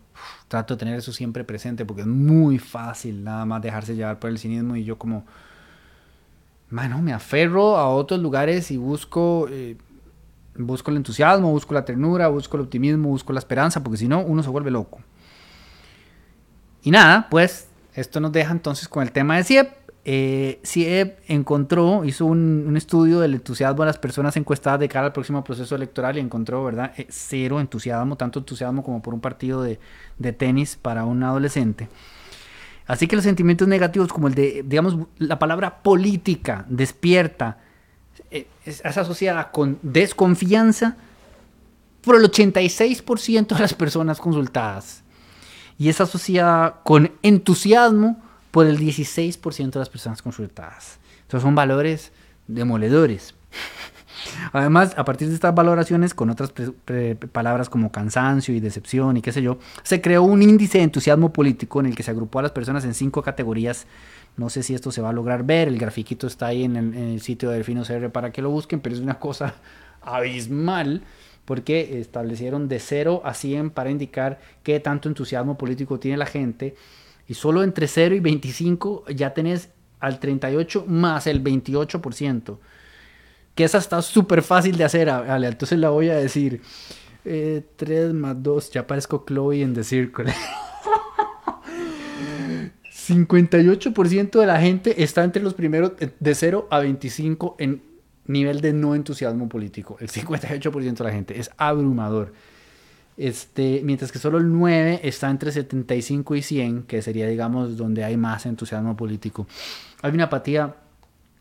trato 0.48 0.76
de 0.76 0.78
tener 0.78 0.98
eso 0.98 1.12
siempre 1.12 1.44
presente 1.44 1.84
porque 1.84 2.00
es 2.00 2.08
muy 2.08 2.58
fácil 2.58 3.22
nada 3.22 3.44
más 3.44 3.60
dejarse 3.60 3.94
llevar 3.94 4.18
por 4.18 4.30
el 4.30 4.38
cinismo 4.38 4.76
y 4.76 4.84
yo 4.84 4.96
como 4.96 5.26
mano, 6.70 7.02
me 7.02 7.12
aferro 7.12 7.76
a 7.76 7.90
otros 7.90 8.18
lugares 8.18 8.70
y 8.70 8.78
busco, 8.78 9.46
eh, 9.50 9.76
busco 10.56 10.90
el 10.90 10.96
entusiasmo, 10.96 11.50
busco 11.50 11.74
la 11.74 11.84
ternura, 11.84 12.28
busco 12.28 12.56
el 12.56 12.62
optimismo, 12.62 13.10
busco 13.10 13.34
la 13.34 13.40
esperanza, 13.40 13.84
porque 13.84 13.98
si 13.98 14.08
no, 14.08 14.20
uno 14.20 14.42
se 14.42 14.48
vuelve 14.48 14.70
loco. 14.70 15.02
Y 16.82 16.90
nada, 16.90 17.28
pues 17.28 17.68
esto 17.92 18.20
nos 18.20 18.32
deja 18.32 18.52
entonces 18.52 18.88
con 18.88 19.02
el 19.02 19.12
tema 19.12 19.36
de 19.36 19.44
CIEP. 19.44 19.83
Eh, 20.06 20.60
CIEP 20.62 21.18
encontró, 21.28 22.04
hizo 22.04 22.26
un, 22.26 22.76
estudio 22.76 23.20
del 23.20 23.34
entusiasmo 23.34 23.80
de 23.82 23.86
las 23.86 23.98
personas 23.98 24.36
encuestadas 24.36 24.78
de 24.80 24.88
cara 24.88 25.06
al 25.06 25.12
próximo 25.14 25.42
proceso 25.42 25.74
electoral 25.74 26.18
y 26.18 26.20
encontró, 26.20 26.62
¿verdad? 26.62 26.92
Eh, 26.98 27.06
cero 27.08 27.58
entusiasmo, 27.58 28.16
tanto 28.16 28.40
entusiasmo 28.40 28.84
como 28.84 29.00
por 29.00 29.14
un 29.14 29.20
partido 29.20 29.62
de, 29.62 29.78
tenis 30.34 30.76
para 30.76 31.04
un 31.06 31.22
adolescente. 31.22 31.88
Así 32.86 33.06
que 33.06 33.16
los 33.16 33.24
sentimientos 33.24 33.66
negativos, 33.66 34.12
como 34.12 34.28
el 34.28 34.34
de, 34.34 34.62
digamos, 34.66 34.98
la 35.16 35.38
palabra 35.38 35.82
política 35.82 36.66
despierta, 36.68 37.58
eh, 38.30 38.46
es, 38.66 38.84
asociada 38.84 39.50
con 39.52 39.78
desconfianza 39.80 40.98
por 42.02 42.16
el 42.16 42.30
86% 42.30 43.54
de 43.54 43.60
las 43.60 43.72
personas 43.72 44.20
consultadas. 44.20 45.02
Y 45.78 45.88
es 45.88 45.98
asociada 46.02 46.82
con 46.84 47.10
entusiasmo 47.22 48.22
por 48.54 48.66
el 48.66 48.78
16% 48.78 49.72
de 49.72 49.78
las 49.80 49.88
personas 49.88 50.22
consultadas. 50.22 51.00
Entonces 51.22 51.42
son 51.42 51.56
valores 51.56 52.12
demoledores. 52.46 53.34
Además, 54.52 54.94
a 54.96 55.04
partir 55.04 55.26
de 55.26 55.34
estas 55.34 55.52
valoraciones, 55.52 56.14
con 56.14 56.30
otras 56.30 56.52
palabras 57.32 57.68
como 57.68 57.90
cansancio 57.90 58.54
y 58.54 58.60
decepción 58.60 59.16
y 59.16 59.22
qué 59.22 59.32
sé 59.32 59.42
yo, 59.42 59.58
se 59.82 60.00
creó 60.00 60.22
un 60.22 60.40
índice 60.40 60.78
de 60.78 60.84
entusiasmo 60.84 61.32
político 61.32 61.80
en 61.80 61.86
el 61.86 61.96
que 61.96 62.04
se 62.04 62.12
agrupó 62.12 62.38
a 62.38 62.42
las 62.42 62.52
personas 62.52 62.84
en 62.84 62.94
cinco 62.94 63.22
categorías. 63.22 63.88
No 64.36 64.48
sé 64.48 64.62
si 64.62 64.72
esto 64.72 64.92
se 64.92 65.02
va 65.02 65.08
a 65.08 65.12
lograr 65.12 65.42
ver, 65.42 65.66
el 65.66 65.76
grafiquito 65.76 66.28
está 66.28 66.46
ahí 66.46 66.62
en 66.62 66.76
el, 66.76 67.20
sitio 67.20 67.50
de 67.50 67.56
Delfino 67.56 67.82
CR 67.82 68.08
para 68.10 68.30
que 68.30 68.40
lo 68.40 68.50
busquen, 68.50 68.78
pero 68.78 68.94
es 68.94 69.00
una 69.00 69.18
cosa 69.18 69.56
abismal 70.00 71.02
porque 71.44 71.98
establecieron 71.98 72.68
de 72.68 72.78
0 72.78 73.22
a 73.24 73.34
100 73.34 73.70
para 73.70 73.90
indicar 73.90 74.38
qué 74.62 74.78
tanto 74.78 75.08
entusiasmo 75.08 75.58
político 75.58 75.98
tiene 75.98 76.18
la 76.18 76.26
gente 76.26 76.76
y 77.28 77.34
solo 77.34 77.62
entre 77.62 77.88
0 77.88 78.14
y 78.14 78.20
25 78.20 79.04
ya 79.14 79.34
tenés 79.34 79.70
al 80.00 80.20
38 80.20 80.84
más 80.86 81.26
el 81.26 81.42
28%. 81.42 82.58
Que 83.54 83.64
esa 83.64 83.78
está 83.78 84.02
súper 84.02 84.42
fácil 84.42 84.76
de 84.76 84.84
hacer, 84.84 85.08
Ale. 85.08 85.46
Entonces 85.48 85.78
la 85.78 85.90
voy 85.90 86.10
a 86.10 86.16
decir. 86.16 86.60
3 87.22 87.62
eh, 87.80 88.10
más 88.12 88.42
2, 88.42 88.70
ya 88.70 88.86
parezco 88.86 89.24
Chloe 89.26 89.62
en 89.62 89.72
The 89.72 89.84
Circle. 89.84 90.34
58% 93.06 94.40
de 94.40 94.46
la 94.46 94.60
gente 94.60 95.02
está 95.02 95.24
entre 95.24 95.42
los 95.42 95.54
primeros 95.54 95.92
eh, 96.00 96.10
de 96.18 96.34
0 96.34 96.68
a 96.70 96.80
25 96.80 97.56
en 97.58 97.82
nivel 98.26 98.60
de 98.60 98.72
no 98.72 98.94
entusiasmo 98.94 99.48
político. 99.48 99.96
El 100.00 100.08
58% 100.08 100.94
de 100.94 101.04
la 101.04 101.12
gente 101.12 101.38
es 101.38 101.50
abrumador. 101.56 102.32
Este, 103.16 103.80
mientras 103.84 104.10
que 104.10 104.18
solo 104.18 104.38
el 104.38 104.50
9 104.50 105.00
está 105.04 105.30
entre 105.30 105.52
75 105.52 106.34
y 106.34 106.42
100, 106.42 106.82
que 106.82 107.00
sería, 107.00 107.28
digamos, 107.28 107.76
donde 107.76 108.02
hay 108.02 108.16
más 108.16 108.44
entusiasmo 108.46 108.96
político. 108.96 109.46
Hay 110.02 110.12
una 110.12 110.24
apatía 110.24 110.74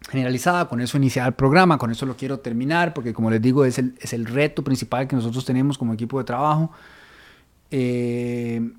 generalizada, 0.10 0.68
con 0.68 0.82
eso 0.82 0.98
iniciar 0.98 1.28
el 1.28 1.34
programa, 1.34 1.78
con 1.78 1.90
eso 1.90 2.06
lo 2.06 2.16
quiero 2.16 2.40
terminar, 2.40 2.94
porque 2.94 3.14
como 3.14 3.32
les 3.32 3.42
digo, 3.42 3.66
es 3.66 3.80
el, 3.80 3.96
es 4.00 4.14
el 4.14 4.26
reto 4.26 4.64
principal 4.64 5.08
que 5.08 5.16
nosotros 5.16 5.46
tenemos 5.46 5.78
como 5.78 5.94
equipo 5.94 6.20
de 6.20 6.26
trabajo. 6.26 6.72
Eh, 7.72 8.72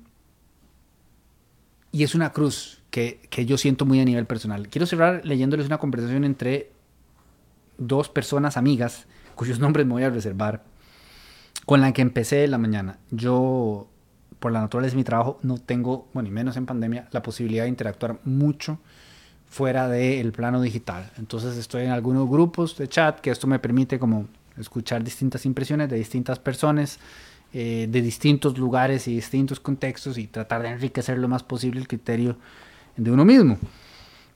y 1.91 2.03
es 2.03 2.15
una 2.15 2.31
cruz 2.31 2.81
que, 2.91 3.27
que 3.29 3.45
yo 3.45 3.57
siento 3.57 3.85
muy 3.85 3.99
a 3.99 4.05
nivel 4.05 4.25
personal. 4.25 4.69
Quiero 4.69 4.85
cerrar 4.85 5.25
leyéndoles 5.25 5.65
una 5.65 5.79
conversación 5.79 6.23
entre 6.23 6.71
dos 7.77 8.07
personas 8.07 8.55
amigas, 8.55 9.05
cuyos 9.35 9.59
nombres 9.59 9.85
me 9.85 9.93
voy 9.93 10.03
a 10.03 10.09
reservar 10.09 10.63
con 11.65 11.81
la 11.81 11.91
que 11.93 12.01
empecé 12.01 12.47
la 12.47 12.57
mañana. 12.57 12.99
Yo, 13.11 13.87
por 14.39 14.51
la 14.51 14.61
naturaleza 14.61 14.91
de 14.91 14.97
mi 14.97 15.03
trabajo, 15.03 15.39
no 15.41 15.57
tengo, 15.57 16.07
bueno, 16.13 16.29
y 16.29 16.31
menos 16.31 16.57
en 16.57 16.65
pandemia, 16.65 17.07
la 17.11 17.21
posibilidad 17.21 17.63
de 17.63 17.69
interactuar 17.69 18.19
mucho 18.23 18.79
fuera 19.49 19.87
del 19.87 20.31
plano 20.31 20.61
digital. 20.61 21.11
Entonces 21.17 21.57
estoy 21.57 21.83
en 21.83 21.91
algunos 21.91 22.29
grupos 22.29 22.77
de 22.77 22.87
chat 22.87 23.19
que 23.19 23.31
esto 23.31 23.47
me 23.47 23.59
permite 23.59 23.97
como 23.99 24.27
escuchar 24.57 25.03
distintas 25.03 25.45
impresiones 25.45 25.89
de 25.89 25.97
distintas 25.97 26.39
personas, 26.39 26.99
eh, 27.53 27.87
de 27.89 28.01
distintos 28.01 28.57
lugares 28.57 29.07
y 29.07 29.15
distintos 29.15 29.59
contextos 29.59 30.17
y 30.17 30.27
tratar 30.27 30.61
de 30.61 30.69
enriquecer 30.69 31.17
lo 31.17 31.27
más 31.27 31.43
posible 31.43 31.79
el 31.79 31.87
criterio 31.87 32.37
de 32.97 33.11
uno 33.11 33.25
mismo. 33.25 33.57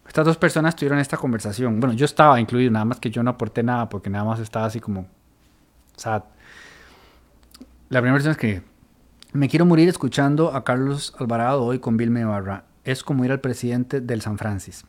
Estas 0.08 0.26
dos 0.26 0.38
personas 0.38 0.76
tuvieron 0.76 1.00
esta 1.00 1.18
conversación. 1.18 1.80
Bueno, 1.80 1.94
yo 1.94 2.06
estaba 2.06 2.40
incluido, 2.40 2.72
nada 2.72 2.86
más 2.86 3.00
que 3.00 3.12
yo 3.12 3.22
no 3.22 3.32
aporté 3.32 3.62
nada 3.62 3.90
porque 3.90 4.10
nada 4.10 4.26
más 4.26 4.40
estaba 4.40 4.66
así 4.66 4.80
como 4.80 5.06
sad. 5.96 6.24
La 7.90 8.02
primera 8.02 8.14
versión 8.14 8.34
es 8.34 8.38
que 8.38 8.62
me 9.34 9.50
quiero 9.50 9.66
morir 9.66 9.90
escuchando 9.90 10.54
a 10.54 10.64
Carlos 10.64 11.16
Alvarado 11.18 11.64
hoy 11.64 11.80
con 11.80 11.98
Vilma 11.98 12.20
Ibarra. 12.20 12.66
Es 12.84 13.04
como 13.04 13.26
ir 13.26 13.32
al 13.32 13.42
presidente 13.42 14.00
del 14.00 14.22
San 14.22 14.38
Francisco. 14.38 14.88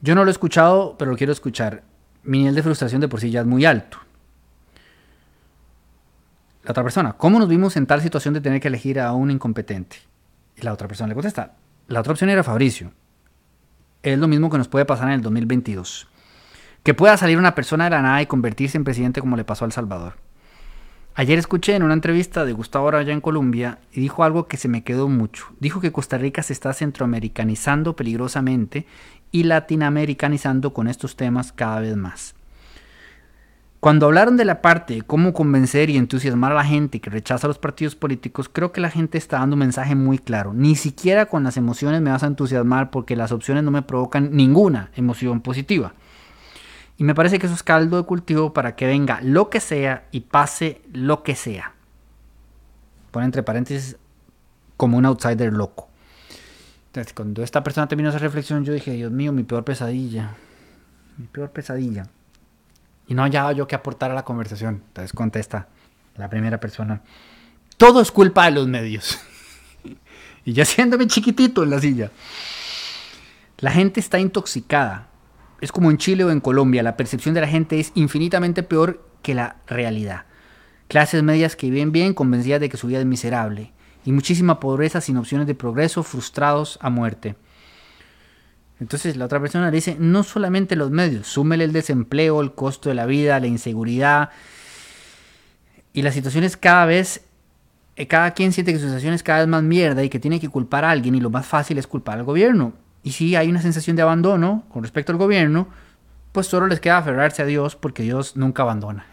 Yo 0.00 0.16
no 0.16 0.24
lo 0.24 0.30
he 0.30 0.32
escuchado, 0.32 0.96
pero 0.98 1.12
lo 1.12 1.16
quiero 1.16 1.32
escuchar. 1.32 1.84
Mi 2.24 2.38
nivel 2.38 2.56
de 2.56 2.64
frustración 2.64 3.00
de 3.00 3.06
por 3.06 3.20
sí 3.20 3.30
ya 3.30 3.42
es 3.42 3.46
muy 3.46 3.64
alto. 3.64 3.98
La 6.64 6.72
otra 6.72 6.82
persona, 6.82 7.12
¿cómo 7.12 7.38
nos 7.38 7.48
vimos 7.48 7.76
en 7.76 7.86
tal 7.86 8.02
situación 8.02 8.34
de 8.34 8.40
tener 8.40 8.60
que 8.60 8.66
elegir 8.66 8.98
a 8.98 9.12
un 9.12 9.30
incompetente? 9.30 9.98
Y 10.56 10.62
la 10.62 10.72
otra 10.72 10.88
persona 10.88 11.08
le 11.08 11.14
contesta, 11.14 11.54
la 11.86 12.00
otra 12.00 12.12
opción 12.12 12.28
era 12.28 12.42
Fabricio. 12.42 12.90
Es 14.02 14.18
lo 14.18 14.26
mismo 14.26 14.50
que 14.50 14.58
nos 14.58 14.66
puede 14.66 14.84
pasar 14.84 15.06
en 15.08 15.14
el 15.14 15.22
2022. 15.22 16.08
Que 16.82 16.92
pueda 16.92 17.16
salir 17.16 17.38
una 17.38 17.54
persona 17.54 17.84
de 17.84 17.90
la 17.90 18.02
nada 18.02 18.20
y 18.20 18.26
convertirse 18.26 18.76
en 18.76 18.82
presidente 18.82 19.20
como 19.20 19.36
le 19.36 19.44
pasó 19.44 19.64
a 19.64 19.70
Salvador. 19.70 20.23
Ayer 21.16 21.38
escuché 21.38 21.76
en 21.76 21.84
una 21.84 21.94
entrevista 21.94 22.44
de 22.44 22.52
Gustavo 22.52 22.88
Araya 22.88 23.12
en 23.12 23.20
Colombia 23.20 23.78
y 23.92 24.00
dijo 24.00 24.24
algo 24.24 24.48
que 24.48 24.56
se 24.56 24.66
me 24.66 24.82
quedó 24.82 25.08
mucho. 25.08 25.46
Dijo 25.60 25.80
que 25.80 25.92
Costa 25.92 26.18
Rica 26.18 26.42
se 26.42 26.52
está 26.52 26.72
centroamericanizando 26.72 27.94
peligrosamente 27.94 28.84
y 29.30 29.44
latinoamericanizando 29.44 30.74
con 30.74 30.88
estos 30.88 31.14
temas 31.14 31.52
cada 31.52 31.78
vez 31.78 31.96
más. 31.96 32.34
Cuando 33.78 34.06
hablaron 34.06 34.36
de 34.36 34.44
la 34.44 34.60
parte 34.60 34.94
de 34.94 35.02
cómo 35.02 35.32
convencer 35.32 35.88
y 35.88 35.98
entusiasmar 35.98 36.50
a 36.50 36.56
la 36.56 36.64
gente 36.64 37.00
que 37.00 37.10
rechaza 37.10 37.46
los 37.46 37.58
partidos 37.58 37.94
políticos, 37.94 38.48
creo 38.48 38.72
que 38.72 38.80
la 38.80 38.90
gente 38.90 39.16
está 39.16 39.38
dando 39.38 39.54
un 39.54 39.60
mensaje 39.60 39.94
muy 39.94 40.18
claro. 40.18 40.52
Ni 40.52 40.74
siquiera 40.74 41.26
con 41.26 41.44
las 41.44 41.56
emociones 41.56 42.00
me 42.00 42.10
vas 42.10 42.24
a 42.24 42.28
entusiasmar 42.28 42.90
porque 42.90 43.14
las 43.14 43.30
opciones 43.30 43.62
no 43.62 43.70
me 43.70 43.82
provocan 43.82 44.34
ninguna 44.34 44.90
emoción 44.96 45.42
positiva. 45.42 45.92
Y 46.96 47.04
me 47.04 47.14
parece 47.14 47.38
que 47.38 47.46
eso 47.46 47.54
es 47.54 47.62
caldo 47.62 47.96
de 47.96 48.04
cultivo 48.04 48.52
para 48.52 48.76
que 48.76 48.86
venga 48.86 49.20
lo 49.22 49.50
que 49.50 49.60
sea 49.60 50.06
y 50.12 50.20
pase 50.20 50.80
lo 50.92 51.22
que 51.22 51.34
sea. 51.34 51.72
Pone 53.10 53.26
entre 53.26 53.42
paréntesis 53.42 53.96
como 54.76 54.98
un 54.98 55.06
outsider 55.06 55.52
loco. 55.52 55.88
Entonces, 56.86 57.12
cuando 57.12 57.42
esta 57.42 57.64
persona 57.64 57.88
terminó 57.88 58.10
esa 58.10 58.18
reflexión, 58.18 58.64
yo 58.64 58.72
dije, 58.72 58.92
Dios 58.92 59.10
mío, 59.10 59.32
mi 59.32 59.42
peor 59.42 59.64
pesadilla. 59.64 60.34
Mi 61.16 61.26
peor 61.26 61.50
pesadilla. 61.50 62.08
Y 63.08 63.14
no 63.14 63.22
hallaba 63.22 63.52
yo 63.52 63.66
que 63.66 63.74
aportar 63.74 64.12
a 64.12 64.14
la 64.14 64.24
conversación. 64.24 64.82
Entonces 64.88 65.12
contesta 65.12 65.68
la 66.16 66.30
primera 66.30 66.60
persona. 66.60 67.02
Todo 67.76 68.00
es 68.00 68.12
culpa 68.12 68.44
de 68.44 68.52
los 68.52 68.68
medios. 68.68 69.18
y 70.44 70.52
ya 70.52 70.64
siéndome 70.64 71.08
chiquitito 71.08 71.64
en 71.64 71.70
la 71.70 71.80
silla. 71.80 72.10
La 73.58 73.72
gente 73.72 73.98
está 73.98 74.20
intoxicada 74.20 75.08
es 75.64 75.72
como 75.72 75.90
en 75.90 75.98
Chile 75.98 76.24
o 76.24 76.30
en 76.30 76.40
Colombia, 76.40 76.82
la 76.82 76.96
percepción 76.96 77.34
de 77.34 77.40
la 77.40 77.48
gente 77.48 77.80
es 77.80 77.92
infinitamente 77.94 78.62
peor 78.62 79.08
que 79.22 79.34
la 79.34 79.56
realidad. 79.66 80.26
Clases 80.88 81.22
medias 81.22 81.56
que 81.56 81.70
viven 81.70 81.92
bien 81.92 82.14
convencidas 82.14 82.60
de 82.60 82.68
que 82.68 82.76
su 82.76 82.86
vida 82.86 83.00
es 83.00 83.06
miserable, 83.06 83.72
y 84.04 84.12
muchísima 84.12 84.60
pobreza 84.60 85.00
sin 85.00 85.16
opciones 85.16 85.46
de 85.46 85.54
progreso, 85.54 86.02
frustrados 86.02 86.78
a 86.82 86.90
muerte. 86.90 87.36
Entonces 88.80 89.16
la 89.16 89.24
otra 89.24 89.40
persona 89.40 89.70
dice, 89.70 89.96
no 89.98 90.22
solamente 90.24 90.76
los 90.76 90.90
medios, 90.90 91.26
súmele 91.26 91.64
el 91.64 91.72
desempleo, 91.72 92.40
el 92.40 92.52
costo 92.52 92.88
de 92.88 92.94
la 92.94 93.06
vida, 93.06 93.40
la 93.40 93.46
inseguridad, 93.46 94.30
y 95.92 96.02
la 96.02 96.12
situación 96.12 96.44
es 96.44 96.56
cada 96.56 96.84
vez, 96.84 97.24
eh, 97.96 98.06
cada 98.08 98.32
quien 98.32 98.52
siente 98.52 98.72
que 98.72 98.78
su 98.78 98.86
situación 98.86 99.14
es 99.14 99.22
cada 99.22 99.38
vez 99.38 99.48
más 99.48 99.62
mierda 99.62 100.02
y 100.02 100.10
que 100.10 100.18
tiene 100.18 100.40
que 100.40 100.48
culpar 100.48 100.84
a 100.84 100.90
alguien, 100.90 101.14
y 101.14 101.20
lo 101.20 101.30
más 101.30 101.46
fácil 101.46 101.78
es 101.78 101.86
culpar 101.86 102.18
al 102.18 102.24
gobierno. 102.24 102.83
Y 103.04 103.12
si 103.12 103.36
hay 103.36 103.48
una 103.50 103.60
sensación 103.60 103.94
de 103.96 104.02
abandono 104.02 104.64
con 104.70 104.82
respecto 104.82 105.12
al 105.12 105.18
gobierno, 105.18 105.68
pues 106.32 106.46
solo 106.46 106.66
les 106.66 106.80
queda 106.80 106.98
aferrarse 106.98 107.42
a 107.42 107.44
Dios 107.44 107.76
porque 107.76 108.02
Dios 108.02 108.34
nunca 108.34 108.62
abandona. 108.62 109.06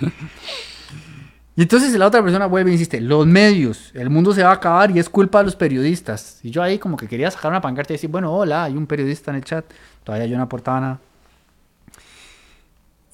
y 1.56 1.62
entonces 1.62 1.92
la 1.98 2.06
otra 2.06 2.22
persona 2.22 2.46
vuelve 2.46 2.70
e 2.70 2.74
insiste, 2.74 3.00
los 3.00 3.26
medios, 3.26 3.90
el 3.94 4.08
mundo 4.08 4.32
se 4.32 4.44
va 4.44 4.50
a 4.50 4.54
acabar 4.54 4.92
y 4.92 5.00
es 5.00 5.10
culpa 5.10 5.40
de 5.40 5.46
los 5.46 5.56
periodistas. 5.56 6.38
Y 6.44 6.52
yo 6.52 6.62
ahí 6.62 6.78
como 6.78 6.96
que 6.96 7.08
quería 7.08 7.28
sacar 7.32 7.50
una 7.50 7.60
pancarta 7.60 7.92
y 7.92 7.96
decir, 7.96 8.08
bueno, 8.08 8.32
hola, 8.32 8.64
hay 8.64 8.76
un 8.76 8.86
periodista 8.86 9.32
en 9.32 9.38
el 9.38 9.44
chat. 9.44 9.64
Todavía 10.04 10.28
yo 10.28 10.36
no 10.36 10.44
aportaba 10.44 10.80
nada. 10.80 11.00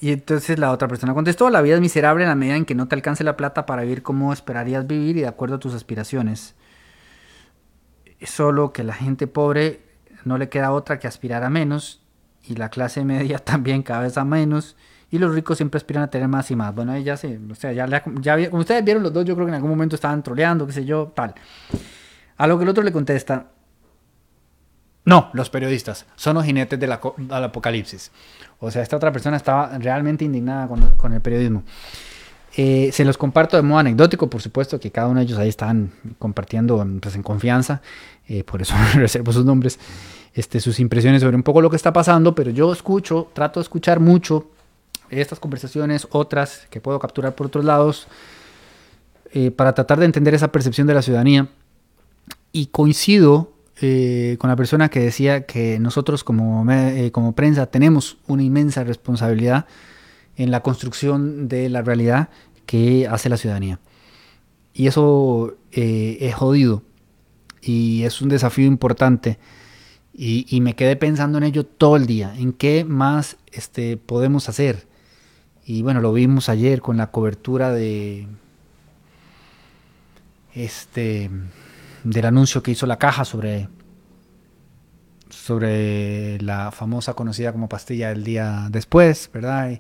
Y 0.02 0.12
entonces 0.12 0.58
la 0.58 0.70
otra 0.70 0.86
persona 0.86 1.14
contestó, 1.14 1.48
la 1.48 1.62
vida 1.62 1.76
es 1.76 1.80
miserable 1.80 2.24
en 2.24 2.28
la 2.28 2.34
medida 2.34 2.56
en 2.56 2.66
que 2.66 2.74
no 2.74 2.88
te 2.88 2.94
alcance 2.94 3.24
la 3.24 3.38
plata 3.38 3.64
para 3.64 3.82
vivir 3.82 4.02
como 4.02 4.34
esperarías 4.34 4.86
vivir 4.86 5.16
y 5.16 5.20
de 5.22 5.28
acuerdo 5.28 5.56
a 5.56 5.58
tus 5.58 5.72
aspiraciones. 5.72 6.54
Solo 8.22 8.74
que 8.74 8.84
la 8.84 8.92
gente 8.92 9.26
pobre 9.26 9.89
no 10.24 10.38
le 10.38 10.48
queda 10.48 10.72
otra 10.72 10.98
que 10.98 11.06
aspirar 11.06 11.44
a 11.44 11.50
menos 11.50 12.02
y 12.42 12.56
la 12.56 12.68
clase 12.68 13.04
media 13.04 13.38
también 13.38 13.82
cada 13.82 14.02
vez 14.02 14.16
a 14.18 14.24
menos 14.24 14.76
y 15.10 15.18
los 15.18 15.34
ricos 15.34 15.56
siempre 15.56 15.78
aspiran 15.78 16.04
a 16.04 16.10
tener 16.10 16.28
más 16.28 16.50
y 16.50 16.56
más. 16.56 16.74
Bueno, 16.74 16.96
ya 16.98 17.16
sé, 17.16 17.38
o 17.50 17.54
sea, 17.54 17.72
ya, 17.72 17.86
ya, 18.20 18.50
como 18.50 18.60
ustedes 18.60 18.84
vieron 18.84 19.02
los 19.02 19.12
dos, 19.12 19.24
yo 19.24 19.34
creo 19.34 19.46
que 19.46 19.50
en 19.50 19.56
algún 19.56 19.70
momento 19.70 19.96
estaban 19.96 20.22
troleando, 20.22 20.66
qué 20.66 20.72
sé 20.72 20.84
yo, 20.84 21.12
tal. 21.14 21.34
A 22.36 22.46
lo 22.46 22.56
que 22.56 22.64
el 22.64 22.70
otro 22.70 22.82
le 22.82 22.92
contesta, 22.92 23.48
No, 25.04 25.30
los 25.32 25.50
periodistas 25.50 26.06
son 26.14 26.34
los 26.34 26.44
jinetes 26.44 26.78
del 26.78 26.92
apocalipsis. 26.92 28.12
O 28.60 28.70
sea, 28.70 28.82
esta 28.82 28.96
otra 28.96 29.10
persona 29.10 29.36
estaba 29.36 29.76
realmente 29.78 30.24
indignada 30.24 30.68
con, 30.68 31.12
el 31.12 31.20
periodismo. 31.20 31.64
Eh, 32.56 32.90
se 32.92 33.04
los 33.04 33.16
comparto 33.16 33.56
de 33.56 33.62
modo 33.62 33.78
anecdótico, 33.78 34.28
por 34.28 34.42
supuesto 34.42 34.80
que 34.80 34.90
cada 34.90 35.06
uno 35.06 35.20
de 35.20 35.26
ellos 35.26 35.38
ahí 35.38 35.48
están 35.48 35.92
compartiendo 36.18 36.84
pues, 37.00 37.14
en 37.14 37.22
confianza, 37.22 37.80
eh, 38.28 38.42
por 38.44 38.60
eso 38.60 38.74
reservo 38.94 39.32
sus 39.32 39.44
nombres, 39.44 39.78
este, 40.34 40.60
sus 40.60 40.80
impresiones 40.80 41.22
sobre 41.22 41.36
un 41.36 41.42
poco 41.42 41.60
lo 41.60 41.70
que 41.70 41.76
está 41.76 41.92
pasando, 41.92 42.34
pero 42.34 42.50
yo 42.50 42.72
escucho, 42.72 43.28
trato 43.32 43.60
de 43.60 43.62
escuchar 43.62 44.00
mucho 44.00 44.50
estas 45.10 45.40
conversaciones, 45.40 46.06
otras 46.10 46.66
que 46.70 46.80
puedo 46.80 46.98
capturar 46.98 47.34
por 47.34 47.48
otros 47.48 47.64
lados, 47.64 48.08
eh, 49.32 49.52
para 49.52 49.74
tratar 49.74 50.00
de 50.00 50.06
entender 50.06 50.34
esa 50.34 50.50
percepción 50.50 50.86
de 50.88 50.94
la 50.94 51.02
ciudadanía. 51.02 51.48
Y 52.52 52.66
coincido 52.66 53.52
eh, 53.80 54.36
con 54.40 54.50
la 54.50 54.56
persona 54.56 54.88
que 54.88 55.00
decía 55.00 55.46
que 55.46 55.78
nosotros 55.78 56.24
como, 56.24 56.66
eh, 56.70 57.10
como 57.12 57.32
prensa 57.32 57.66
tenemos 57.66 58.18
una 58.26 58.42
inmensa 58.42 58.82
responsabilidad 58.82 59.66
en 60.36 60.50
la 60.50 60.60
construcción 60.62 61.48
de 61.48 61.68
la 61.68 61.82
realidad 61.82 62.28
que 62.66 63.06
hace 63.08 63.28
la 63.28 63.36
ciudadanía. 63.36 63.80
Y 64.72 64.86
eso 64.86 65.56
es 65.72 66.34
jodido 66.34 66.82
y 67.60 68.04
es 68.04 68.20
un 68.22 68.28
desafío 68.28 68.66
importante. 68.66 69.38
Y, 70.12 70.60
me 70.60 70.74
quedé 70.74 70.96
pensando 70.96 71.38
en 71.38 71.44
ello 71.44 71.64
todo 71.64 71.96
el 71.96 72.06
día, 72.06 72.34
en 72.36 72.52
qué 72.52 72.84
más 72.84 73.36
este, 73.52 73.96
podemos 73.96 74.48
hacer. 74.48 74.86
Y 75.64 75.82
bueno, 75.82 76.00
lo 76.00 76.12
vimos 76.12 76.48
ayer 76.48 76.82
con 76.82 76.96
la 76.96 77.10
cobertura 77.10 77.72
de 77.72 78.26
este 80.54 81.30
del 82.02 82.26
anuncio 82.26 82.62
que 82.62 82.72
hizo 82.72 82.86
la 82.86 82.98
caja 82.98 83.24
sobre 83.24 83.68
sobre 85.28 86.40
la 86.40 86.72
famosa 86.72 87.14
conocida 87.14 87.52
como 87.52 87.68
pastilla 87.68 88.08
del 88.08 88.24
día 88.24 88.66
después, 88.70 89.30
¿verdad? 89.32 89.78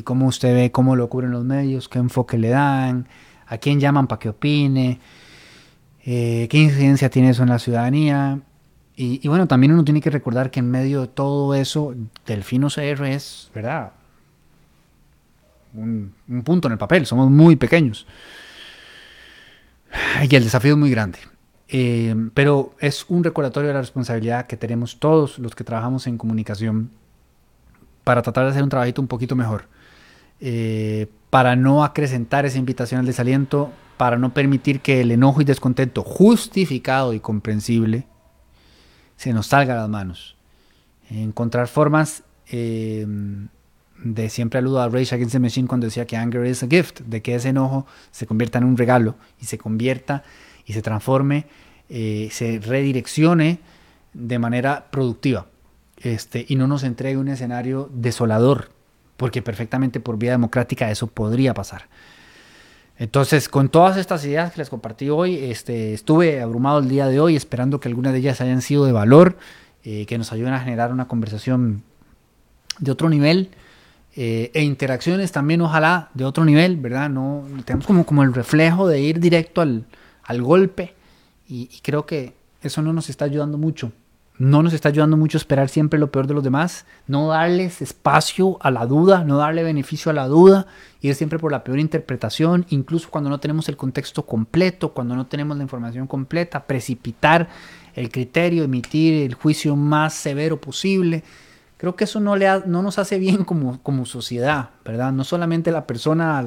Cómo 0.00 0.26
usted 0.26 0.54
ve 0.54 0.72
cómo 0.72 0.96
lo 0.96 1.10
cubren 1.10 1.30
los 1.30 1.44
medios, 1.44 1.90
qué 1.90 1.98
enfoque 1.98 2.38
le 2.38 2.48
dan, 2.48 3.06
a 3.46 3.58
quién 3.58 3.78
llaman 3.78 4.06
para 4.06 4.18
que 4.18 4.30
opine, 4.30 4.98
eh, 6.06 6.48
qué 6.50 6.56
incidencia 6.56 7.10
tiene 7.10 7.28
eso 7.28 7.42
en 7.42 7.50
la 7.50 7.58
ciudadanía. 7.58 8.40
Y, 8.96 9.20
y, 9.22 9.28
bueno, 9.28 9.46
también 9.46 9.72
uno 9.72 9.84
tiene 9.84 10.00
que 10.00 10.08
recordar 10.08 10.50
que 10.50 10.60
en 10.60 10.70
medio 10.70 11.02
de 11.02 11.08
todo 11.08 11.54
eso, 11.54 11.94
Delfino 12.26 12.68
CR 12.68 13.04
es, 13.04 13.50
¿verdad? 13.54 13.92
un, 15.74 16.42
punto 16.44 16.68
en 16.68 16.72
el 16.72 16.78
papel, 16.78 17.06
somos 17.06 17.30
muy 17.30 17.56
pequeños. 17.56 18.06
Y 20.28 20.34
el 20.34 20.44
desafío 20.44 20.72
es 20.72 20.78
muy 20.78 20.90
grande. 20.90 21.18
Eh, 21.68 22.14
pero 22.34 22.74
es 22.80 23.06
un 23.08 23.24
recordatorio 23.24 23.68
de 23.68 23.74
la 23.74 23.80
responsabilidad 23.80 24.46
que 24.46 24.56
tenemos 24.56 24.98
todos 24.98 25.38
los 25.38 25.54
que 25.54 25.64
trabajamos 25.64 26.06
en 26.06 26.18
comunicación 26.18 26.90
para 28.04 28.20
tratar 28.20 28.44
de 28.44 28.50
hacer 28.50 28.62
un 28.62 28.68
trabajito 28.68 29.00
un 29.00 29.08
poquito 29.08 29.36
mejor. 29.36 29.68
Eh, 30.44 31.06
para 31.30 31.54
no 31.54 31.84
acrecentar 31.84 32.44
esa 32.44 32.58
invitación 32.58 32.98
al 32.98 33.06
desaliento, 33.06 33.70
para 33.96 34.18
no 34.18 34.34
permitir 34.34 34.80
que 34.80 35.00
el 35.00 35.12
enojo 35.12 35.40
y 35.40 35.44
descontento 35.44 36.02
justificado 36.02 37.14
y 37.14 37.20
comprensible 37.20 38.08
se 39.16 39.32
nos 39.32 39.46
salga 39.46 39.74
a 39.74 39.76
las 39.76 39.88
manos. 39.88 40.36
Encontrar 41.08 41.68
formas 41.68 42.24
eh, 42.50 43.06
de 44.02 44.28
siempre 44.30 44.58
aludo 44.58 44.82
a 44.82 44.88
Rage 44.88 45.14
Against 45.14 45.32
the 45.32 45.38
Machine 45.38 45.68
cuando 45.68 45.86
decía 45.86 46.08
que 46.08 46.16
anger 46.16 46.44
is 46.44 46.64
a 46.64 46.66
gift, 46.66 47.02
de 47.02 47.22
que 47.22 47.36
ese 47.36 47.50
enojo 47.50 47.86
se 48.10 48.26
convierta 48.26 48.58
en 48.58 48.64
un 48.64 48.76
regalo 48.76 49.14
y 49.40 49.44
se 49.44 49.58
convierta 49.58 50.24
y 50.66 50.72
se 50.72 50.82
transforme, 50.82 51.46
eh, 51.88 52.30
se 52.32 52.58
redireccione 52.58 53.60
de 54.12 54.38
manera 54.40 54.88
productiva 54.90 55.46
este, 55.98 56.44
y 56.48 56.56
no 56.56 56.66
nos 56.66 56.82
entregue 56.82 57.16
un 57.16 57.28
escenario 57.28 57.88
desolador, 57.94 58.71
porque 59.22 59.40
perfectamente 59.40 60.00
por 60.00 60.18
vía 60.18 60.32
democrática 60.32 60.90
eso 60.90 61.06
podría 61.06 61.54
pasar. 61.54 61.84
Entonces, 62.98 63.48
con 63.48 63.68
todas 63.68 63.96
estas 63.96 64.24
ideas 64.24 64.50
que 64.50 64.58
les 64.58 64.68
compartí 64.68 65.10
hoy, 65.10 65.36
este, 65.36 65.94
estuve 65.94 66.40
abrumado 66.40 66.80
el 66.80 66.88
día 66.88 67.06
de 67.06 67.20
hoy 67.20 67.36
esperando 67.36 67.78
que 67.78 67.86
algunas 67.86 68.14
de 68.14 68.18
ellas 68.18 68.40
hayan 68.40 68.62
sido 68.62 68.84
de 68.84 68.90
valor, 68.90 69.36
eh, 69.84 70.06
que 70.06 70.18
nos 70.18 70.32
ayuden 70.32 70.54
a 70.54 70.58
generar 70.58 70.92
una 70.92 71.06
conversación 71.06 71.84
de 72.80 72.90
otro 72.90 73.08
nivel 73.08 73.50
eh, 74.16 74.50
e 74.54 74.64
interacciones 74.64 75.30
también 75.30 75.60
ojalá 75.60 76.10
de 76.14 76.24
otro 76.24 76.44
nivel, 76.44 76.76
¿verdad? 76.78 77.08
No, 77.08 77.46
tenemos 77.64 77.86
como, 77.86 78.04
como 78.04 78.24
el 78.24 78.34
reflejo 78.34 78.88
de 78.88 79.02
ir 79.02 79.20
directo 79.20 79.60
al, 79.60 79.86
al 80.24 80.42
golpe 80.42 80.96
y, 81.46 81.68
creo 81.80 82.06
que 82.06 82.32
eso 82.60 82.82
no 82.82 82.92
nos 82.92 83.08
está 83.08 83.26
ayudando 83.26 83.56
mucho. 83.56 83.92
No 84.38 84.62
nos 84.62 84.72
está 84.72 84.88
ayudando 84.88 85.16
mucho 85.16 85.36
esperar 85.36 85.68
siempre 85.68 85.98
lo 85.98 86.10
peor 86.10 86.26
de 86.26 86.34
los 86.34 86.42
demás, 86.42 86.86
no 87.06 87.28
darles 87.28 87.82
espacio 87.82 88.56
a 88.60 88.70
la 88.70 88.86
duda, 88.86 89.24
no 89.24 89.36
darle 89.36 89.62
beneficio 89.62 90.10
a 90.10 90.14
la 90.14 90.26
duda, 90.26 90.66
ir 91.00 91.14
siempre 91.14 91.38
por 91.38 91.52
la 91.52 91.62
peor 91.62 91.78
interpretación, 91.78 92.66
incluso 92.70 93.10
cuando 93.10 93.30
no 93.30 93.40
tenemos 93.40 93.68
el 93.68 93.76
contexto 93.76 94.24
completo, 94.24 94.94
cuando 94.94 95.14
no 95.14 95.26
tenemos 95.26 95.56
la 95.56 95.62
información 95.62 96.06
completa, 96.06 96.66
precipitar 96.66 97.48
el 97.94 98.10
criterio, 98.10 98.64
emitir 98.64 99.22
el 99.22 99.34
juicio 99.34 99.76
más 99.76 100.14
severo 100.14 100.60
posible 100.60 101.22
creo 101.82 101.96
que 101.96 102.04
eso 102.04 102.20
no, 102.20 102.36
le 102.36 102.46
no 102.66 102.80
nos 102.80 103.00
hace 103.00 103.18
bien 103.18 103.42
como, 103.44 103.82
como 103.82 104.06
sociedad, 104.06 104.70
¿verdad? 104.84 105.10
No 105.10 105.24
solamente 105.24 105.72
la 105.72 105.84
persona 105.84 106.38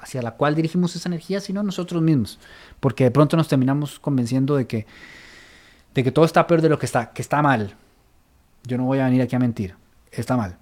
hacia 0.00 0.22
la 0.22 0.30
cual 0.30 0.54
dirigimos 0.54 0.96
esa 0.96 1.10
energía, 1.10 1.40
sino 1.40 1.62
nosotros 1.62 2.00
mismos, 2.00 2.38
porque 2.80 3.04
de 3.04 3.10
pronto 3.10 3.36
nos 3.36 3.46
terminamos 3.46 3.98
convenciendo 3.98 4.56
de 4.56 4.66
que, 4.66 4.86
de 5.94 6.04
que 6.04 6.10
todo 6.10 6.24
está 6.24 6.46
peor 6.46 6.60
de 6.60 6.68
lo 6.68 6.78
que 6.78 6.86
está, 6.86 7.12
que 7.12 7.22
está 7.22 7.40
mal. 7.40 7.74
Yo 8.64 8.76
no 8.76 8.84
voy 8.84 8.98
a 8.98 9.04
venir 9.04 9.22
aquí 9.22 9.36
a 9.36 9.38
mentir, 9.38 9.76
está 10.10 10.36
mal. 10.36 10.58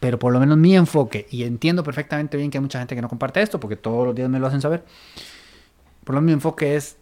Pero 0.00 0.18
por 0.18 0.32
lo 0.32 0.38
menos 0.38 0.56
mi 0.56 0.76
enfoque, 0.76 1.26
y 1.30 1.42
entiendo 1.42 1.82
perfectamente 1.82 2.36
bien 2.36 2.50
que 2.50 2.58
hay 2.58 2.62
mucha 2.62 2.78
gente 2.78 2.94
que 2.94 3.02
no 3.02 3.08
comparte 3.08 3.42
esto, 3.42 3.58
porque 3.58 3.76
todos 3.76 4.06
los 4.06 4.14
días 4.14 4.28
me 4.28 4.38
lo 4.38 4.46
hacen 4.46 4.60
saber, 4.60 4.84
por 6.04 6.14
lo 6.14 6.20
menos 6.20 6.26
mi 6.26 6.32
enfoque 6.34 6.76
es 6.76 6.96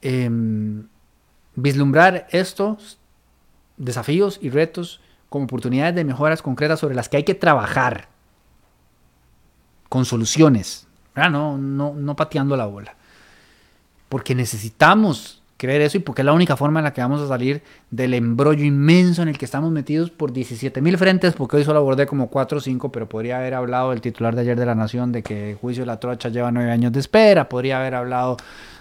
em, 0.00 0.88
vislumbrar 1.54 2.26
esto 2.30 2.78
desafíos 3.76 4.38
y 4.42 4.50
retos 4.50 5.00
como 5.28 5.44
oportunidades 5.44 5.94
de 5.94 6.04
mejoras 6.04 6.42
concretas 6.42 6.80
sobre 6.80 6.94
las 6.94 7.08
que 7.08 7.18
hay 7.18 7.24
que 7.24 7.34
trabajar 7.34 8.08
con 9.88 10.04
soluciones, 10.04 10.86
no, 11.14 11.58
no, 11.58 11.94
no 11.94 12.16
pateando 12.16 12.56
la 12.56 12.66
bola. 12.66 12.96
Porque 14.08 14.34
necesitamos 14.34 15.41
creer 15.62 15.80
eso 15.80 15.96
y 15.96 16.00
porque 16.00 16.22
es 16.22 16.26
la 16.26 16.32
única 16.32 16.56
forma 16.56 16.80
en 16.80 16.84
la 16.84 16.92
que 16.92 17.00
vamos 17.00 17.20
a 17.20 17.28
salir 17.28 17.62
del 17.90 18.14
embrollo 18.14 18.64
inmenso 18.64 19.22
en 19.22 19.28
el 19.28 19.38
que 19.38 19.44
estamos 19.44 19.70
metidos 19.70 20.10
por 20.10 20.32
17 20.32 20.82
mil 20.82 20.98
frentes, 20.98 21.34
porque 21.34 21.56
hoy 21.56 21.64
solo 21.64 21.78
abordé 21.78 22.04
como 22.06 22.28
4 22.30 22.58
o 22.58 22.60
5, 22.60 22.90
pero 22.90 23.08
podría 23.08 23.38
haber 23.38 23.54
hablado 23.54 23.92
el 23.92 24.00
titular 24.00 24.34
de 24.34 24.40
ayer 24.40 24.58
de 24.58 24.66
la 24.66 24.74
Nación 24.74 25.12
de 25.12 25.22
que 25.22 25.52
el 25.52 25.56
juicio 25.56 25.82
de 25.82 25.86
la 25.86 26.00
trocha 26.00 26.30
lleva 26.30 26.50
9 26.50 26.68
años 26.68 26.90
de 26.90 26.98
espera, 26.98 27.48
podría 27.48 27.78
haber 27.78 27.94
hablado 27.94 28.38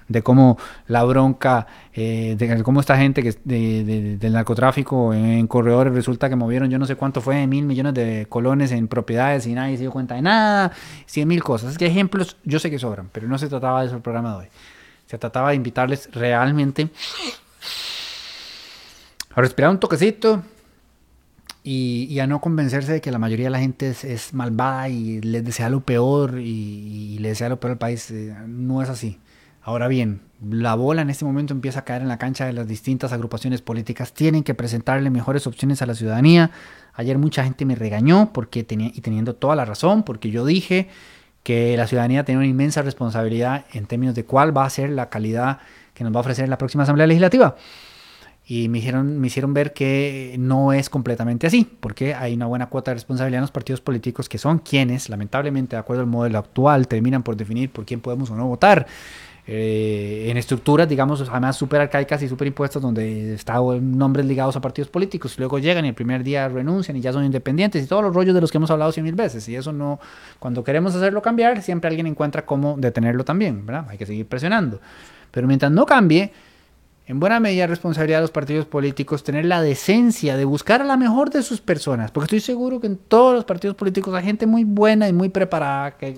de 0.07 0.23
cómo 0.23 0.57
la 0.87 1.03
bronca, 1.03 1.67
eh, 1.93 2.35
de 2.35 2.63
cómo 2.63 2.79
esta 2.79 2.97
gente 2.97 3.21
que 3.21 3.37
del 3.45 4.33
narcotráfico 4.33 5.13
en, 5.13 5.45
corredores 5.45 5.93
resulta 5.93 6.29
que 6.29 6.35
movieron 6.35 6.71
yo 6.71 6.79
no 6.79 6.87
sé 6.87 6.95
cuánto 6.95 7.21
fue, 7.21 7.45
mil 7.45 7.65
millones 7.65 7.93
de 7.93 8.25
colones 8.27 8.71
en 8.71 8.87
propiedades 8.87 9.45
y 9.45 9.53
nadie 9.53 9.75
se 9.77 9.83
dio 9.83 9.91
cuenta 9.91 10.15
de 10.15 10.23
nada, 10.23 10.71
cien 11.05 11.27
mil 11.27 11.43
cosas. 11.43 11.73
Es 11.73 11.77
que 11.77 11.85
ejemplos 11.85 12.37
yo 12.43 12.57
sé 12.57 12.71
que 12.71 12.79
sobran, 12.79 13.09
pero 13.11 13.27
no 13.27 13.37
se 13.37 13.47
trataba 13.47 13.81
de 13.81 13.87
eso 13.87 13.95
el 13.95 14.01
programa 14.01 14.31
de 14.31 14.37
hoy. 14.37 14.47
Se 15.11 15.17
trataba 15.17 15.49
de 15.49 15.55
invitarles 15.55 16.09
realmente 16.13 16.87
a 19.35 19.41
respirar 19.41 19.69
un 19.69 19.77
toquecito, 19.77 20.41
y, 21.65 22.17
a 22.19 22.27
no 22.27 22.39
convencerse 22.39 22.93
de 22.93 23.01
que 23.01 23.11
la 23.11 23.19
mayoría 23.19 23.47
de 23.47 23.49
la 23.49 23.59
gente 23.59 23.89
es, 23.89 24.33
malvada 24.33 24.87
y 24.87 25.19
les 25.19 25.43
desea 25.43 25.67
lo 25.67 25.81
peor 25.81 26.39
y, 26.39 27.15
y, 27.15 27.17
les 27.17 27.33
desea 27.33 27.49
lo 27.49 27.59
peor 27.59 27.71
al 27.71 27.77
país. 27.77 28.09
Eh, 28.09 28.33
no 28.47 28.81
es 28.81 28.87
así. 28.87 29.19
Ahora 29.61 29.89
bien, 29.89 30.21
la 30.49 30.75
bola 30.75 31.01
en 31.01 31.09
este 31.09 31.25
momento 31.25 31.53
empieza 31.53 31.81
a 31.81 31.83
caer 31.83 32.03
en 32.03 32.07
la 32.07 32.17
cancha 32.17 32.45
de 32.45 32.53
las 32.53 32.65
distintas 32.65 33.11
agrupaciones 33.11 33.61
políticas. 33.61 34.13
Tienen 34.13 34.43
que 34.43 34.53
presentarle 34.53 35.09
mejores 35.09 35.45
opciones 35.45 35.81
a 35.81 35.87
la 35.87 35.93
ciudadanía. 35.93 36.51
Ayer 36.93 37.17
mucha 37.17 37.43
gente 37.43 37.65
me 37.65 37.75
regañó 37.75 38.31
porque 38.31 38.63
tenía, 38.63 38.91
y 38.93 39.01
teniendo 39.01 39.35
toda 39.35 39.57
la 39.57 39.65
razón, 39.65 40.03
porque 40.03 40.31
yo 40.31 40.45
dije 40.45 40.87
que 41.43 41.75
la 41.77 41.87
ciudadanía 41.87 42.23
tiene 42.23 42.39
una 42.39 42.47
inmensa 42.47 42.81
responsabilidad 42.81 43.65
en 43.73 43.85
términos 43.85 44.15
de 44.15 44.25
cuál 44.25 44.55
va 44.55 44.65
a 44.65 44.69
ser 44.69 44.89
la 44.89 45.09
calidad 45.09 45.59
que 45.93 46.03
nos 46.03 46.13
va 46.13 46.17
a 46.17 46.21
ofrecer 46.21 46.47
la 46.49 46.57
próxima 46.57 46.83
Asamblea 46.83 47.07
Legislativa. 47.07 47.55
Y 48.45 48.67
me 48.69 48.79
hicieron, 48.79 49.19
me 49.19 49.27
hicieron 49.27 49.53
ver 49.53 49.71
que 49.71 50.35
no 50.37 50.73
es 50.73 50.89
completamente 50.89 51.47
así, 51.47 51.69
porque 51.79 52.15
hay 52.15 52.33
una 52.33 52.47
buena 52.47 52.67
cuota 52.67 52.91
de 52.91 52.95
responsabilidad 52.95 53.37
en 53.39 53.43
los 53.43 53.51
partidos 53.51 53.81
políticos 53.81 54.27
que 54.27 54.37
son 54.37 54.59
quienes, 54.59 55.09
lamentablemente, 55.09 55.75
de 55.75 55.79
acuerdo 55.79 56.01
al 56.01 56.09
modelo 56.09 56.39
actual, 56.39 56.87
terminan 56.87 57.23
por 57.23 57.37
definir 57.37 57.69
por 57.71 57.85
quién 57.85 58.01
podemos 58.01 58.29
o 58.31 58.35
no 58.35 58.47
votar. 58.47 58.87
Eh, 59.47 60.27
en 60.29 60.37
estructuras, 60.37 60.87
digamos, 60.87 61.27
además 61.27 61.55
súper 61.57 61.81
arcaicas 61.81 62.21
y 62.21 62.27
súper 62.27 62.47
impuestas, 62.47 62.81
donde 62.81 63.33
están 63.33 63.97
nombres 63.97 64.25
ligados 64.25 64.55
a 64.55 64.61
partidos 64.61 64.89
políticos, 64.89 65.37
luego 65.39 65.57
llegan 65.57 65.83
y 65.85 65.89
el 65.89 65.95
primer 65.95 66.23
día 66.23 66.47
renuncian 66.47 66.95
y 66.95 67.01
ya 67.01 67.11
son 67.11 67.25
independientes 67.25 67.83
y 67.83 67.87
todos 67.87 68.03
los 68.03 68.13
rollos 68.13 68.35
de 68.35 68.41
los 68.41 68.51
que 68.51 68.57
hemos 68.57 68.69
hablado 68.69 68.91
cien 68.91 69.03
mil 69.03 69.15
veces. 69.15 69.47
Y 69.49 69.55
eso 69.55 69.73
no, 69.73 69.99
cuando 70.39 70.63
queremos 70.63 70.95
hacerlo 70.95 71.21
cambiar, 71.21 71.61
siempre 71.61 71.87
alguien 71.87 72.07
encuentra 72.07 72.45
cómo 72.45 72.75
detenerlo 72.77 73.25
también, 73.25 73.65
¿verdad? 73.65 73.87
Hay 73.89 73.97
que 73.97 74.05
seguir 74.05 74.27
presionando. 74.27 74.79
Pero 75.31 75.47
mientras 75.47 75.71
no 75.71 75.85
cambie, 75.85 76.31
en 77.07 77.19
buena 77.19 77.39
medida 77.39 77.67
responsabilidad 77.67 78.19
de 78.19 78.21
los 78.21 78.31
partidos 78.31 78.65
políticos 78.65 79.23
tener 79.23 79.43
la 79.45 79.61
decencia 79.61 80.37
de 80.37 80.45
buscar 80.45 80.81
a 80.81 80.85
la 80.85 80.97
mejor 80.97 81.29
de 81.29 81.41
sus 81.41 81.59
personas, 81.59 82.11
porque 82.11 82.25
estoy 82.25 82.39
seguro 82.39 82.79
que 82.79 82.87
en 82.87 82.95
todos 82.95 83.33
los 83.33 83.43
partidos 83.43 83.75
políticos 83.75 84.13
hay 84.13 84.23
gente 84.23 84.45
muy 84.45 84.63
buena 84.63 85.09
y 85.09 85.13
muy 85.13 85.29
preparada, 85.29 85.97
que 85.97 86.15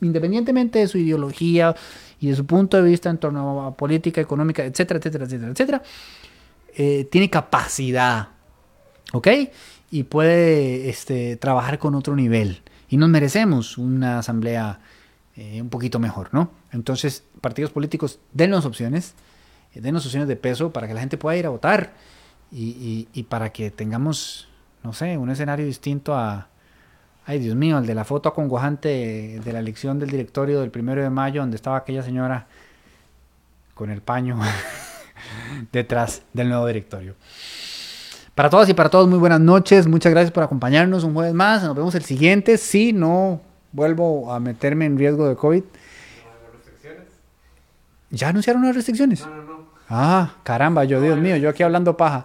independientemente 0.00 0.78
de 0.78 0.88
su 0.88 0.98
ideología 0.98 1.74
y 2.20 2.28
de 2.28 2.36
su 2.36 2.46
punto 2.46 2.76
de 2.76 2.82
vista 2.82 3.10
en 3.10 3.18
torno 3.18 3.66
a 3.66 3.76
política, 3.76 4.20
económica, 4.20 4.64
etcétera, 4.64 4.98
etcétera, 4.98 5.24
etcétera, 5.24 5.50
etcétera, 5.52 5.82
eh, 6.74 7.08
tiene 7.10 7.30
capacidad, 7.30 8.28
¿ok? 9.12 9.28
Y 9.90 10.02
puede 10.04 10.88
este, 10.88 11.36
trabajar 11.36 11.78
con 11.78 11.94
otro 11.94 12.14
nivel. 12.16 12.62
Y 12.88 12.96
nos 12.96 13.08
merecemos 13.08 13.78
una 13.78 14.18
asamblea 14.18 14.80
eh, 15.36 15.62
un 15.62 15.68
poquito 15.68 15.98
mejor, 15.98 16.30
¿no? 16.32 16.50
Entonces, 16.72 17.22
partidos 17.40 17.70
políticos, 17.70 18.18
denos 18.32 18.64
opciones, 18.64 19.14
eh, 19.74 19.80
denos 19.80 20.04
opciones 20.04 20.28
de 20.28 20.36
peso 20.36 20.72
para 20.72 20.88
que 20.88 20.94
la 20.94 21.00
gente 21.00 21.16
pueda 21.18 21.36
ir 21.36 21.46
a 21.46 21.50
votar 21.50 21.92
y, 22.50 23.26
para 23.28 23.52
que 23.52 23.70
tengamos, 23.70 24.48
no 24.82 24.94
sé, 24.94 25.18
un 25.18 25.30
escenario 25.30 25.66
distinto 25.66 26.16
a, 26.16 26.48
ay 27.28 27.38
Dios 27.38 27.54
mío, 27.54 27.76
el 27.76 27.86
de 27.86 27.94
la 27.94 28.04
foto 28.04 28.30
acongojante 28.30 28.88
de, 29.44 29.52
la 29.52 29.58
elección 29.58 29.98
del 29.98 30.08
directorio 30.08 30.62
del 30.62 30.70
primero 30.70 31.02
de 31.02 31.10
mayo, 31.10 31.42
donde 31.42 31.56
estaba 31.56 31.76
aquella 31.76 32.02
señora 32.02 32.46
con 33.74 33.90
el 33.90 34.00
paño 34.00 34.40
detrás 35.72 36.22
del 36.32 36.48
nuevo 36.48 36.66
directorio. 36.66 37.16
Para 38.34 38.48
todas 38.48 38.66
y 38.70 38.74
para 38.74 38.88
todos, 38.88 39.06
muy 39.08 39.18
buenas 39.18 39.40
noches. 39.40 39.86
Muchas 39.86 40.10
gracias 40.10 40.32
por 40.32 40.42
acompañarnos 40.42 41.04
un 41.04 41.12
jueves 41.12 41.34
más. 41.34 41.62
Nos 41.62 41.76
vemos 41.76 41.94
el 41.96 42.04
siguiente. 42.04 42.56
Si 42.56 42.94
no 42.94 43.42
vuelvo 43.72 44.32
a 44.32 44.40
meterme 44.40 44.86
en 44.86 44.96
riesgo 44.96 45.28
de 45.28 45.36
COVID. 45.36 45.64
¿Ya 48.10 48.28
anunciaron 48.30 48.64
las 48.64 48.74
restricciones? 48.74 49.26
No, 49.26 49.34
no, 49.36 49.42
no. 49.42 49.58
Ah, 49.90 50.36
caramba, 50.44 50.84
yo, 50.84 50.98
Dios 51.02 51.18
mío, 51.18 51.36
yo 51.36 51.50
aquí 51.50 51.62
hablando 51.62 51.94
paja. 51.94 52.24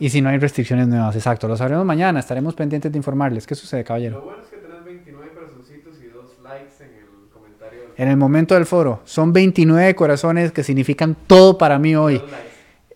Y 0.00 0.08
si 0.08 0.22
no 0.22 0.30
hay 0.30 0.38
restricciones 0.38 0.88
nuevas, 0.88 1.14
exacto. 1.14 1.46
Lo 1.46 1.56
sabremos 1.58 1.84
mañana, 1.84 2.20
estaremos 2.20 2.54
pendientes 2.54 2.90
de 2.90 2.96
informarles. 2.96 3.46
¿Qué 3.46 3.54
sucede, 3.54 3.84
caballero? 3.84 4.18
Lo 4.18 4.24
bueno 4.24 4.42
es 4.42 4.48
que 4.48 4.56
tenés 4.56 4.82
29 4.82 5.30
corazoncitos 5.34 5.94
y 6.02 6.06
dos 6.08 6.24
likes 6.42 6.82
en 6.82 6.90
el 6.94 7.30
comentario. 7.30 7.80
En 7.98 8.08
el 8.08 8.16
momento 8.16 8.54
del 8.54 8.64
foro, 8.64 9.02
son 9.04 9.32
29 9.34 9.94
corazones 9.94 10.52
que 10.52 10.64
significan 10.64 11.14
todo 11.26 11.58
para 11.58 11.78
mí 11.78 11.94
hoy. 11.94 12.20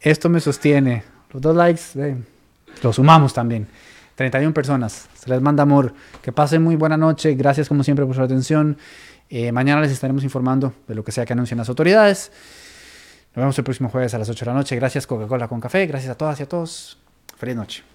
Esto 0.01 0.31
me 0.31 0.41
sostiene. 0.41 1.05
Los 1.31 1.43
dos 1.43 1.55
likes, 1.55 1.83
eh, 1.97 2.17
los 2.83 2.97
sumamos 2.97 3.35
también. 3.35 3.69
31 4.15 4.55
personas. 4.55 5.07
Se 5.15 5.29
les 5.29 5.43
manda 5.43 5.63
amor. 5.63 5.93
Que 6.23 6.33
pasen 6.33 6.63
muy 6.63 6.77
buena 6.77 6.97
noche. 6.97 7.35
Gracias 7.35 7.69
como 7.69 7.85
siempre 7.85 8.07
por 8.07 8.17
su 8.17 8.23
atención. 8.23 8.79
Eh, 9.29 9.53
mañana 9.53 9.83
les 9.83 9.93
estaremos 9.93 10.25
informando 10.25 10.73
de 10.89 10.95
lo 10.95 11.05
que 11.05 11.13
sea 11.13 11.27
que 11.27 11.35
anuncien 11.35 11.59
las 11.59 11.69
autoridades. 11.69 12.33
Nos 13.35 13.43
vemos 13.43 13.59
el 13.59 13.65
próximo 13.65 13.89
jueves 13.89 14.15
a 14.15 14.19
las 14.19 14.29
8 14.29 14.45
de 14.45 14.51
la 14.51 14.57
noche. 14.57 14.77
Gracias 14.77 15.07
Coca-Cola 15.07 15.49
con 15.49 15.61
café. 15.61 15.87
Gracias 15.87 16.13
a 16.13 16.17
todas 16.17 16.39
y 16.39 16.45
a 16.45 16.49
todos. 16.49 16.99
Feliz 17.37 17.57
noche. 17.57 17.94